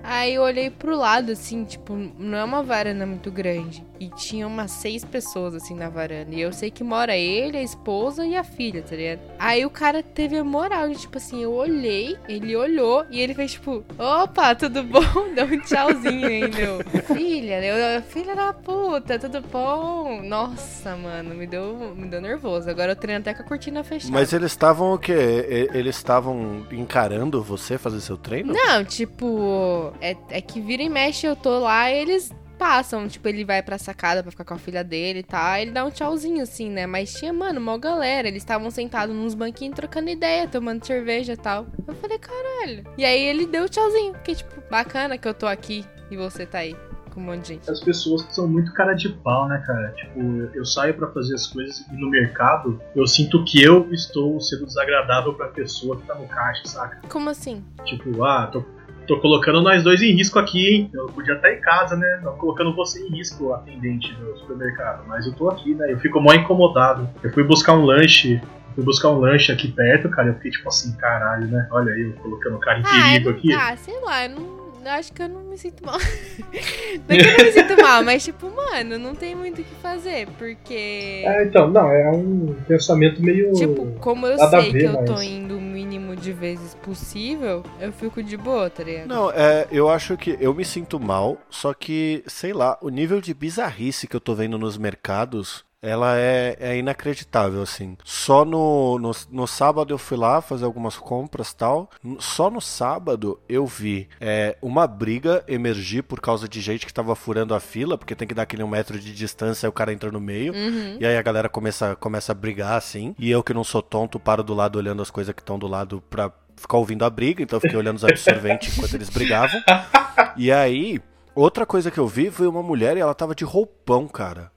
Aí 0.03 0.35
eu 0.35 0.43
olhei 0.43 0.71
pro 0.71 0.97
lado, 0.97 1.33
assim, 1.33 1.65
tipo, 1.65 1.95
não 2.19 2.37
é 2.39 2.45
uma 2.45 2.63
varanda 2.63 3.07
muito 3.07 3.31
grande. 3.31 3.85
E 4.01 4.09
tinha 4.11 4.47
umas 4.47 4.71
seis 4.71 5.05
pessoas, 5.05 5.55
assim, 5.55 5.75
na 5.75 5.89
varanda. 5.89 6.35
E 6.35 6.41
eu 6.41 6.53
sei 6.53 6.71
que 6.71 6.83
mora 6.83 7.17
ele, 7.17 7.57
a 7.57 7.63
esposa 7.63 8.27
e 8.27 8.37
a 8.37 8.45
filha, 8.45 8.83
tá 8.83 8.97
ligado? 8.97 9.21
Aí 9.39 9.65
o 9.65 9.71
cara 9.71 10.03
teve 10.03 10.37
a 10.37 10.45
moral 10.45 10.89
de, 10.89 10.97
tipo 10.97 11.19
assim, 11.19 11.43
eu 11.43 11.53
olhei, 11.53 12.17
ele 12.29 12.57
olhou 12.57 13.05
e 13.11 13.21
ele 13.21 13.35
fez, 13.35 13.53
tipo, 13.53 13.85
opa, 13.99 14.55
tudo 14.55 14.83
bom? 14.83 15.01
Deu 15.35 15.47
um 15.47 15.61
tchauzinho 15.61 16.27
ainda. 16.27 16.85
Filha, 17.15 17.65
eu, 17.65 18.03
filha 18.03 18.35
da 18.35 18.53
puta, 18.53 19.19
tudo 19.19 19.41
bom? 19.41 20.23
Nossa, 20.23 20.97
mano, 20.97 21.35
me 21.35 21.47
deu, 21.47 21.95
me 21.97 22.09
deu 22.09 22.21
nervoso. 22.21 22.69
Agora 22.69 22.93
eu 22.93 22.97
treino 22.97 23.21
até 23.21 23.35
com 23.35 23.43
a 23.43 23.45
cortina 23.47 23.85
fechada. 23.85 24.13
Mas 24.13 24.33
eles 24.33 24.53
estavam 24.53 24.93
o 24.95 24.99
quê? 24.99 25.69
Eles 25.73 25.97
estavam 25.97 26.67
encarando 26.73 27.43
você 27.43 27.79
fazer 27.79 28.01
seu 28.01 28.17
treino? 28.17 28.53
Não, 28.53 28.85
tipo, 28.85 29.93
é, 30.01 30.17
é 30.31 30.41
que 30.41 30.61
vira 30.61 30.83
e 30.83 30.89
mexe, 30.89 31.27
eu 31.27 31.37
tô 31.37 31.59
lá 31.61 31.91
e 31.91 31.99
eles 31.99 32.33
passam. 32.55 33.07
Tipo, 33.09 33.29
ele 33.29 33.45
vai 33.45 33.63
pra 33.63 33.79
sacada 33.79 34.23
pra 34.23 34.31
ficar 34.31 34.45
com 34.45 34.55
a 34.55 34.59
filha 34.59 34.83
dele 34.83 35.21
e 35.21 35.23
tal. 35.23 35.57
Ele 35.57 35.71
dá 35.71 35.85
um 35.85 35.91
tchauzinho 35.91 36.43
assim, 36.43 36.71
né? 36.71 36.87
Mas 36.87 37.13
tinha, 37.13 37.33
mano, 37.33 37.61
uma 37.61 37.79
galera. 37.79 38.29
Eles 38.29 38.43
estavam 38.43 38.71
sentados 38.71 39.15
nos 39.15 39.35
banquinhos 39.35 39.77
trocando 39.77 40.11
ideia, 40.11 40.49
tomando 40.49 40.85
cerveja 40.85 41.35
e 41.35 41.37
tal. 41.37 41.67
Eu 41.87 41.95
falei, 41.95 42.19
caralho. 42.19 42.85
E 42.97 43.05
aí 43.05 43.23
ele 43.23 43.47
deu 43.47 43.69
tchauzinho. 43.69 44.15
Fiquei, 44.15 44.37
tipo, 44.37 44.63
bacana 44.71 45.19
que 45.19 45.29
eu 45.29 45.35
tô 45.35 45.47
aqui 45.47 45.85
e 46.11 46.17
você 46.17 46.47
tá 46.47 46.59
aí 46.59 46.77
com 47.15 47.21
um 47.21 47.25
monte 47.25 47.43
de 47.43 47.49
gente. 47.55 47.71
As 47.71 47.81
pessoas 47.81 48.27
são 48.31 48.49
muito 48.49 48.73
cara 48.75 48.93
de 48.93 49.09
pau, 49.09 49.49
né, 49.49 49.63
cara? 49.65 49.93
Tipo, 49.93 50.21
eu 50.53 50.65
saio 50.65 50.95
pra 50.95 51.09
fazer 51.13 51.35
as 51.35 51.47
coisas 51.47 51.87
e 51.87 51.97
no 51.97 52.11
mercado 52.11 52.81
eu 52.95 53.07
sinto 53.07 53.45
que 53.45 53.63
eu 53.63 53.89
estou 53.93 54.41
sendo 54.41 54.67
desagradável 54.67 55.33
pra 55.35 55.49
pessoa 55.49 55.97
que 55.97 56.07
tá 56.07 56.15
no 56.17 56.27
caixa, 56.27 56.67
saca? 56.67 57.01
Como 57.09 57.31
assim? 57.31 57.65
Tipo, 57.85 58.25
ah, 58.25 58.49
tô, 58.49 58.65
tô 59.07 59.19
colocando 59.21 59.61
nós 59.63 59.83
dois 59.83 60.01
em 60.03 60.13
risco 60.13 60.39
aqui, 60.39 60.67
hein? 60.75 60.91
Eu 60.93 61.07
podia 61.07 61.35
estar 61.35 61.53
em 61.53 61.61
casa, 61.61 61.97
né? 61.97 62.21
Não 62.23 62.37
colocando 62.37 62.75
você 62.75 63.01
em 63.07 63.11
risco, 63.11 63.53
atendente 63.53 64.13
do 64.15 64.37
supermercado. 64.39 65.05
Mas 65.07 65.27
eu 65.27 65.33
tô 65.35 65.49
aqui, 65.51 65.75
né? 65.75 65.93
Eu 65.93 65.99
fico 65.99 66.21
mó 66.21 66.33
incomodado. 66.33 67.09
Eu 67.23 67.33
fui 67.33 67.45
buscar 67.45 67.75
um 67.75 67.85
lanche. 67.85 68.41
Fui 68.75 68.83
buscar 68.85 69.11
um 69.11 69.19
lanche 69.21 69.53
aqui 69.53 69.69
perto, 69.71 70.09
cara. 70.11 70.29
Eu 70.29 70.35
fiquei 70.35 70.51
tipo 70.51 70.69
assim, 70.69 70.93
caralho, 70.97 71.47
né? 71.47 71.69
Olha 71.71 71.93
aí, 71.93 72.03
eu 72.03 72.13
colocando 72.15 72.57
o 72.57 72.61
cara 72.61 72.79
em 72.81 72.83
Ah, 72.85 72.91
perigo 73.13 73.31
não, 73.31 73.37
aqui. 73.37 73.53
ah, 73.53 73.77
sei 73.77 74.01
lá, 74.01 74.25
eu 74.27 74.31
não. 74.31 74.64
Eu 74.87 74.93
acho 74.93 75.13
que 75.13 75.23
eu 75.23 75.29
não 75.29 75.43
me 75.43 75.57
sinto 75.59 75.85
mal. 75.85 75.99
não 77.09 77.17
é 77.17 77.19
que 77.19 77.27
eu 77.29 77.39
não 77.39 77.45
me 77.45 77.53
sinto 77.53 77.83
mal, 77.83 78.05
mas 78.05 78.25
tipo, 78.25 78.51
mano, 78.51 78.99
não 78.99 79.15
tem 79.15 79.35
muito 79.35 79.61
o 79.61 79.65
que 79.65 79.75
fazer, 79.77 80.29
porque. 80.39 81.23
É, 81.27 81.45
então, 81.45 81.71
não, 81.71 81.91
é 81.91 82.11
um 82.11 82.55
pensamento 82.67 83.23
meio. 83.23 83.53
Tipo, 83.53 83.87
como 84.01 84.27
eu 84.27 84.39
sei 84.39 84.73
ver, 84.73 84.79
que 84.81 84.85
eu 84.85 85.05
tô 85.05 85.13
mas- 85.15 85.23
indo 85.23 85.57
o 85.57 85.61
mínimo 85.61 86.15
de 86.17 86.33
vezes 86.33 86.75
possível, 86.75 87.63
eu 87.81 87.93
fico 87.93 88.23
de 88.23 88.37
boa, 88.37 88.69
tá 88.71 88.83
ligado? 88.85 89.09
Não, 89.09 89.31
é, 89.31 89.67
eu 89.71 89.89
acho 89.89 90.17
que 90.17 90.37
eu 90.41 90.55
me 90.55 90.65
sinto 90.65 90.99
mal, 91.01 91.39
só 91.51 91.73
que, 91.75 92.23
sei 92.27 92.53
lá, 92.53 92.79
o 92.81 92.89
nível 92.89 93.21
de 93.21 93.33
bizarrice 93.35 94.07
que 94.07 94.15
eu 94.17 94.21
tô 94.21 94.35
vendo 94.35 94.59
nos 94.59 94.77
mercados, 94.77 95.65
ela 95.85 96.17
é, 96.17 96.57
é 96.59 96.79
inacreditável, 96.79 97.61
assim. 97.61 97.95
Só 98.03 98.43
no, 98.43 98.99
no, 98.99 99.11
no 99.31 99.47
sábado 99.47 99.93
eu 99.93 99.99
fui 99.99 100.17
lá 100.17 100.41
fazer 100.41 100.65
algumas 100.65 100.97
compras 100.97 101.53
tal. 101.53 101.91
Só 102.19 102.51
no 102.51 102.61
sábado 102.61 103.39
eu 103.47 103.67
vi 103.67 104.09
é, 104.19 104.57
uma 104.63 104.87
briga 104.87 105.45
emergir 105.47 106.03
por 106.03 106.21
causa 106.21 106.49
de 106.49 106.59
gente 106.63 106.87
que 106.87 106.95
tava 106.95 107.15
furando 107.15 107.55
a 107.55 107.61
fila, 107.61 107.99
porque 107.99 108.15
tem 108.15 108.27
que 108.27 108.33
dar 108.33 108.45
aquele 108.45 108.63
um 108.63 108.69
metro 108.69 108.99
de 108.99 109.15
distância 109.15 109.67
e 109.67 109.69
o 109.69 109.73
cara 109.73 109.93
entra 109.93 110.11
no 110.11 110.21
meio. 110.21 110.55
Uhum. 110.55 110.97
E 110.99 111.05
aí 111.05 111.19
a 111.19 111.23
galera 111.23 111.51
começa, 111.51 111.95
começa 111.97 112.33
a 112.33 112.35
brigar, 112.35 112.79
assim. 112.79 113.15
E 113.19 113.31
eu 113.31 113.43
que 113.43 113.53
não 113.53 113.63
sou 113.63 113.83
tonto, 113.83 114.19
paro 114.19 114.43
do 114.43 114.55
lado 114.55 114.77
olhando 114.77 115.03
as 115.03 115.11
coisas 115.11 115.35
que 115.35 115.43
estão 115.43 115.59
do 115.59 115.67
lado 115.67 116.03
pra 116.09 116.33
ficar 116.57 116.79
ouvindo 116.79 117.05
a 117.05 117.11
briga. 117.11 117.43
Então 117.43 117.59
eu 117.59 117.61
fiquei 117.61 117.77
olhando 117.77 117.99
os 117.99 118.05
absorventes 118.05 118.75
enquanto 118.75 118.95
eles 118.95 119.11
brigavam. 119.11 119.61
E 120.37 120.51
aí, 120.51 121.01
outra 121.35 121.67
coisa 121.67 121.91
que 121.91 121.99
eu 121.99 122.07
vi 122.07 122.31
foi 122.31 122.47
uma 122.47 122.63
mulher 122.63 122.97
e 122.97 123.01
ela 123.01 123.15
tava 123.15 123.35
de 123.35 123.45
roupão, 123.45 124.07
cara. 124.07 124.51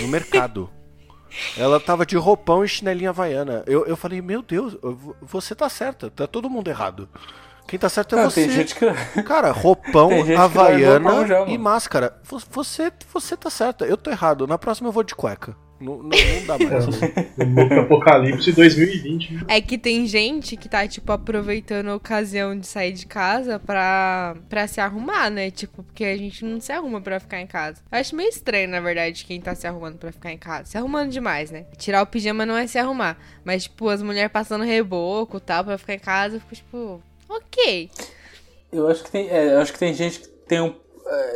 No 0.00 0.08
mercado. 0.08 0.70
Ela 1.56 1.78
tava 1.78 2.06
de 2.06 2.16
roupão 2.16 2.64
e 2.64 2.68
chinelinha 2.68 3.10
havaiana. 3.10 3.62
Eu, 3.66 3.86
eu 3.86 3.96
falei, 3.96 4.20
meu 4.22 4.42
Deus, 4.42 4.76
eu- 4.82 5.16
você 5.20 5.54
tá 5.54 5.68
certa, 5.68 6.10
tá 6.10 6.26
todo 6.26 6.48
mundo 6.50 6.68
errado. 6.68 7.08
Quem 7.66 7.78
tá 7.78 7.88
certo 7.88 8.16
é 8.16 8.22
Não, 8.22 8.30
você. 8.30 8.42
tem 8.46 8.50
gente 8.50 8.74
que. 8.74 9.22
Cara, 9.24 9.50
roupão, 9.52 10.08
vai 10.24 10.34
havaiana 10.36 11.10
roupão 11.10 11.26
já, 11.26 11.40
e 11.46 11.58
máscara. 11.58 12.18
Vo- 12.24 12.40
Você, 12.50 12.90
você 13.12 13.36
tá 13.36 13.50
certa, 13.50 13.84
eu 13.84 13.96
tô 13.96 14.10
errado. 14.10 14.46
Na 14.46 14.56
próxima 14.56 14.88
eu 14.88 14.92
vou 14.92 15.02
de 15.02 15.14
cueca. 15.14 15.54
Não, 15.80 15.98
não, 15.98 16.08
não 16.08 16.46
dá 16.46 16.58
mais. 16.58 17.02
É, 17.38 17.44
um 17.44 17.46
novo 17.46 17.74
Apocalipse 17.80 18.52
2020. 18.52 19.32
né? 19.34 19.40
É 19.48 19.60
que 19.60 19.78
tem 19.78 20.06
gente 20.06 20.56
que 20.56 20.68
tá, 20.68 20.86
tipo, 20.88 21.12
aproveitando 21.12 21.88
a 21.88 21.94
ocasião 21.94 22.58
de 22.58 22.66
sair 22.66 22.92
de 22.92 23.06
casa 23.06 23.58
pra, 23.60 24.36
pra 24.48 24.66
se 24.66 24.80
arrumar, 24.80 25.30
né? 25.30 25.50
Tipo, 25.50 25.82
porque 25.84 26.04
a 26.04 26.16
gente 26.16 26.44
não 26.44 26.60
se 26.60 26.72
arruma 26.72 27.00
pra 27.00 27.20
ficar 27.20 27.40
em 27.40 27.46
casa. 27.46 27.80
Eu 27.90 27.98
acho 27.98 28.16
meio 28.16 28.28
estranho, 28.28 28.68
na 28.68 28.80
verdade, 28.80 29.24
quem 29.24 29.40
tá 29.40 29.54
se 29.54 29.66
arrumando 29.66 29.98
pra 29.98 30.10
ficar 30.10 30.32
em 30.32 30.38
casa. 30.38 30.70
Se 30.70 30.78
arrumando 30.78 31.10
demais, 31.10 31.50
né? 31.50 31.66
Tirar 31.76 32.02
o 32.02 32.06
pijama 32.06 32.44
não 32.44 32.56
é 32.56 32.66
se 32.66 32.78
arrumar. 32.78 33.16
Mas, 33.44 33.64
tipo, 33.64 33.88
as 33.88 34.02
mulheres 34.02 34.32
passando 34.32 34.64
reboco 34.64 35.36
e 35.36 35.40
tal 35.40 35.64
pra 35.64 35.78
ficar 35.78 35.94
em 35.94 35.98
casa, 36.00 36.36
eu 36.36 36.40
fico, 36.40 36.54
tipo, 36.56 37.02
ok. 37.28 37.90
Eu 38.72 38.88
acho 38.88 39.04
que 39.04 39.10
tem, 39.10 39.28
é, 39.28 39.54
eu 39.54 39.60
acho 39.60 39.72
que 39.72 39.78
tem 39.78 39.94
gente 39.94 40.20
que 40.20 40.28
tem 40.28 40.60
um, 40.60 40.68
é, 40.68 40.74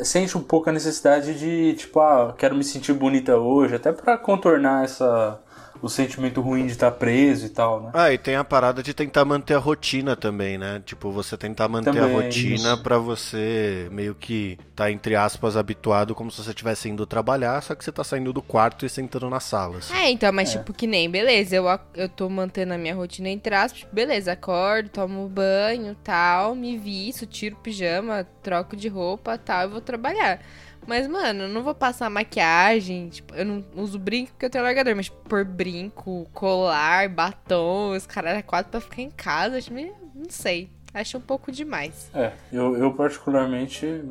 sente 0.03 0.37
um 0.37 0.43
pouco 0.43 0.71
a 0.71 0.73
necessidade 0.73 1.35
de, 1.39 1.75
tipo, 1.75 2.01
ah, 2.01 2.35
quero 2.37 2.55
me 2.55 2.65
sentir 2.65 2.93
bonita 2.93 3.37
hoje, 3.37 3.75
até 3.75 3.93
pra 3.93 4.19
contornar 4.19 4.85
essa 4.85 5.39
o 5.83 5.89
sentimento 5.89 6.41
ruim 6.41 6.65
de 6.65 6.73
estar 6.73 6.93
preso 6.93 7.45
e 7.47 7.49
tal, 7.51 7.83
né? 7.83 7.91
Ah, 7.93 8.11
e 8.13 8.17
tem 8.17 8.37
a 8.37 8.45
parada 8.45 8.83
de 8.83 8.95
tentar 8.95 9.25
manter 9.25 9.55
a 9.55 9.59
rotina 9.59 10.17
também, 10.17 10.57
né? 10.57 10.81
Tipo, 10.87 11.11
você 11.11 11.37
tentar 11.37 11.69
manter 11.69 11.91
a 11.91 11.93
Também, 11.93 12.13
rotina 12.17 12.55
isso. 12.55 12.83
pra 12.83 12.97
você 12.99 13.89
meio 13.91 14.15
que 14.15 14.59
tá, 14.75 14.91
entre 14.91 15.15
aspas, 15.17 15.57
habituado 15.57 16.15
como 16.15 16.31
se 16.31 16.43
você 16.43 16.51
estivesse 16.51 16.89
indo 16.89 17.05
trabalhar, 17.05 17.61
só 17.63 17.75
que 17.75 17.85
você 17.85 17.93
tá 17.93 18.05
saindo 18.05 18.33
do 18.33 18.41
quarto 18.41 18.87
e 18.87 18.89
sentando 18.89 19.29
na 19.29 19.41
sala. 19.41 19.79
assim. 19.79 19.93
É, 19.95 20.11
então, 20.11 20.33
mas 20.33 20.51
tipo, 20.53 20.73
que 20.73 20.87
nem, 20.87 21.11
beleza, 21.11 21.57
eu, 21.57 21.65
eu 21.95 22.09
tô 22.09 22.29
mantendo 22.29 22.73
a 22.75 22.79
minha 22.79 22.95
rotina 22.95 23.29
entre 23.29 23.55
aspas, 23.55 23.81
tipo, 23.81 23.95
beleza, 23.95 24.33
acordo, 24.33 24.89
tomo 24.89 25.29
banho, 25.29 25.95
tal, 26.03 26.55
me 26.55 26.79
visto, 26.79 27.27
tiro 27.27 27.57
pijama, 27.57 28.27
troco 28.43 28.77
de 28.77 28.89
roupa, 28.89 29.37
tal, 29.37 29.65
e 29.67 29.71
vou 29.71 29.81
trabalhar. 29.81 30.41
Mas, 30.87 31.07
mano, 31.07 31.45
eu 31.45 31.49
não 31.49 31.63
vou 31.63 31.75
passar 31.75 32.11
maquiagem, 32.11 33.09
tipo, 33.09 33.35
eu 33.35 33.45
não 33.45 33.65
uso 33.77 33.99
brinco 33.99 34.33
porque 34.33 34.47
eu 34.47 34.51
tenho 34.51 34.65
largador, 34.65 34.95
mas 34.97 35.07
tipo, 35.07 35.17
por 35.29 35.45
brinco, 35.45 36.29
colar, 36.33 37.09
batom, 37.09 37.93
os 37.93 38.07
caras 38.07 38.37
é 38.37 38.43
quatro 38.43 38.71
pra 38.71 38.81
ficar 38.81 39.03
em 39.03 39.11
casa, 39.11 39.59
acho 39.59 39.73
meio, 39.73 39.95
não 40.15 40.29
sei, 40.29 40.69
acho 40.93 41.19
um 41.19 41.21
pouco 41.21 41.53
demais. 41.53 42.11
É, 42.15 42.33
eu, 42.53 42.77
eu 42.77 42.93
particularmente, 42.93 44.03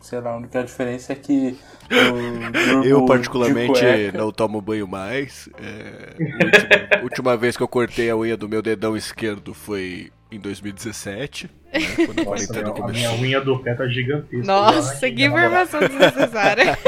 sei 0.00 0.20
lá, 0.20 0.30
a 0.30 0.36
única 0.36 0.62
diferença 0.62 1.12
é 1.12 1.16
que 1.16 1.58
eu, 1.90 2.84
Eu, 2.84 3.04
particularmente, 3.04 3.82
não 4.14 4.30
tomo 4.30 4.60
banho 4.60 4.86
mais. 4.86 5.48
É, 5.58 6.14
a 6.20 6.44
última, 6.44 7.02
última 7.02 7.36
vez 7.36 7.56
que 7.56 7.62
eu 7.62 7.68
cortei 7.68 8.08
a 8.08 8.16
unha 8.16 8.36
do 8.36 8.48
meu 8.48 8.62
dedão 8.62 8.96
esquerdo 8.96 9.52
foi 9.52 10.12
em 10.30 10.38
2017. 10.38 11.50
Né, 11.72 11.80
quando 12.06 12.20
a 12.20 12.24
Nossa, 12.24 12.46
quarentena 12.52 12.84
a 12.84 12.88
minha 12.88 13.12
unha 13.12 13.40
do 13.40 13.58
pé 13.60 13.74
tá 13.74 13.86
gigantesca. 13.86 14.44
Nossa, 14.46 15.10
que 15.10 15.24
namorada? 15.28 15.46
informação 15.64 15.80
desnecessária. 15.80 16.78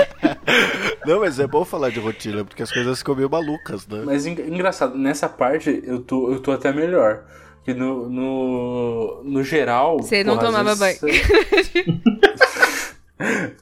Não, 1.06 1.20
mas 1.20 1.38
é 1.40 1.46
bom 1.46 1.64
falar 1.64 1.90
de 1.90 1.98
rotina, 2.00 2.44
porque 2.44 2.62
as 2.62 2.70
coisas 2.70 2.98
ficam 2.98 3.14
meio 3.14 3.28
malucas, 3.30 3.86
né? 3.86 4.02
Mas 4.04 4.26
en- 4.26 4.32
engraçado, 4.32 4.96
nessa 4.96 5.28
parte 5.28 5.82
eu 5.84 6.00
tô, 6.00 6.32
eu 6.32 6.40
tô 6.40 6.52
até 6.52 6.72
melhor. 6.72 7.24
Porque 7.56 7.74
no, 7.78 8.08
no, 8.08 9.22
no 9.24 9.42
geral. 9.44 9.98
Você 9.98 10.24
não 10.24 10.36
tomava 10.38 10.74
você- 10.74 10.98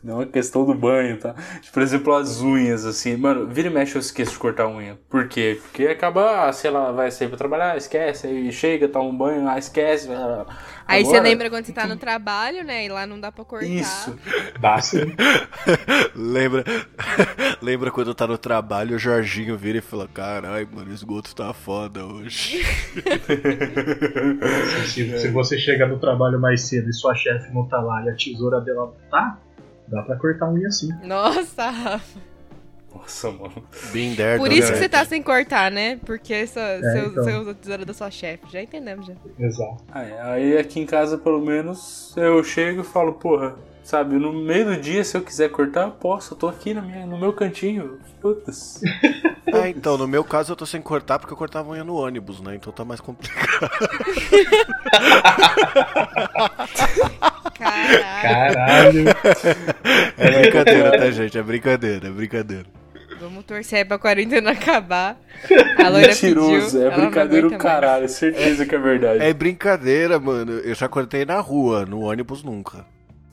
não 0.02 0.16
uma 0.16 0.26
questão 0.26 0.64
do 0.64 0.74
banho, 0.74 1.18
tá? 1.18 1.34
Tipo, 1.60 1.74
por 1.74 1.82
exemplo, 1.82 2.14
as 2.14 2.40
unhas, 2.40 2.84
assim. 2.86 3.16
Mano, 3.16 3.46
vira 3.46 3.68
e 3.68 3.72
mexe 3.72 3.96
eu 3.96 4.00
esqueço 4.00 4.32
de 4.32 4.38
cortar 4.38 4.64
a 4.64 4.68
unha. 4.70 4.98
Por 5.08 5.28
quê? 5.28 5.58
Porque 5.62 5.86
acaba, 5.86 6.48
ah, 6.48 6.52
sei 6.52 6.70
lá, 6.70 6.90
vai 6.92 7.10
sair 7.10 7.28
pra 7.28 7.36
trabalhar, 7.36 7.76
esquece, 7.76 8.26
aí 8.26 8.50
chega, 8.52 8.88
toma 8.88 9.08
um 9.08 9.16
banho, 9.16 9.48
ah, 9.48 9.58
esquece. 9.58 10.08
ah, 10.12 10.46
Aí 10.86 11.04
você 11.04 11.16
agora- 11.16 11.28
lembra 11.28 11.50
quando 11.50 11.66
você 11.66 11.72
tá 11.72 11.86
no 11.86 11.96
trabalho, 11.96 12.64
né? 12.64 12.84
E 12.84 12.88
lá 12.88 13.06
não 13.06 13.20
dá 13.20 13.30
pra 13.30 13.44
cortar. 13.44 13.66
Isso. 13.66 14.16
Dá 14.60 14.80
sim. 14.80 15.00
Lembra, 16.16 16.64
lembra 17.62 17.90
quando 17.90 18.14
tá 18.14 18.26
no 18.26 18.36
trabalho, 18.36 18.96
o 18.96 18.98
Jorginho 18.98 19.56
vira 19.56 19.78
e 19.78 19.80
fala: 19.80 20.08
Caralho, 20.08 20.68
mano, 20.72 20.90
o 20.90 20.94
esgoto 20.94 21.34
tá 21.34 21.52
foda 21.52 22.04
hoje. 22.04 22.62
Se, 24.86 25.18
se 25.18 25.28
você 25.28 25.58
chega 25.58 25.86
no 25.86 25.98
trabalho 25.98 26.40
mais 26.40 26.62
cedo 26.62 26.88
e 26.88 26.92
sua 26.92 27.14
chefe 27.14 27.52
não 27.52 27.66
tá 27.66 27.80
lá 27.80 28.04
e 28.04 28.10
a 28.10 28.14
tesoura 28.14 28.60
dela 28.60 28.92
tá, 29.10 29.38
dá 29.90 30.02
pra 30.02 30.16
cortar 30.16 30.46
a 30.46 30.52
unha 30.52 30.70
sim. 30.70 30.88
Nossa, 31.04 31.70
Rafa. 31.70 32.30
Nossa, 32.94 33.30
mano. 33.30 33.62
Been 33.92 34.16
there, 34.16 34.36
Por 34.38 34.50
isso 34.50 34.66
que 34.66 34.72
that. 34.72 34.78
você 34.78 34.88
tá 34.88 35.04
sem 35.04 35.22
cortar, 35.22 35.70
né? 35.70 35.98
Porque 36.04 36.34
essa, 36.34 36.60
você, 36.78 36.98
então. 36.98 37.24
você 37.24 37.32
usa 37.34 37.50
a 37.52 37.54
tesoura 37.54 37.84
da 37.84 37.94
sua 37.94 38.10
chefe. 38.10 38.44
Já 38.50 38.60
entendemos, 38.62 39.06
já. 39.06 39.14
Exato. 39.38 39.84
Aí, 39.92 40.12
aí 40.12 40.58
aqui 40.58 40.80
em 40.80 40.86
casa, 40.86 41.16
pelo 41.16 41.40
menos, 41.40 42.12
eu 42.16 42.42
chego 42.42 42.80
e 42.80 42.84
falo, 42.84 43.12
porra, 43.12 43.54
sabe, 43.84 44.16
no 44.16 44.32
meio 44.32 44.64
do 44.64 44.76
dia, 44.76 45.04
se 45.04 45.16
eu 45.16 45.22
quiser 45.22 45.50
cortar, 45.50 45.84
eu 45.84 45.92
posso. 45.92 46.34
Eu 46.34 46.38
tô 46.38 46.48
aqui 46.48 46.74
na 46.74 46.82
minha, 46.82 47.06
no 47.06 47.16
meu 47.18 47.32
cantinho. 47.32 47.98
Putz. 48.20 48.80
Ah, 49.52 49.68
então, 49.68 49.98
no 49.98 50.06
meu 50.06 50.22
caso 50.22 50.52
eu 50.52 50.56
tô 50.56 50.64
sem 50.64 50.80
cortar 50.80 51.18
porque 51.18 51.32
eu 51.32 51.36
cortava 51.36 51.70
unha 51.70 51.82
no 51.82 51.96
ônibus, 51.96 52.40
né? 52.40 52.54
Então 52.54 52.72
tá 52.72 52.84
mais 52.84 53.00
complicado. 53.00 53.68
Caralho. 57.60 59.04
É 60.18 60.40
brincadeira, 60.40 60.98
tá, 60.98 61.10
gente? 61.10 61.38
É 61.38 61.42
brincadeira, 61.42 62.08
é 62.08 62.10
brincadeira. 62.10 62.66
Vamos 63.20 63.44
torcer 63.44 63.86
pra 63.86 63.98
quarentena 63.98 64.52
acabar. 64.52 65.18
A 65.78 65.88
loira 65.88 66.08
Mentiroso, 66.08 66.78
pediu. 66.78 66.90
é 66.90 66.96
brincadeira 66.96 67.46
o 67.46 67.50
aguenta 67.50 67.62
mais. 67.64 67.80
caralho, 67.80 68.08
certeza 68.08 68.64
que 68.64 68.74
é 68.74 68.78
verdade. 68.78 69.22
É 69.22 69.32
brincadeira, 69.34 70.18
mano. 70.18 70.52
Eu 70.52 70.74
já 70.74 70.88
cortei 70.88 71.24
na 71.26 71.38
rua, 71.38 71.84
no 71.84 72.00
ônibus 72.00 72.42
nunca. 72.42 72.86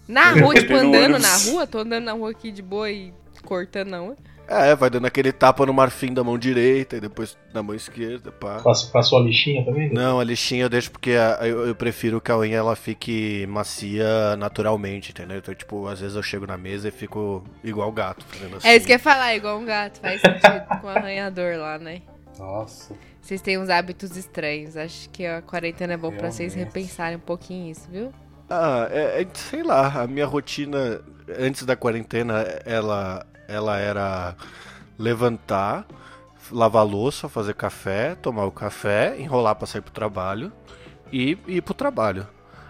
Na 0.07 0.31
rua, 0.31 0.53
tipo, 0.55 0.73
andando 0.73 1.17
na 1.19 1.35
rua? 1.37 1.65
Tô 1.67 1.79
andando 1.79 2.03
na 2.03 2.11
rua 2.13 2.31
aqui 2.31 2.51
de 2.51 2.61
boa 2.61 2.89
e 2.89 3.13
cortando 3.43 3.89
na 3.89 3.99
rua. 3.99 4.17
É, 4.47 4.73
vai 4.75 4.89
dando 4.89 5.05
aquele 5.05 5.31
tapa 5.31 5.65
no 5.65 5.73
marfim 5.73 6.13
da 6.13 6.23
mão 6.23 6.37
direita 6.37 6.95
e 6.95 6.99
depois 7.01 7.37
na 7.53 7.61
mão 7.61 7.75
esquerda, 7.75 8.31
pá. 8.31 8.59
Faço, 8.59 8.89
faço 8.91 9.17
a 9.17 9.19
lixinha 9.19 9.65
também? 9.65 9.91
Não, 9.91 10.19
a 10.19 10.23
lixinha 10.23 10.63
eu 10.63 10.69
deixo 10.69 10.89
porque 10.89 11.11
a- 11.11 11.45
eu, 11.45 11.67
eu 11.67 11.75
prefiro 11.75 12.21
que 12.21 12.31
a 12.31 12.37
unha 12.37 12.57
ela 12.57 12.75
fique 12.75 13.45
macia 13.47 14.37
naturalmente, 14.37 15.11
entendeu? 15.11 15.37
Então, 15.39 15.53
tipo, 15.53 15.85
às 15.87 15.99
vezes 15.99 16.15
eu 16.15 16.23
chego 16.23 16.47
na 16.47 16.57
mesa 16.57 16.87
e 16.87 16.91
fico 16.91 17.43
igual 17.63 17.91
gato, 17.91 18.23
fazendo 18.25 18.55
assim. 18.57 18.67
É 18.69 18.75
isso 18.77 18.85
que 18.85 18.93
eu 18.93 18.95
ia 18.95 18.99
falar, 18.99 19.35
igual 19.35 19.57
um 19.59 19.65
gato. 19.65 19.99
Faz 19.99 20.21
sentido 20.21 20.65
com 20.81 20.87
o 20.87 20.89
arranhador 20.89 21.57
lá, 21.57 21.77
né? 21.77 22.01
Nossa. 22.39 22.93
Vocês 23.21 23.41
têm 23.41 23.57
uns 23.57 23.69
hábitos 23.69 24.15
estranhos. 24.15 24.77
Acho 24.77 25.09
que 25.09 25.25
a 25.25 25.41
quarentena 25.41 25.93
é 25.93 25.97
bom 25.97 26.11
pra 26.11 26.31
vocês 26.31 26.53
repensarem 26.53 27.17
um 27.17 27.19
pouquinho 27.19 27.69
isso, 27.71 27.89
viu? 27.91 28.13
Ah, 28.49 28.87
é, 28.89 29.21
é- 29.23 29.27
sei 29.33 29.61
lá, 29.63 30.03
a 30.03 30.07
minha 30.07 30.25
rotina 30.25 31.01
antes 31.37 31.65
da 31.65 31.75
quarentena, 31.75 32.45
ela, 32.63 33.25
ela 33.47 33.77
era 33.77 34.35
levantar, 34.97 35.85
lavar 36.51 36.85
louça, 36.85 37.29
fazer 37.29 37.53
café, 37.53 38.15
tomar 38.15 38.45
o 38.45 38.51
café, 38.51 39.15
enrolar 39.19 39.55
pra 39.55 39.67
sair 39.67 39.81
pro 39.81 39.91
trabalho 39.91 40.51
e 41.11 41.37
ir 41.47 41.61
pro 41.61 41.73
trabalho. 41.73 42.27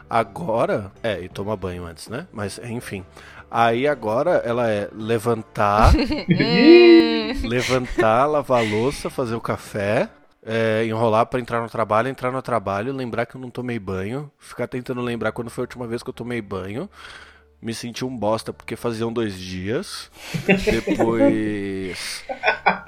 Agora, 0.09 0.91
é, 1.03 1.21
e 1.21 1.28
tomar 1.30 1.55
banho 1.57 1.86
antes, 1.86 2.07
né? 2.07 2.28
Mas 2.32 2.59
enfim. 2.59 3.03
Aí 3.49 3.88
agora 3.88 4.41
ela 4.43 4.69
é 4.69 4.89
levantar, 4.93 5.93
levantar, 7.43 8.25
lavar 8.25 8.63
louça, 8.63 9.09
fazer 9.09 9.36
o 9.36 9.41
café, 9.41 10.09
é, 10.45 10.86
enrolar 10.86 11.25
pra 11.25 11.39
entrar 11.39 11.61
no 11.61 11.69
trabalho, 11.69 12.07
entrar 12.07 12.32
no 12.32 12.41
trabalho, 12.41 12.93
lembrar 12.93 13.25
que 13.25 13.36
eu 13.36 13.41
não 13.41 13.49
tomei 13.49 13.78
banho, 13.80 14.32
ficar 14.38 14.67
tentando 14.67 15.01
lembrar 15.01 15.34
quando 15.34 15.49
foi 15.49 15.63
a 15.63 15.65
última 15.65 15.88
vez 15.88 16.01
que 16.01 16.09
eu 16.09 16.13
tomei 16.13 16.41
banho, 16.41 16.89
me 17.62 17.74
senti 17.74 18.05
um 18.05 18.16
bosta 18.16 18.53
porque 18.53 18.76
faziam 18.76 19.12
dois 19.12 19.38
dias, 19.38 20.12
depois 20.70 22.24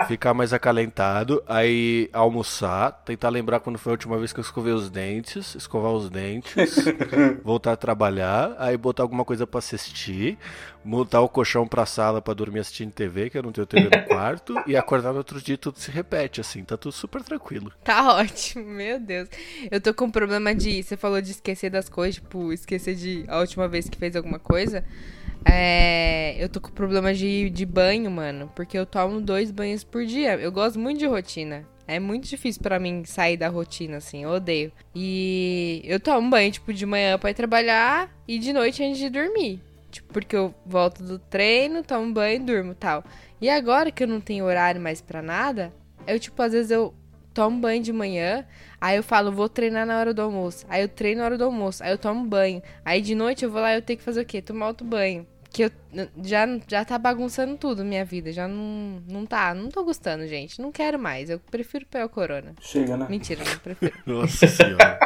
ficar 0.08 0.34
mais 0.34 0.54
acalentado, 0.54 1.44
aí 1.48 2.10
almoçar, 2.14 2.92
tentar 3.06 3.30
lembrar 3.30 3.60
quando 3.60 3.78
foi 3.78 3.92
a 3.92 3.94
última 3.94 4.18
vez 4.18 4.34
que 4.34 4.40
eu 4.40 4.44
escovei 4.44 4.74
os 4.74 4.90
dentes, 4.90 5.56
escovar 5.56 5.92
os 5.92 6.10
dentes, 6.10 6.76
voltar 7.44 7.74
a 7.74 7.78
trabalhar, 7.78 8.56
aí 8.58 8.76
botar 8.78 9.04
alguma 9.04 9.24
coisa 9.26 9.46
pra 9.46 9.60
assistir, 9.60 10.38
montar 10.84 11.22
o 11.22 11.30
colchão 11.30 11.68
pra 11.68 11.86
sala 11.86 12.22
pra 12.22 12.34
dormir 12.34 12.60
assistindo 12.60 12.92
TV, 12.92 13.30
que 13.30 13.38
eu 13.38 13.44
não 13.44 13.52
tenho 13.52 13.68
TV 13.68 13.90
no 13.90 14.08
quarto, 14.08 14.56
e 14.66 14.76
acordar 14.76 15.12
no 15.12 15.18
outro 15.18 15.42
dia 15.42 15.58
tudo 15.58 15.80
se 15.80 15.92
repete, 15.92 16.42
assim, 16.42 16.64
tá 16.64 16.78
tudo 16.78 16.92
super 16.92 17.22
tranquilo. 17.22 17.72
tá 17.84 18.16
ótimo, 18.16 18.66
meu 18.66 19.00
Deus. 19.00 19.30
Eu 19.70 19.80
tô 19.80 19.94
com 19.94 20.06
um 20.06 20.12
problema 20.12 20.54
de. 20.56 20.82
Você 20.82 20.98
falou 20.98 21.22
de 21.22 21.32
esquecer 21.32 21.70
das 21.70 21.90
coisas, 21.90 22.16
tipo, 22.16 22.52
esquecer 22.52 22.96
de 22.96 23.24
a 23.28 23.40
última 23.40 23.68
vez 23.68 23.90
que 23.90 23.98
fez 23.98 24.16
alguma 24.16 24.40
coisa. 24.40 24.84
É, 25.46 26.29
eu 26.40 26.48
tô 26.48 26.62
com 26.62 26.72
problema 26.72 27.14
de, 27.14 27.50
de 27.50 27.66
banho, 27.66 28.10
mano. 28.10 28.52
Porque 28.56 28.78
eu 28.78 28.86
tomo 28.86 29.20
dois 29.20 29.52
banhos 29.52 29.84
por 29.84 30.06
dia. 30.06 30.36
Eu 30.36 30.52
gosto 30.52 30.80
muito 30.80 30.98
de 30.98 31.06
rotina. 31.06 31.66
É 31.86 32.00
muito 32.00 32.28
difícil 32.28 32.62
pra 32.62 32.80
mim 32.80 33.04
sair 33.04 33.36
da 33.36 33.50
rotina, 33.50 33.98
assim. 33.98 34.24
Eu 34.24 34.30
odeio. 34.30 34.72
E 34.96 35.82
eu 35.84 36.00
tomo 36.00 36.30
banho, 36.30 36.52
tipo, 36.52 36.74
de 36.74 36.86
manhã 36.86 37.18
pra 37.20 37.32
ir 37.32 37.34
trabalhar 37.34 38.10
e 38.28 38.40
de 38.40 38.54
noite 38.54 38.84
antes 38.84 39.00
de 39.00 39.10
dormir. 39.10 39.62
Tipo, 39.92 40.14
porque 40.14 40.36
eu 40.36 40.54
volto 40.66 41.04
do 41.04 41.20
treino, 41.20 41.84
tomo 41.84 42.14
banho 42.14 42.36
e 42.38 42.40
durmo 42.40 42.74
tal. 42.74 43.04
E 43.42 43.50
agora 43.50 43.92
que 43.92 44.04
eu 44.04 44.08
não 44.08 44.22
tenho 44.22 44.46
horário 44.46 44.80
mais 44.80 45.02
pra 45.02 45.22
nada, 45.22 45.74
eu, 46.08 46.20
tipo, 46.20 46.42
às 46.42 46.54
vezes 46.54 46.72
eu 46.72 46.94
tomo 47.34 47.60
banho 47.60 47.82
de 47.82 47.92
manhã, 47.94 48.46
aí 48.80 48.98
eu 48.98 49.04
falo, 49.04 49.32
vou 49.32 49.50
treinar 49.50 49.86
na 49.86 50.00
hora 50.00 50.14
do 50.14 50.22
almoço. 50.22 50.66
Aí 50.70 50.82
eu 50.82 50.88
treino 50.88 51.20
na 51.20 51.26
hora 51.26 51.38
do 51.38 51.44
almoço, 51.44 51.84
aí 51.84 51.92
eu 51.92 51.98
tomo 51.98 52.26
banho. 52.26 52.62
Aí 52.86 53.02
de 53.02 53.16
noite 53.16 53.44
eu 53.44 53.52
vou 53.52 53.62
lá 53.62 53.74
e 53.74 53.78
eu 53.78 53.82
tenho 53.82 53.98
que 53.98 54.06
fazer 54.06 54.22
o 54.22 54.26
quê? 54.26 54.42
Tomar 54.42 54.68
outro 54.68 54.86
banho. 54.86 55.26
Que 55.52 55.64
eu 55.64 55.72
já, 56.24 56.46
já 56.68 56.86
tá 56.86 56.98
bagunçando 56.98 57.58
tudo 57.58 57.84
minha 57.84 58.06
vida. 58.06 58.32
Já 58.32 58.48
não, 58.48 59.02
não 59.08 59.26
tá. 59.26 59.54
Não 59.54 59.70
tô 59.70 59.84
gostando, 59.84 60.28
gente. 60.28 60.62
Não 60.62 60.72
quero 60.72 61.00
mais. 61.00 61.30
Eu 61.30 61.40
prefiro 61.40 61.86
pegar 61.86 62.06
o 62.06 62.10
corona. 62.10 62.54
Chega, 62.62 62.96
né? 62.96 63.08
Mentira, 63.10 63.44
não 63.44 63.58
prefiro. 63.58 63.94
Nossa 64.06 64.48
senhora. 64.48 65.00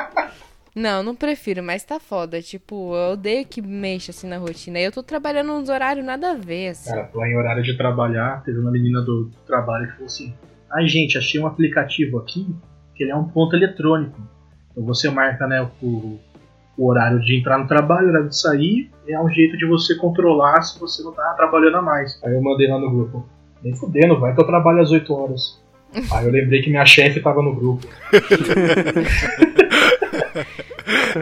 Não, 0.76 1.04
não 1.04 1.16
prefiro, 1.16 1.62
mas 1.62 1.84
tá 1.84 2.00
foda. 2.00 2.42
Tipo, 2.42 2.96
eu 2.96 3.14
odeio 3.14 3.46
que 3.46 3.62
mexa 3.62 4.12
assim 4.12 4.28
na 4.28 4.38
rotina. 4.38 4.80
E 4.80 4.84
eu 4.84 4.92
tô 4.92 5.04
trabalhando 5.04 5.54
uns 5.54 5.70
horários 5.70 6.06
nada 6.06 6.32
a 6.32 6.36
ver, 6.36 6.70
assim. 6.70 6.90
Cara, 6.90 7.10
lá 7.14 7.28
em 7.28 7.38
horário 7.38 7.64
de 7.64 7.78
trabalhar, 7.78 8.44
teve 8.44 8.60
uma 8.60 8.72
menina 8.72 9.02
do, 9.02 9.26
do 9.26 9.38
trabalho 9.46 9.88
que 9.88 9.94
falou 9.94 10.08
assim: 10.08 10.34
Ai, 10.72 10.88
gente, 10.88 11.18
achei 11.18 11.40
um 11.40 11.46
aplicativo 11.46 12.18
aqui 12.18 12.48
que 12.96 13.04
ele 13.04 13.12
é 13.12 13.16
um 13.16 13.28
ponto 13.28 13.56
eletrônico. 13.56 14.20
Então 14.72 14.84
você 14.84 15.10
marca 15.10 15.48
né, 15.48 15.62
o, 15.82 16.20
o 16.78 16.90
horário 16.90 17.20
de 17.20 17.38
entrar 17.38 17.58
no 17.58 17.68
trabalho, 17.68 18.08
o 18.08 18.10
horário 18.10 18.30
de 18.30 18.40
sair, 18.40 18.90
é 19.08 19.20
um 19.20 19.30
jeito 19.30 19.58
de 19.58 19.66
você 19.66 19.96
controlar 19.96 20.62
se 20.62 20.80
você 20.80 21.04
não 21.04 21.12
tá 21.12 21.34
trabalhando 21.36 21.78
a 21.78 21.82
mais. 21.82 22.20
Aí 22.24 22.34
eu 22.34 22.42
mandei 22.42 22.68
lá 22.68 22.80
no 22.80 22.92
grupo: 22.92 23.26
Nem 23.64 23.76
fudendo, 23.76 24.20
vai 24.20 24.34
que 24.34 24.42
eu 24.42 24.48
trabalho 24.48 24.82
às 24.82 24.92
8 24.92 25.14
horas. 25.14 25.62
Aí 26.12 26.26
eu 26.26 26.32
lembrei 26.32 26.62
que 26.62 26.70
minha 26.70 26.86
chefe 26.86 27.20
tava 27.20 27.42
no 27.42 27.56
grupo. 27.56 27.88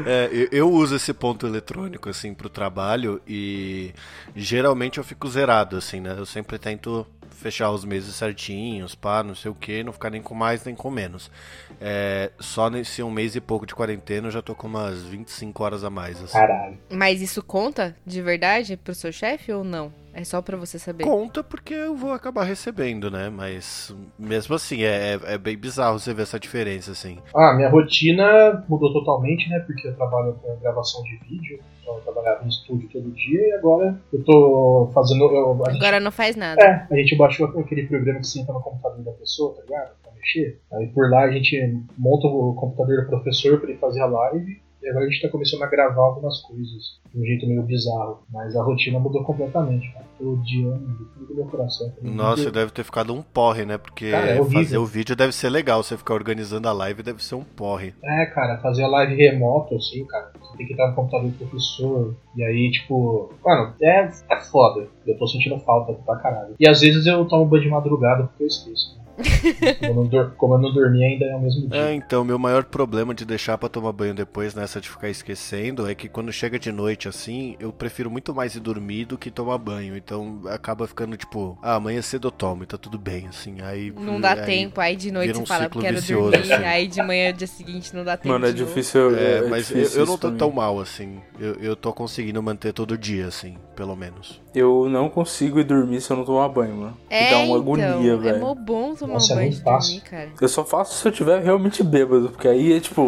É, 0.06 0.30
eu, 0.32 0.48
eu 0.52 0.72
uso 0.72 0.96
esse 0.96 1.14
ponto 1.14 1.46
eletrônico, 1.46 2.10
assim, 2.10 2.34
pro 2.34 2.50
trabalho 2.50 3.22
e 3.28 3.92
geralmente 4.36 4.98
eu 4.98 5.04
fico 5.04 5.28
zerado, 5.28 5.76
assim, 5.76 6.00
né? 6.00 6.16
Eu 6.18 6.26
sempre 6.26 6.58
tento 6.58 7.06
fechar 7.42 7.72
os 7.72 7.84
meses 7.84 8.16
certinhos, 8.16 8.96
pá, 8.96 9.24
não 9.24 9.36
sei 9.36 9.50
o 9.50 9.56
que, 9.56 9.84
não 9.84 9.92
ficar 9.92 10.10
nem 10.10 10.22
com 10.22 10.36
mais 10.36 10.64
nem 10.64 10.76
com 10.76 10.92
menos. 10.92 11.32
É, 11.80 12.32
só 12.40 12.70
nesse 12.70 13.02
um 13.02 13.10
mês 13.10 13.36
e 13.36 13.42
pouco 13.42 13.66
de 13.66 13.74
quarentena 13.74 14.28
eu 14.28 14.32
já 14.32 14.42
tô 14.42 14.54
com 14.54 14.68
umas 14.68 15.04
25 15.04 15.64
horas 15.64 15.84
a 15.84 15.90
mais, 15.90 16.22
assim. 16.22 16.34
Caralho. 16.34 16.78
Mas 16.90 17.22
isso 17.22 17.42
conta 17.42 17.96
de 18.06 18.22
verdade 18.22 18.78
pro 18.78 18.94
seu 18.94 19.12
chefe 19.12 19.52
ou 19.52 19.64
não? 19.64 19.92
É 20.14 20.24
só 20.24 20.42
pra 20.42 20.58
você 20.58 20.78
saber. 20.78 21.04
Conta 21.04 21.44
porque 21.44 21.74
eu 21.74 21.96
vou 21.96 22.12
acabar 22.12 22.44
recebendo, 22.44 23.10
né? 23.10 23.30
Mas 23.30 23.96
mesmo 24.20 24.56
assim, 24.56 24.84
é, 24.84 25.14
é- 25.16 25.34
é 25.34 25.38
bem 25.38 25.58
bizarro 25.58 25.98
você 26.00 26.14
ver 26.14 26.24
essa 26.24 26.40
diferença, 26.40 26.92
assim. 26.92 27.18
Ah, 27.36 27.54
minha 27.54 27.70
rotina 27.70 28.64
mudou 28.68 28.92
totalmente, 28.94 29.50
né? 29.50 29.60
Porque 29.66 29.88
eu 29.88 29.96
trabalho 29.96 30.34
com 30.42 30.56
gravação 30.60 31.02
de 31.04 31.16
vídeo, 31.28 31.60
então 31.82 31.96
eu 31.96 32.02
trabalhava 32.02 32.44
no 32.44 32.50
estúdio 32.50 32.90
todo 32.92 33.10
dia 33.12 33.40
e 33.48 33.52
agora 33.54 34.00
eu 34.12 34.24
tô 34.24 34.92
fazendo. 34.94 35.24
Eu, 35.26 35.64
a 35.66 35.72
gente, 35.72 35.82
Agora 35.82 36.00
não 36.00 36.12
faz 36.12 36.36
nada. 36.36 36.62
é, 36.62 36.88
a 36.92 36.96
gente 36.96 37.16
baixou 37.18 37.48
aquele 37.60 37.88
programa 37.88 38.20
que 38.22 38.40
entra 38.40 38.54
no 38.54 38.62
computador 38.62 39.04
da 39.04 39.12
pessoa, 39.14 39.56
tá 39.56 39.62
ligado? 39.64 39.92
Pra 40.04 40.12
mexer. 40.14 40.60
Aí 40.74 40.88
por 40.88 41.10
lá 41.10 41.24
a 41.24 41.32
gente 41.32 41.58
monta 41.98 42.28
o 42.28 42.54
computador 42.56 43.04
do 43.04 43.08
professor 43.10 43.60
pra 43.60 43.70
ele 43.70 43.80
fazer 43.80 44.02
a 44.02 44.06
live 44.06 44.62
agora 44.90 45.06
a 45.06 45.10
gente 45.10 45.22
tá 45.22 45.30
começando 45.30 45.64
a 45.64 45.68
gravar 45.68 46.02
algumas 46.02 46.40
coisas 46.42 47.00
de 47.14 47.20
um 47.20 47.26
jeito 47.26 47.48
meio 47.48 47.64
bizarro. 47.64 48.24
Mas 48.32 48.56
a 48.56 48.64
rotina 48.64 49.00
mudou 49.00 49.24
completamente, 49.24 49.92
cara. 49.94 50.06
Tô 50.18 50.34
odiando 50.34 50.80
do 50.80 51.06
fundo 51.06 51.28
do 51.28 51.36
meu 51.36 51.46
coração. 51.46 51.92
Nossa, 52.02 52.52
deve 52.52 52.72
ter 52.72 52.84
ficado 52.84 53.14
um 53.14 53.22
porre, 53.22 53.66
né? 53.66 53.78
Porque 53.78 54.12
Cara, 54.12 54.28
é 54.28 54.44
fazer 54.44 54.78
o 54.78 54.86
vídeo 54.86 55.16
deve 55.16 55.34
ser 55.34 55.50
legal. 55.50 55.84
Você 55.84 55.98
ficar 55.98 56.14
organizando 56.14 56.68
a 56.68 56.72
live 56.72 57.04
deve 57.04 57.24
ser 57.24 57.36
um 57.36 57.44
porre. 57.44 57.94
É, 58.04 58.26
cara, 58.28 58.60
fazer 58.60 58.84
a 58.84 58.88
live 58.88 59.16
remoto, 59.16 59.76
assim, 59.76 60.06
cara. 60.06 60.32
Você 60.40 60.58
tem 60.58 60.68
que 60.68 60.74
estar 60.74 60.88
no 60.90 60.96
computador 60.96 61.30
do 61.30 61.38
professor. 61.38 62.16
E 62.36 62.44
aí, 62.44 62.72
tipo. 62.72 63.34
Mano, 63.44 63.74
é, 63.82 64.10
é 64.30 64.40
foda. 64.40 64.88
Eu 65.06 65.18
tô 65.18 65.28
sentindo 65.28 65.60
falta 65.60 65.94
pra 65.94 66.18
caralho. 66.18 66.56
E 66.60 66.68
às 66.68 66.82
vezes 66.82 67.06
eu 67.06 67.26
tomo 67.26 67.46
banho 67.46 67.64
de 67.64 67.70
madrugada 67.70 68.24
porque 68.24 68.44
eu 68.44 68.48
esqueço. 68.48 69.01
Como, 69.22 70.02
eu 70.02 70.20
não 70.20 70.30
como 70.38 70.54
eu 70.56 70.60
não 70.60 70.74
dormi 70.74 71.04
ainda 71.04 71.26
é 71.26 71.36
o 71.36 71.42
mesmo 71.42 71.68
dia. 71.68 71.82
É, 71.82 71.94
então, 71.94 72.24
meu 72.24 72.40
maior 72.40 72.64
problema 72.64 73.14
de 73.14 73.26
deixar 73.26 73.58
pra 73.58 73.70
tomar 73.70 73.92
banho 73.92 74.14
depois, 74.14 74.54
nessa 74.56 74.80
de 74.82 74.90
ficar 74.90 75.10
esquecendo, 75.10 75.90
é 75.90 75.96
que 75.96 76.08
quando 76.10 76.32
chega 76.32 76.58
de 76.60 76.72
noite 76.72 77.08
assim, 77.08 77.56
eu 77.60 77.72
prefiro 77.72 78.10
muito 78.10 78.34
mais 78.34 78.56
ir 78.56 78.60
dormir 78.60 79.06
do 79.06 79.18
que 79.18 79.30
tomar 79.32 79.58
banho. 79.58 79.96
Então 79.98 80.42
acaba 80.48 80.88
ficando 80.88 81.16
tipo, 81.18 81.58
ah, 81.62 81.76
amanhã 81.76 82.02
cedo 82.02 82.28
eu 82.28 82.32
tomo 82.32 82.64
e 82.64 82.66
tá 82.66 82.78
tudo 82.78 82.98
bem, 82.98 83.28
assim. 83.28 83.62
Aí. 83.62 83.92
Não 83.92 84.20
dá 84.20 84.34
aí- 84.34 84.46
tempo, 84.46 84.80
aí 84.82 84.96
de 84.96 85.12
noite 85.12 85.28
vira 85.28 85.38
você 85.38 85.44
um 85.44 85.46
fala 85.46 85.70
quero 85.70 85.96
vicioso, 85.96 86.32
dormir, 86.32 86.54
assim. 86.54 86.64
aí 86.66 86.88
de 86.88 87.02
manhã, 87.02 87.34
dia 87.34 87.48
seguinte, 87.48 87.96
não 87.96 88.04
dá 88.04 88.18
tempo. 88.18 88.30
Mano, 88.30 88.48
é 88.48 88.52
difícil. 88.52 89.16
É, 89.16 89.38
é 89.38 89.42
mas 89.48 89.70
eu, 89.70 89.78
difícil 89.78 90.00
eu 90.02 90.06
não 90.06 90.14
isso 90.14 90.22
tô 90.22 90.32
tão 90.32 90.50
mim. 90.50 90.56
mal 90.56 90.80
assim. 90.80 91.20
Eu, 91.40 91.54
eu 91.56 91.76
tô 91.76 91.92
conseguindo 91.94 92.42
manter 92.42 92.74
todo 92.74 92.98
dia, 92.98 93.28
assim, 93.28 93.58
pelo 93.76 93.96
menos. 93.96 94.42
Eu 94.54 94.90
não 94.90 95.10
consigo 95.10 95.60
ir 95.60 95.64
dormir 95.64 96.02
se 96.02 96.12
eu 96.12 96.18
não 96.18 96.26
tomar 96.26 96.50
banho, 96.50 96.76
mano. 96.76 96.98
É, 97.10 97.30
dá 97.32 97.38
uma 97.38 97.46
então, 97.46 97.56
agonia, 97.56 98.14
é 98.14 98.18
velho. 98.18 98.40
mó 98.40 98.54
bom 98.54 98.94
tomar 98.96 99.11
Nossa, 99.14 99.34
um 99.34 99.36
é 99.36 99.40
banho 99.40 99.48
muito 99.50 99.58
de 99.60 99.64
fácil. 99.64 100.02
dormir. 100.02 100.34
Eu 100.42 100.48
só 100.50 100.66
faço 100.66 100.96
se 100.98 101.08
eu 101.08 101.12
tiver 101.12 101.44
realmente 101.44 101.84
bêbado, 101.84 102.30
porque 102.30 102.48
aí 102.48 102.74
é 102.74 102.80
tipo. 102.80 103.02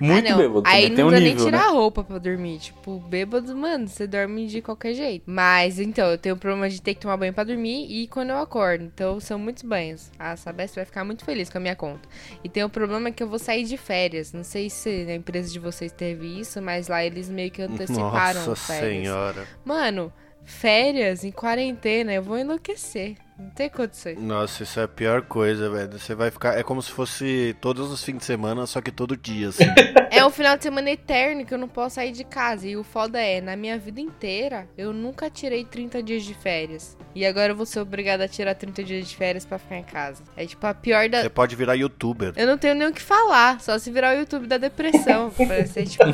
Muito 0.00 0.26
ah, 0.26 0.30
não. 0.30 0.38
bêbado. 0.38 0.62
Aí 0.66 0.88
não 0.88 0.96
Tem 0.96 1.04
um 1.04 1.08
precisa 1.08 1.24
nem 1.24 1.34
nível, 1.34 1.44
tirar 1.46 1.58
né? 1.58 1.64
a 1.64 1.70
roupa 1.70 2.02
pra 2.02 2.18
dormir. 2.18 2.58
Tipo, 2.58 2.98
bêbado, 2.98 3.56
mano, 3.56 3.86
você 3.86 4.06
dorme 4.06 4.46
de 4.48 4.60
qualquer 4.60 4.92
jeito. 4.92 5.22
Mas, 5.24 5.78
então, 5.78 6.08
eu 6.10 6.18
tenho 6.18 6.34
o 6.34 6.38
problema 6.38 6.68
de 6.68 6.82
ter 6.82 6.94
que 6.94 7.00
tomar 7.00 7.16
banho 7.16 7.32
pra 7.32 7.44
dormir 7.44 7.86
e 7.88 8.08
quando 8.08 8.30
eu 8.30 8.38
acordo. 8.38 8.84
Então, 8.84 9.20
são 9.20 9.38
muitos 9.38 9.62
banhos. 9.62 10.10
A 10.18 10.36
Sabesp 10.36 10.74
vai 10.74 10.84
ficar 10.84 11.04
muito 11.04 11.24
feliz 11.24 11.48
com 11.48 11.58
a 11.58 11.60
minha 11.60 11.76
conta. 11.76 12.08
E 12.42 12.48
tem 12.48 12.64
o 12.64 12.68
problema 12.68 13.10
que 13.12 13.22
eu 13.22 13.28
vou 13.28 13.38
sair 13.38 13.64
de 13.64 13.76
férias. 13.76 14.32
Não 14.32 14.42
sei 14.44 14.68
se 14.68 15.06
a 15.08 15.14
empresa 15.14 15.50
de 15.52 15.60
vocês 15.60 15.92
teve 15.92 16.40
isso, 16.40 16.60
mas 16.60 16.88
lá 16.88 17.04
eles 17.04 17.30
meio 17.30 17.50
que 17.52 17.62
anteciparam 17.62 18.40
Nossa 18.46 18.52
as 18.52 18.66
férias. 18.66 19.02
senhora. 19.04 19.46
Mano, 19.64 20.12
férias 20.42 21.24
em 21.24 21.30
quarentena, 21.30 22.12
eu 22.12 22.22
vou 22.22 22.36
enlouquecer. 22.36 23.14
Não 23.36 23.50
tem 23.50 23.68
condições. 23.68 24.16
Nossa, 24.20 24.62
isso 24.62 24.78
é 24.78 24.84
a 24.84 24.88
pior 24.88 25.22
coisa, 25.22 25.68
velho. 25.68 25.98
Você 25.98 26.14
vai 26.14 26.30
ficar. 26.30 26.56
É 26.56 26.62
como 26.62 26.80
se 26.80 26.92
fosse 26.92 27.56
todos 27.60 27.90
os 27.90 28.02
fins 28.02 28.18
de 28.18 28.24
semana, 28.24 28.64
só 28.64 28.80
que 28.80 28.92
todo 28.92 29.16
dia, 29.16 29.48
assim. 29.48 29.64
É 30.10 30.24
um 30.24 30.30
final 30.30 30.56
de 30.56 30.62
semana 30.62 30.90
eterno 30.90 31.44
que 31.44 31.52
eu 31.52 31.58
não 31.58 31.66
posso 31.66 31.96
sair 31.96 32.12
de 32.12 32.22
casa. 32.22 32.68
E 32.68 32.76
o 32.76 32.84
foda 32.84 33.20
é, 33.20 33.40
na 33.40 33.56
minha 33.56 33.76
vida 33.76 34.00
inteira, 34.00 34.68
eu 34.78 34.92
nunca 34.92 35.28
tirei 35.28 35.64
30 35.64 36.00
dias 36.00 36.22
de 36.22 36.32
férias. 36.34 36.96
E 37.12 37.26
agora 37.26 37.52
eu 37.52 37.56
vou 37.56 37.66
ser 37.66 37.80
obrigada 37.80 38.24
a 38.24 38.28
tirar 38.28 38.54
30 38.54 38.84
dias 38.84 39.08
de 39.08 39.16
férias 39.16 39.44
pra 39.44 39.58
ficar 39.58 39.78
em 39.78 39.82
casa. 39.82 40.22
É 40.36 40.46
tipo 40.46 40.64
a 40.64 40.72
pior 40.72 41.08
da. 41.08 41.22
Você 41.22 41.28
pode 41.28 41.56
virar 41.56 41.74
youtuber. 41.74 42.32
Eu 42.36 42.46
não 42.46 42.56
tenho 42.56 42.76
nem 42.76 42.86
o 42.86 42.92
que 42.92 43.02
falar, 43.02 43.60
só 43.60 43.76
se 43.76 43.90
virar 43.90 44.14
o 44.14 44.20
YouTube 44.20 44.46
da 44.46 44.58
depressão. 44.58 45.30
Vai 45.48 45.66
ser 45.66 45.86
tipo 45.86 46.04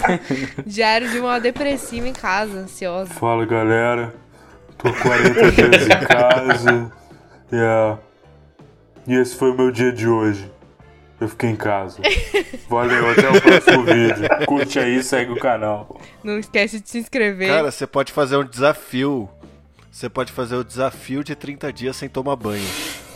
diário 0.64 1.10
de 1.10 1.18
uma 1.18 1.38
depressiva 1.38 2.08
em 2.08 2.14
casa, 2.14 2.60
ansiosa. 2.60 3.12
Fala 3.12 3.44
galera, 3.44 4.14
tô 4.78 4.90
40 4.90 5.52
dias 5.52 5.86
em 5.86 6.06
casa. 6.06 6.99
Yeah. 7.52 7.98
E 9.06 9.14
esse 9.14 9.34
foi 9.34 9.50
o 9.50 9.56
meu 9.56 9.70
dia 9.70 9.92
de 9.92 10.06
hoje. 10.06 10.50
Eu 11.20 11.28
fiquei 11.28 11.50
em 11.50 11.56
casa. 11.56 12.00
Valeu, 12.68 13.10
até 13.10 13.28
o 13.28 13.40
próximo 13.40 13.84
vídeo. 13.84 14.46
Curte 14.46 14.78
aí, 14.78 15.02
segue 15.02 15.32
o 15.32 15.38
canal. 15.38 16.00
Não 16.24 16.38
esquece 16.38 16.80
de 16.80 16.88
se 16.88 16.98
inscrever. 16.98 17.48
Cara, 17.48 17.70
você 17.70 17.86
pode 17.86 18.12
fazer 18.12 18.36
um 18.36 18.44
desafio. 18.44 19.28
Você 19.90 20.08
pode 20.08 20.32
fazer 20.32 20.54
o 20.54 20.64
desafio 20.64 21.22
de 21.22 21.34
30 21.34 21.72
dias 21.72 21.96
sem 21.96 22.08
tomar 22.08 22.36
banho. 22.36 22.66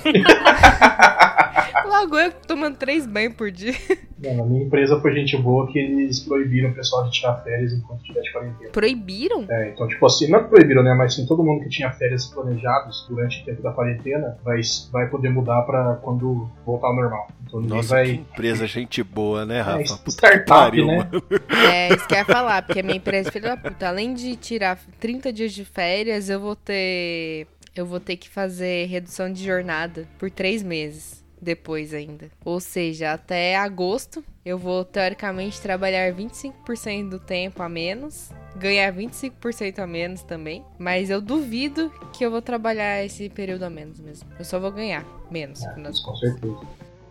Logo 1.86 2.18
eu 2.18 2.32
tomando 2.46 2.76
três 2.76 3.06
banhos 3.06 3.34
por 3.34 3.50
dia. 3.50 3.74
Não, 4.22 4.34
na 4.36 4.44
minha 4.44 4.64
empresa 4.64 4.98
foi 5.00 5.12
gente 5.12 5.36
boa 5.36 5.70
que 5.70 5.78
eles 5.78 6.20
proibiram 6.20 6.70
o 6.70 6.74
pessoal 6.74 7.04
de 7.04 7.10
tirar 7.10 7.34
férias 7.42 7.72
enquanto 7.72 8.02
tiver 8.02 8.22
de 8.22 8.32
quarentena. 8.32 8.70
Proibiram? 8.70 9.44
É, 9.50 9.70
então, 9.70 9.86
tipo 9.86 10.04
assim, 10.06 10.28
não 10.30 10.44
proibiram, 10.44 10.82
né? 10.82 10.94
Mas 10.94 11.14
sim, 11.14 11.26
todo 11.26 11.42
mundo 11.44 11.62
que 11.62 11.68
tinha 11.68 11.90
férias 11.92 12.26
planejadas 12.26 13.04
durante 13.08 13.42
o 13.42 13.44
tempo 13.44 13.62
da 13.62 13.70
quarentena 13.72 14.38
vai, 14.42 14.60
vai 14.90 15.08
poder 15.08 15.28
mudar 15.28 15.62
pra 15.62 15.96
quando 16.02 16.48
voltar 16.64 16.86
ao 16.88 16.96
normal. 16.96 17.28
Então 17.46 17.60
ninguém 17.60 17.76
Nossa, 17.76 17.94
vai. 17.96 18.04
que 18.06 18.12
empresa, 18.12 18.66
gente 18.66 19.02
boa, 19.02 19.44
né, 19.44 19.58
É, 19.58 19.62
Rafa? 19.62 19.96
Puta 19.98 20.04
que 20.04 20.10
startup, 20.10 20.46
pariu, 20.48 20.86
né? 20.86 20.96
mano. 20.98 21.22
É, 21.70 21.94
isso 21.94 22.06
que 22.08 22.14
eu 22.14 22.18
ia 22.18 22.24
falar, 22.24 22.62
porque 22.62 22.80
a 22.80 22.82
minha 22.82 22.96
empresa 22.96 23.28
é 23.28 23.32
filha 23.32 23.50
da 23.50 23.56
puta. 23.56 23.88
Além 23.88 24.14
de 24.14 24.36
tirar 24.36 24.78
30 25.00 25.32
dias 25.32 25.52
de 25.52 25.64
férias, 25.64 26.30
eu 26.30 26.40
vou 26.40 26.56
ter. 26.56 27.46
Eu 27.74 27.84
vou 27.84 27.98
ter 27.98 28.16
que 28.16 28.28
fazer 28.28 28.86
redução 28.86 29.32
de 29.32 29.42
jornada 29.44 30.06
por 30.18 30.30
três 30.30 30.62
meses. 30.62 31.24
Depois 31.40 31.92
ainda. 31.92 32.30
Ou 32.42 32.58
seja, 32.58 33.12
até 33.12 33.56
agosto 33.56 34.24
eu 34.44 34.56
vou 34.56 34.82
teoricamente 34.82 35.60
trabalhar 35.60 36.10
25% 36.14 37.10
do 37.10 37.18
tempo 37.18 37.62
a 37.62 37.68
menos. 37.68 38.30
Ganhar 38.56 38.90
25% 38.94 39.78
a 39.80 39.86
menos 39.86 40.22
também. 40.22 40.64
Mas 40.78 41.10
eu 41.10 41.20
duvido 41.20 41.90
que 42.14 42.24
eu 42.24 42.30
vou 42.30 42.40
trabalhar 42.40 43.04
esse 43.04 43.28
período 43.28 43.64
a 43.64 43.70
menos 43.70 44.00
mesmo. 44.00 44.28
Eu 44.38 44.44
só 44.44 44.58
vou 44.58 44.72
ganhar 44.72 45.04
menos. 45.30 45.60
no 45.76 45.88
É, 45.88 45.92
com 46.02 46.16
certeza. 46.16 46.60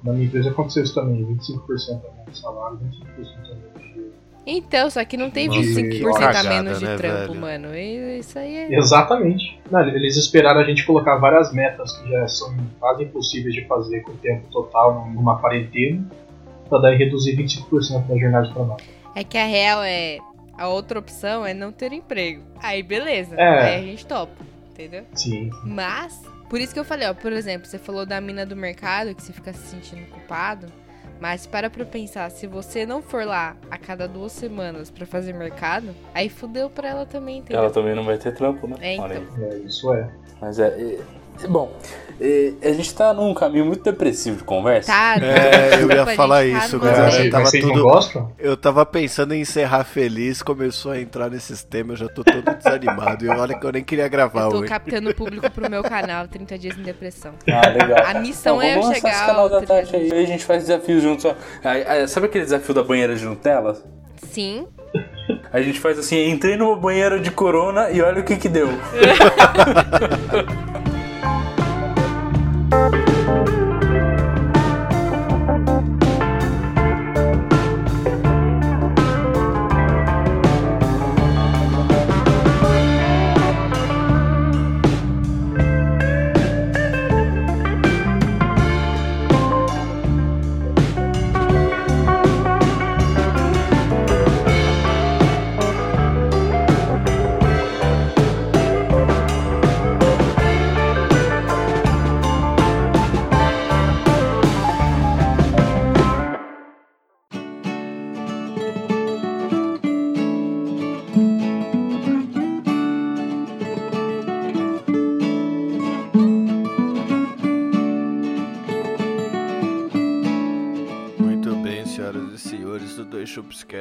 Na 0.02 0.14
minha 0.14 0.26
empresa 0.26 0.50
aconteceu 0.50 0.84
isso 0.84 0.96
também, 0.96 1.24
25% 1.26 2.02
a 2.06 2.18
menos 2.18 2.40
salário, 2.40 2.80
25% 2.80 3.52
a 3.52 3.56
menos. 3.56 3.73
Então, 4.46 4.90
só 4.90 5.04
que 5.06 5.16
não 5.16 5.30
tem 5.30 5.48
Nossa, 5.48 5.60
25% 5.60 6.32
que 6.32 6.38
a 6.38 6.44
menos 6.44 6.80
de 6.80 6.86
né, 6.86 6.98
trampo, 6.98 7.34
velho? 7.34 7.42
mano. 7.42 7.76
E 7.76 8.20
isso 8.20 8.38
aí 8.38 8.58
é. 8.58 8.76
Exatamente. 8.78 9.60
Não, 9.72 9.88
eles 9.88 10.18
esperaram 10.18 10.60
a 10.60 10.64
gente 10.66 10.86
colocar 10.86 11.16
várias 11.16 11.54
metas 11.54 11.98
que 11.98 12.10
já 12.10 12.28
são 12.28 12.56
quase 12.80 13.04
impossíveis 13.04 13.54
de 13.54 13.66
fazer 13.66 14.02
com 14.02 14.12
o 14.12 14.18
tempo 14.18 14.46
total 14.52 15.08
numa 15.10 15.40
quarentena, 15.40 16.06
pra 16.68 16.80
daí 16.80 16.98
reduzir 16.98 17.38
25% 17.38 18.06
da 18.08 18.18
jornada 18.18 18.48
de 18.48 18.54
trabalho. 18.54 18.84
É 19.16 19.24
que 19.24 19.38
a 19.38 19.46
real 19.46 19.82
é. 19.84 20.18
A 20.58 20.68
outra 20.68 21.00
opção 21.00 21.46
é 21.46 21.54
não 21.54 21.72
ter 21.72 21.94
emprego. 21.94 22.44
Aí 22.62 22.84
beleza. 22.84 23.36
É. 23.36 23.76
Aí 23.76 23.76
a 23.76 23.86
gente 23.86 24.06
topa. 24.06 24.44
Entendeu? 24.72 25.06
Sim. 25.14 25.50
Mas, 25.64 26.22
por 26.50 26.60
isso 26.60 26.74
que 26.74 26.80
eu 26.80 26.84
falei, 26.84 27.08
ó, 27.08 27.14
por 27.14 27.32
exemplo, 27.32 27.68
você 27.68 27.78
falou 27.78 28.06
da 28.06 28.20
mina 28.20 28.46
do 28.46 28.56
mercado, 28.56 29.14
que 29.16 29.24
você 29.24 29.32
fica 29.32 29.54
se 29.54 29.68
sentindo 29.68 30.06
culpado. 30.10 30.68
Mas 31.20 31.48
para 31.48 31.70
pra 31.70 31.86
pensar, 31.86 32.30
se 32.30 32.48
você 32.48 32.86
não 32.86 33.02
for 33.02 33.26
lá 33.26 33.56
a 33.72 33.78
cada 33.78 34.08
duas 34.08 34.32
semanas 34.32 34.90
pra 34.90 35.06
fazer 35.06 35.34
mercado, 35.34 35.96
aí 36.14 36.30
fudeu 36.30 36.70
pra 36.70 36.90
ela 36.90 37.06
também, 37.06 37.40
entendeu? 37.40 37.62
Ela 37.64 37.72
também 37.72 37.96
não 37.96 38.04
vai 38.04 38.18
ter 38.18 38.34
trampo, 38.34 38.68
né? 38.68 38.76
É, 38.82 38.94
então. 38.96 39.06
aí. 39.06 39.28
É, 39.42 39.58
isso 39.60 39.94
é. 39.94 40.10
Mas 40.42 40.60
é. 40.60 41.00
Bom, 41.48 41.72
é, 42.22 42.54
a 42.64 42.72
gente 42.72 42.94
tá 42.94 43.14
num 43.14 43.34
caminho 43.34 43.66
muito 43.66 43.84
depressivo 43.84 44.38
de 44.38 44.44
conversa. 44.44 44.92
Tá, 44.92 45.16
É, 45.22 45.82
eu 45.82 45.90
ia 45.92 46.06
falar 46.16 46.38
tá 46.38 46.46
isso, 46.46 46.80
cara. 46.80 47.04
Mas 47.12 47.30
tava 47.30 47.46
vocês 47.46 47.64
tudo- 47.64 47.76
não 47.76 47.84
gostam? 47.84 48.32
Eu 48.40 48.56
tava 48.56 48.86
pensando 48.86 49.34
em 49.34 49.42
encerrar 49.42 49.84
feliz, 49.84 50.42
começou 50.42 50.92
a 50.92 51.00
entrar 51.02 51.30
nesses 51.30 51.64
temas, 51.64 52.00
eu 52.00 52.08
já 52.08 52.14
tô 52.14 52.24
todo 52.24 52.56
desanimado. 52.56 53.26
E 53.26 53.30
olha 53.30 53.58
que 53.58 53.66
eu 53.66 53.72
nem 53.72 53.84
queria 53.84 54.08
gravar 54.08 54.44
Eu 54.44 54.50
tô 54.52 54.58
hoje. 54.60 54.68
captando 54.70 55.10
o 55.10 55.16
público 55.16 55.50
pro 55.52 55.70
meu 55.70 55.84
canal, 55.84 56.28
30 56.28 56.58
dias 56.58 56.78
em 56.78 56.84
depressão. 56.84 57.34
Ah, 57.50 57.68
legal. 57.70 58.06
A 58.06 58.14
missão 58.20 58.58
Então, 58.58 58.62
é 58.62 58.76
eu 58.76 58.82
lançar 58.82 58.92
esse 58.94 59.02
chegar 59.02 59.26
canal 59.26 59.50
da 59.50 59.58
30 59.58 59.74
Tati 59.74 59.96
aí. 59.96 60.12
Aí 60.14 60.24
a 60.24 60.28
gente 60.28 60.46
faz 60.46 60.62
desafios 60.64 61.02
juntos. 61.02 61.26
Sabe 62.08 62.28
aquele 62.28 62.44
desafio 62.46 62.74
da 62.74 62.84
banheira 62.84 63.16
de 63.16 63.26
Nutella? 63.26 63.78
Sim. 64.32 64.66
A 65.52 65.62
gente 65.62 65.80
faz 65.80 65.98
assim, 66.00 66.30
entrei 66.30 66.56
numa 66.58 66.76
banheira 66.76 67.20
de 67.20 67.30
corona 67.32 67.90
e 67.92 68.02
olha 68.02 68.22
o 68.22 68.24
que 68.24 68.36
que 68.38 68.50
deu. 68.50 68.70
Thank 72.74 73.08
you. 73.08 73.13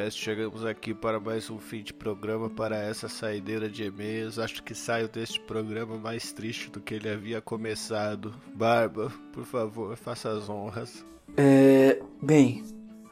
Shopscast. 0.02 0.20
Chegamos 0.20 0.64
aqui 0.64 0.94
para 0.94 1.20
mais 1.20 1.50
um 1.50 1.58
fim 1.58 1.82
de 1.82 1.92
programa 1.92 2.48
para 2.48 2.76
essa 2.76 3.08
saideira 3.08 3.68
de 3.68 3.84
e-mails. 3.84 4.38
Acho 4.38 4.62
que 4.62 4.74
saio 4.74 5.08
deste 5.08 5.38
programa 5.40 5.96
mais 5.96 6.32
triste 6.32 6.70
do 6.70 6.80
que 6.80 6.94
ele 6.94 7.08
havia 7.08 7.40
começado. 7.40 8.34
Barba, 8.54 9.12
por 9.32 9.44
favor, 9.44 9.96
faça 9.96 10.30
as 10.30 10.48
honras. 10.48 11.04
É. 11.36 12.00
Bem, 12.20 12.64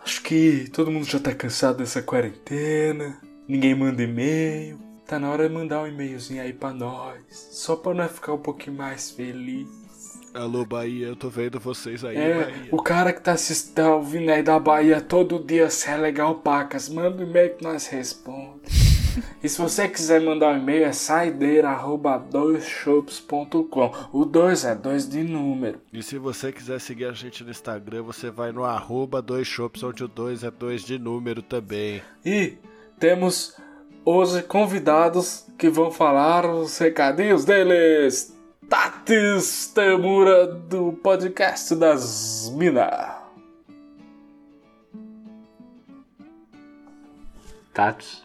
acho 0.02 0.22
que 0.22 0.68
todo 0.70 0.90
mundo 0.90 1.06
já 1.06 1.18
tá 1.20 1.34
cansado 1.34 1.78
dessa 1.78 2.02
quarentena. 2.02 3.20
Ninguém 3.46 3.74
manda 3.74 4.02
e-mail. 4.02 4.78
Tá 5.06 5.18
na 5.18 5.30
hora 5.30 5.48
de 5.48 5.54
mandar 5.54 5.82
um 5.82 5.86
e-mailzinho 5.86 6.42
aí 6.42 6.52
pra 6.52 6.72
nós. 6.72 7.20
Só 7.28 7.76
pra 7.76 7.94
nós 7.94 8.12
ficar 8.12 8.32
um 8.32 8.38
pouquinho 8.38 8.76
mais 8.76 9.10
feliz. 9.10 9.79
Alô, 10.32 10.64
Bahia, 10.64 11.08
eu 11.08 11.16
tô 11.16 11.28
vendo 11.28 11.58
vocês 11.58 12.04
aí, 12.04 12.16
É, 12.16 12.44
Bahia. 12.44 12.68
o 12.70 12.80
cara 12.80 13.12
que 13.12 13.20
tá 13.20 13.32
assistindo, 13.32 13.80
ouvindo 13.90 14.30
aí 14.30 14.44
da 14.44 14.60
Bahia 14.60 15.00
todo 15.00 15.42
dia, 15.44 15.68
se 15.70 15.90
é 15.90 15.96
legal 15.96 16.36
pacas, 16.36 16.88
manda 16.88 17.20
um 17.22 17.26
e-mail 17.26 17.56
que 17.56 17.64
nós 17.64 17.88
respondemos. 17.88 18.60
e 19.42 19.48
se 19.48 19.60
você 19.60 19.88
quiser 19.88 20.20
mandar 20.20 20.54
um 20.54 20.58
e-mail, 20.58 20.84
é 20.84 20.92
saideira.doisshops.com. 20.92 23.92
O 24.12 24.24
2 24.24 24.64
é 24.64 24.74
2 24.76 25.08
de 25.08 25.24
número. 25.24 25.80
E 25.92 26.00
se 26.00 26.16
você 26.16 26.52
quiser 26.52 26.80
seguir 26.80 27.06
a 27.06 27.12
gente 27.12 27.42
no 27.42 27.50
Instagram, 27.50 28.02
você 28.02 28.30
vai 28.30 28.52
no 28.52 28.62
arroba 28.64 29.20
dois 29.20 29.48
shops, 29.48 29.82
onde 29.82 30.04
o 30.04 30.08
2 30.08 30.44
é 30.44 30.50
2 30.52 30.84
de 30.84 30.96
número 30.96 31.42
também. 31.42 32.00
E 32.24 32.56
temos 33.00 33.56
hoje 34.04 34.44
convidados 34.44 35.44
que 35.58 35.68
vão 35.68 35.90
falar 35.90 36.46
os 36.48 36.78
recadinhos 36.78 37.44
deles. 37.44 38.38
Tatis 38.70 39.66
Temura 39.74 40.46
do 40.46 40.92
podcast 40.92 41.74
das 41.74 42.48
Minas. 42.54 43.10
Tatis. 47.74 48.24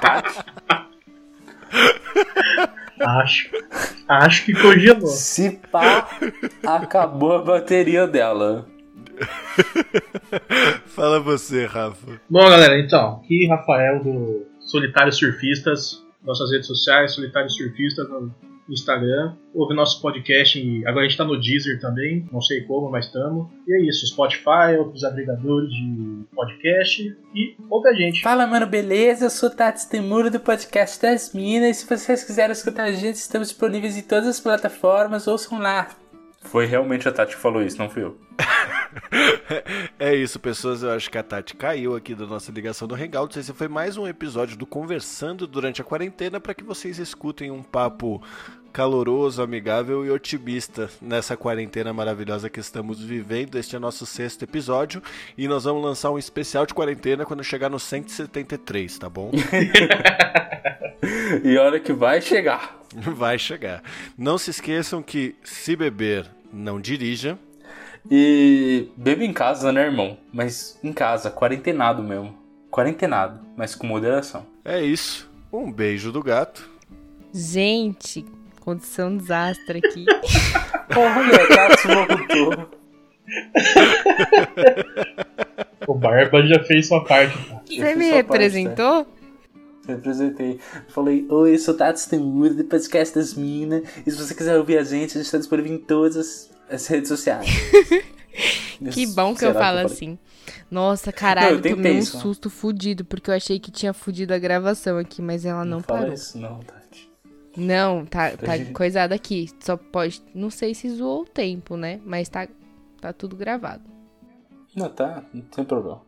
Tatis. 0.00 0.44
Acho. 3.00 3.50
Acho 4.06 4.44
que 4.44 4.52
congelou. 4.52 5.08
Se 5.08 5.50
pá, 5.72 6.08
acabou 6.64 7.32
a 7.32 7.42
bateria 7.42 8.06
dela. 8.06 8.68
Fala 10.86 11.18
você, 11.18 11.66
Rafa. 11.66 12.20
Bom, 12.30 12.48
galera, 12.48 12.78
então, 12.78 13.20
aqui 13.24 13.48
Rafael 13.48 14.00
do 14.00 14.46
Solitários 14.68 15.16
Surfistas, 15.16 16.04
nossas 16.22 16.50
redes 16.52 16.66
sociais, 16.66 17.14
Solitários 17.14 17.56
Surfistas 17.56 18.08
no 18.08 18.32
Instagram. 18.68 19.34
Ouve 19.54 19.74
nosso 19.74 20.00
podcast, 20.02 20.58
e 20.60 20.86
agora 20.86 21.06
a 21.06 21.08
gente 21.08 21.16
tá 21.16 21.24
no 21.24 21.40
Deezer 21.40 21.80
também, 21.80 22.28
não 22.30 22.40
sei 22.40 22.60
como, 22.64 22.90
mas 22.90 23.06
estamos. 23.06 23.48
E 23.66 23.74
é 23.74 23.88
isso, 23.88 24.06
Spotify, 24.06 24.76
outros 24.78 25.02
agregadores 25.04 25.70
de 25.70 26.24
podcast 26.34 27.16
e 27.34 27.56
ouve 27.70 27.88
a 27.88 27.92
gente. 27.94 28.22
Fala, 28.22 28.46
mano, 28.46 28.66
beleza? 28.66 29.24
Eu 29.24 29.30
sou 29.30 29.48
Tati 29.48 29.88
Temuro 29.88 30.30
do 30.30 30.38
podcast 30.38 31.00
das 31.00 31.32
Minas. 31.32 31.78
Se 31.78 31.88
vocês 31.88 32.22
quiserem 32.22 32.52
escutar 32.52 32.84
a 32.84 32.92
gente, 32.92 33.16
estamos 33.16 33.48
disponíveis 33.48 33.96
em 33.96 34.02
todas 34.02 34.26
as 34.26 34.38
plataformas. 34.38 35.26
Ouçam 35.26 35.58
lá. 35.58 35.88
Foi 36.50 36.64
realmente 36.64 37.06
a 37.06 37.12
Tati 37.12 37.36
que 37.36 37.42
falou 37.42 37.62
isso, 37.62 37.78
não 37.78 37.90
fui 37.90 38.02
eu. 38.02 38.16
É 39.98 40.14
isso, 40.14 40.38
pessoas. 40.38 40.82
Eu 40.82 40.92
acho 40.92 41.10
que 41.10 41.18
a 41.18 41.22
Tati 41.22 41.54
caiu 41.54 41.94
aqui 41.94 42.14
da 42.14 42.24
nossa 42.24 42.50
ligação 42.50 42.88
do 42.88 42.94
Hangouts. 42.94 43.36
Esse 43.36 43.52
foi 43.52 43.68
mais 43.68 43.96
um 43.96 44.06
episódio 44.06 44.56
do 44.56 44.64
Conversando 44.64 45.46
durante 45.46 45.82
a 45.82 45.84
quarentena 45.84 46.40
para 46.40 46.54
que 46.54 46.64
vocês 46.64 46.98
escutem 46.98 47.50
um 47.50 47.62
papo 47.62 48.22
caloroso, 48.72 49.42
amigável 49.42 50.06
e 50.06 50.10
otimista 50.10 50.88
nessa 51.02 51.36
quarentena 51.36 51.92
maravilhosa 51.92 52.48
que 52.48 52.60
estamos 52.60 53.02
vivendo. 53.02 53.58
Este 53.58 53.76
é 53.76 53.78
nosso 53.78 54.06
sexto 54.06 54.44
episódio 54.44 55.02
e 55.36 55.48
nós 55.48 55.64
vamos 55.64 55.82
lançar 55.82 56.10
um 56.10 56.18
especial 56.18 56.64
de 56.64 56.72
quarentena 56.72 57.26
quando 57.26 57.44
chegar 57.44 57.68
no 57.68 57.78
173, 57.78 58.98
tá 58.98 59.10
bom? 59.10 59.32
E 61.44 61.56
olha 61.56 61.78
que 61.78 61.92
vai 61.92 62.20
chegar. 62.20 62.78
Vai 62.94 63.38
chegar. 63.38 63.82
Não 64.16 64.38
se 64.38 64.50
esqueçam 64.50 65.02
que 65.02 65.36
se 65.44 65.76
beber, 65.76 66.28
não 66.52 66.80
dirija. 66.80 67.38
E 68.10 68.88
bebe 68.96 69.24
em 69.24 69.32
casa, 69.32 69.72
né, 69.72 69.82
irmão? 69.84 70.16
Mas 70.32 70.78
em 70.82 70.92
casa, 70.92 71.30
quarentenado 71.30 72.02
mesmo. 72.02 72.36
Quarentenado, 72.70 73.40
mas 73.56 73.74
com 73.74 73.86
moderação. 73.86 74.46
É 74.64 74.82
isso. 74.82 75.30
Um 75.52 75.72
beijo 75.72 76.12
do 76.12 76.22
gato. 76.22 76.68
Gente, 77.32 78.24
condição 78.60 79.16
desastre 79.16 79.80
aqui. 79.84 80.06
Olha, 80.96 81.48
Tati 81.48 81.88
voltou. 81.88 82.78
O 85.86 85.94
Barba 85.94 86.46
já 86.46 86.62
fez 86.64 86.88
sua 86.88 87.04
parte. 87.04 87.36
Você 87.66 87.94
me 87.94 88.10
sua 88.10 88.24
parte, 88.24 89.06
representou? 89.94 90.46
Representei. 90.46 90.60
Falei, 90.88 91.26
oi, 91.28 91.54
eu 91.54 91.58
sou 91.58 91.74
Tati 91.74 92.08
Temura 92.08 92.54
do 92.54 92.64
podcast 92.64 93.14
das 93.14 93.34
Minas. 93.34 93.82
E 94.06 94.10
se 94.10 94.16
você 94.16 94.34
quiser 94.34 94.56
ouvir 94.58 94.78
a 94.78 94.84
gente, 94.84 95.10
a 95.12 95.14
gente 95.14 95.26
está 95.26 95.38
disponível 95.38 95.72
em 95.72 95.78
todas 95.78 96.50
as, 96.70 96.86
redes 96.86 97.08
sociais. 97.08 97.48
Que 98.92 99.06
bom 99.08 99.34
que 99.34 99.44
eu 99.44 99.52
falo 99.52 99.78
falei? 99.78 99.84
assim. 99.86 100.18
Nossa, 100.70 101.10
Não, 101.10 101.18
caralho, 101.18 101.56
eu 101.56 101.60
tentei 101.60 101.74
tomei 101.74 101.98
um 101.98 102.04
susto 102.04 102.48
fudido, 102.48 103.04
porque 103.04 103.28
eu 103.28 103.34
achei 103.34 103.58
que 103.58 103.72
tinha 103.72 103.92
fudido 103.92 104.32
a 104.32 104.38
gravação 104.38 104.96
aqui, 104.98 105.20
mas 105.20 105.44
ela 105.44 105.64
não, 105.64 105.80
fala 105.80 106.00
parou. 106.00 106.14
isso, 106.14 106.38
não, 106.38 106.60
Tati. 106.60 107.10
Não, 107.56 108.06
tá, 108.06 108.36
tá 108.36 108.56
gente- 108.56 108.70
coisado 108.72 109.12
aqui. 109.12 109.50
Só 109.58 109.76
pode. 109.76 110.22
Não 110.32 110.48
sei 110.48 110.74
se 110.76 110.88
zoou 110.90 111.22
o 111.22 111.26
tempo, 111.26 111.76
né? 111.76 112.00
Mas 112.04 112.28
tá, 112.28 112.46
tá 113.00 113.12
tudo 113.12 113.34
gravado. 113.34 113.82
Não, 114.76 114.88
tá, 114.88 115.24
não 115.34 115.42
tem 115.42 115.64
problema. 115.64 116.00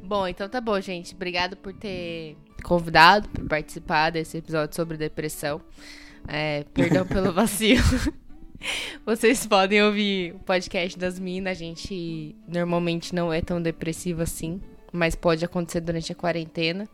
Bom, 0.00 0.28
então 0.28 0.48
tá 0.48 0.60
bom, 0.60 0.80
gente. 0.80 1.16
Obrigado 1.16 1.56
por 1.56 1.72
ter 1.72 2.36
convidado 2.64 3.28
por 3.28 3.46
participar 3.46 4.10
desse 4.10 4.38
episódio 4.38 4.74
sobre 4.74 4.96
depressão. 4.96 5.60
É, 6.26 6.64
perdão 6.74 7.06
pelo 7.06 7.30
vacilo. 7.32 7.84
Vocês 9.04 9.46
podem 9.46 9.82
ouvir 9.82 10.34
o 10.34 10.38
podcast 10.40 10.98
das 10.98 11.18
minas. 11.18 11.52
A 11.52 11.54
gente 11.54 12.34
normalmente 12.48 13.14
não 13.14 13.32
é 13.32 13.40
tão 13.40 13.60
depressivo 13.60 14.22
assim, 14.22 14.60
mas 14.94 15.16
pode 15.16 15.44
acontecer 15.44 15.80
durante 15.80 16.12
a 16.12 16.14
quarentena. 16.14 16.88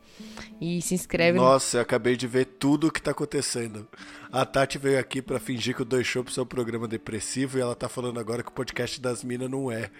E 0.59 0.80
se 0.80 0.94
inscreve 0.94 1.38
no 1.38 1.44
Nossa, 1.44 1.76
eu 1.76 1.82
acabei 1.82 2.16
de 2.16 2.26
ver 2.26 2.46
tudo 2.46 2.88
o 2.88 2.90
que 2.90 3.01
tá 3.01 3.11
acontecendo. 3.11 3.86
A 4.32 4.46
Tati 4.46 4.78
veio 4.78 4.98
aqui 4.98 5.20
pra 5.20 5.38
fingir 5.38 5.76
que 5.76 5.82
o 5.82 5.84
Dois 5.84 6.07
Shops 6.07 6.38
é 6.38 6.42
um 6.42 6.46
programa 6.46 6.88
depressivo 6.88 7.59
e 7.59 7.61
ela 7.61 7.74
tá 7.74 7.88
falando 7.88 8.18
agora 8.18 8.42
que 8.42 8.48
o 8.48 8.53
podcast 8.53 8.98
das 9.01 9.22
minas 9.22 9.51
não 9.51 9.70
é. 9.70 9.90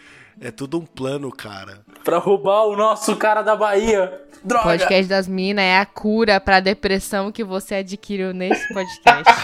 É 0.41 0.51
tudo 0.51 0.79
um 0.79 0.87
plano, 0.87 1.31
cara. 1.31 1.85
Pra 2.03 2.17
roubar 2.17 2.65
o 2.65 2.75
nosso 2.75 3.15
cara 3.17 3.43
da 3.43 3.55
Bahia. 3.55 4.23
Droga! 4.43 4.65
podcast 4.65 5.07
das 5.07 5.29
minas. 5.29 5.63
É 5.63 5.79
a 5.79 5.85
cura 5.85 6.41
pra 6.41 6.61
depressão 6.61 7.31
que 7.31 7.45
você 7.45 7.75
adquiriu 7.77 8.33
nesse 8.33 8.67
podcast. 8.73 9.25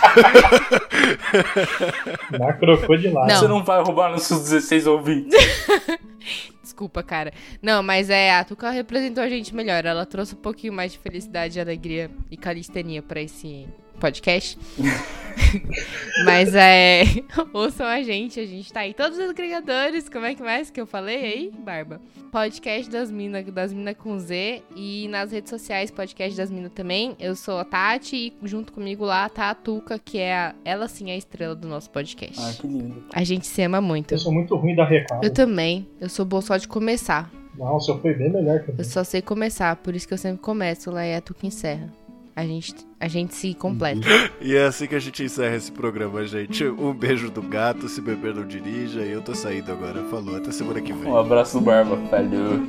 Na 2.38 2.54
crocodilada. 2.54 3.26
Não. 3.34 3.40
Você 3.40 3.48
não 3.48 3.62
vai 3.62 3.82
roubar 3.82 4.12
nossos 4.12 4.44
16 4.44 4.86
ouvintes. 4.86 5.36
Desculpa, 6.76 7.02
cara. 7.02 7.32
Não, 7.62 7.82
mas 7.82 8.10
é, 8.10 8.36
a 8.36 8.44
Tuca 8.44 8.68
representou 8.68 9.24
a 9.24 9.28
gente 9.30 9.54
melhor. 9.54 9.86
Ela 9.86 10.04
trouxe 10.04 10.34
um 10.34 10.38
pouquinho 10.38 10.74
mais 10.74 10.92
de 10.92 10.98
felicidade, 10.98 11.58
alegria 11.58 12.10
e 12.30 12.36
calistenia 12.36 13.00
pra 13.00 13.18
esse 13.18 13.66
podcast. 13.98 14.58
mas 16.24 16.54
é. 16.54 17.02
Ouçam 17.52 17.86
a 17.86 18.02
gente, 18.02 18.40
a 18.40 18.46
gente 18.46 18.72
tá 18.72 18.86
em 18.86 18.92
todos 18.92 19.18
os 19.18 19.30
agregadores. 19.30 20.08
Como 20.08 20.24
é 20.24 20.34
que 20.34 20.42
mais 20.42 20.70
que 20.70 20.80
eu 20.80 20.86
falei 20.86 21.24
aí, 21.24 21.52
Barba? 21.58 22.00
Podcast 22.32 22.90
das 22.90 23.10
Minas, 23.10 23.44
das 23.46 23.72
Minas 23.72 23.96
com 23.96 24.18
Z. 24.18 24.62
E 24.74 25.08
nas 25.08 25.32
redes 25.32 25.50
sociais, 25.50 25.90
podcast 25.90 26.36
das 26.36 26.50
Minas 26.50 26.72
também. 26.72 27.16
Eu 27.18 27.34
sou 27.34 27.58
a 27.58 27.64
Tati 27.64 28.16
e 28.16 28.48
junto 28.48 28.72
comigo 28.72 29.04
lá 29.04 29.28
tá 29.28 29.50
a 29.50 29.54
Tuca, 29.54 29.98
que 29.98 30.18
é 30.18 30.34
a, 30.34 30.54
ela 30.64 30.88
sim 30.88 31.10
é 31.10 31.14
a 31.14 31.16
estrela 31.16 31.54
do 31.54 31.68
nosso 31.68 31.90
podcast. 31.90 32.40
Ah, 32.40 32.52
que 32.60 32.66
lindo. 32.66 33.04
A 33.12 33.24
gente 33.24 33.46
se 33.46 33.62
ama 33.62 33.80
muito. 33.80 34.12
Eu 34.12 34.18
sou 34.18 34.32
muito 34.32 34.54
ruim 34.56 34.74
da 34.74 34.84
recado. 34.84 35.24
Eu 35.24 35.32
também. 35.32 35.86
Eu 36.00 36.08
sou 36.08 36.24
boa 36.24 36.42
só 36.42 36.56
de 36.56 36.68
começar. 36.68 37.30
Não, 37.58 37.76
o 37.76 37.80
seu 37.80 37.98
foi 37.98 38.14
bem 38.14 38.30
melhor 38.30 38.60
que 38.60 38.72
Eu 38.76 38.84
só 38.84 39.02
sei 39.02 39.22
começar, 39.22 39.74
por 39.76 39.94
isso 39.94 40.06
que 40.06 40.12
eu 40.12 40.18
sempre 40.18 40.42
começo, 40.42 40.90
lá 40.90 41.02
é 41.02 41.20
tu 41.20 41.32
que 41.32 41.46
encerra. 41.46 41.90
A 42.34 42.44
gente, 42.44 42.74
a 42.98 43.08
gente 43.08 43.34
se 43.34 43.54
completa. 43.54 44.06
E 44.40 44.54
é 44.54 44.64
assim 44.64 44.86
que 44.86 44.94
a 44.94 44.98
gente 44.98 45.22
encerra 45.22 45.56
esse 45.56 45.70
programa, 45.70 46.24
gente. 46.26 46.64
Um 46.64 46.94
beijo 46.94 47.30
do 47.30 47.42
gato, 47.42 47.88
se 47.88 48.00
beber 48.00 48.34
não 48.34 48.46
dirija. 48.46 49.00
E 49.02 49.12
eu 49.12 49.20
tô 49.20 49.34
saindo 49.34 49.70
agora. 49.70 50.02
Falou, 50.04 50.36
até 50.36 50.50
semana 50.50 50.80
que 50.80 50.92
vem. 50.92 51.10
Um 51.10 51.16
abraço 51.16 51.58
do 51.58 51.64
Barba, 51.64 51.98
falhou. 52.08 52.60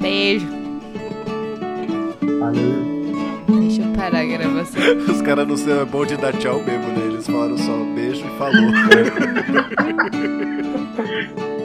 Beijo. 0.00 0.46
Valeu. 2.38 2.96
Deixa 3.60 3.82
eu 3.82 3.92
parar 3.92 4.20
a 4.20 4.24
gravação. 4.24 4.82
Os 5.08 5.22
caras 5.22 5.46
não 5.46 5.56
são 5.56 5.80
é 5.80 5.84
bom 5.84 6.04
de 6.04 6.16
dar 6.16 6.32
tchau 6.32 6.62
mesmo, 6.62 6.88
né? 6.88 7.06
Eles 7.06 7.26
falaram 7.26 7.56
só 7.56 7.72
um 7.72 7.94
beijo 7.94 8.24
e 8.26 8.38
falou. 8.38 8.72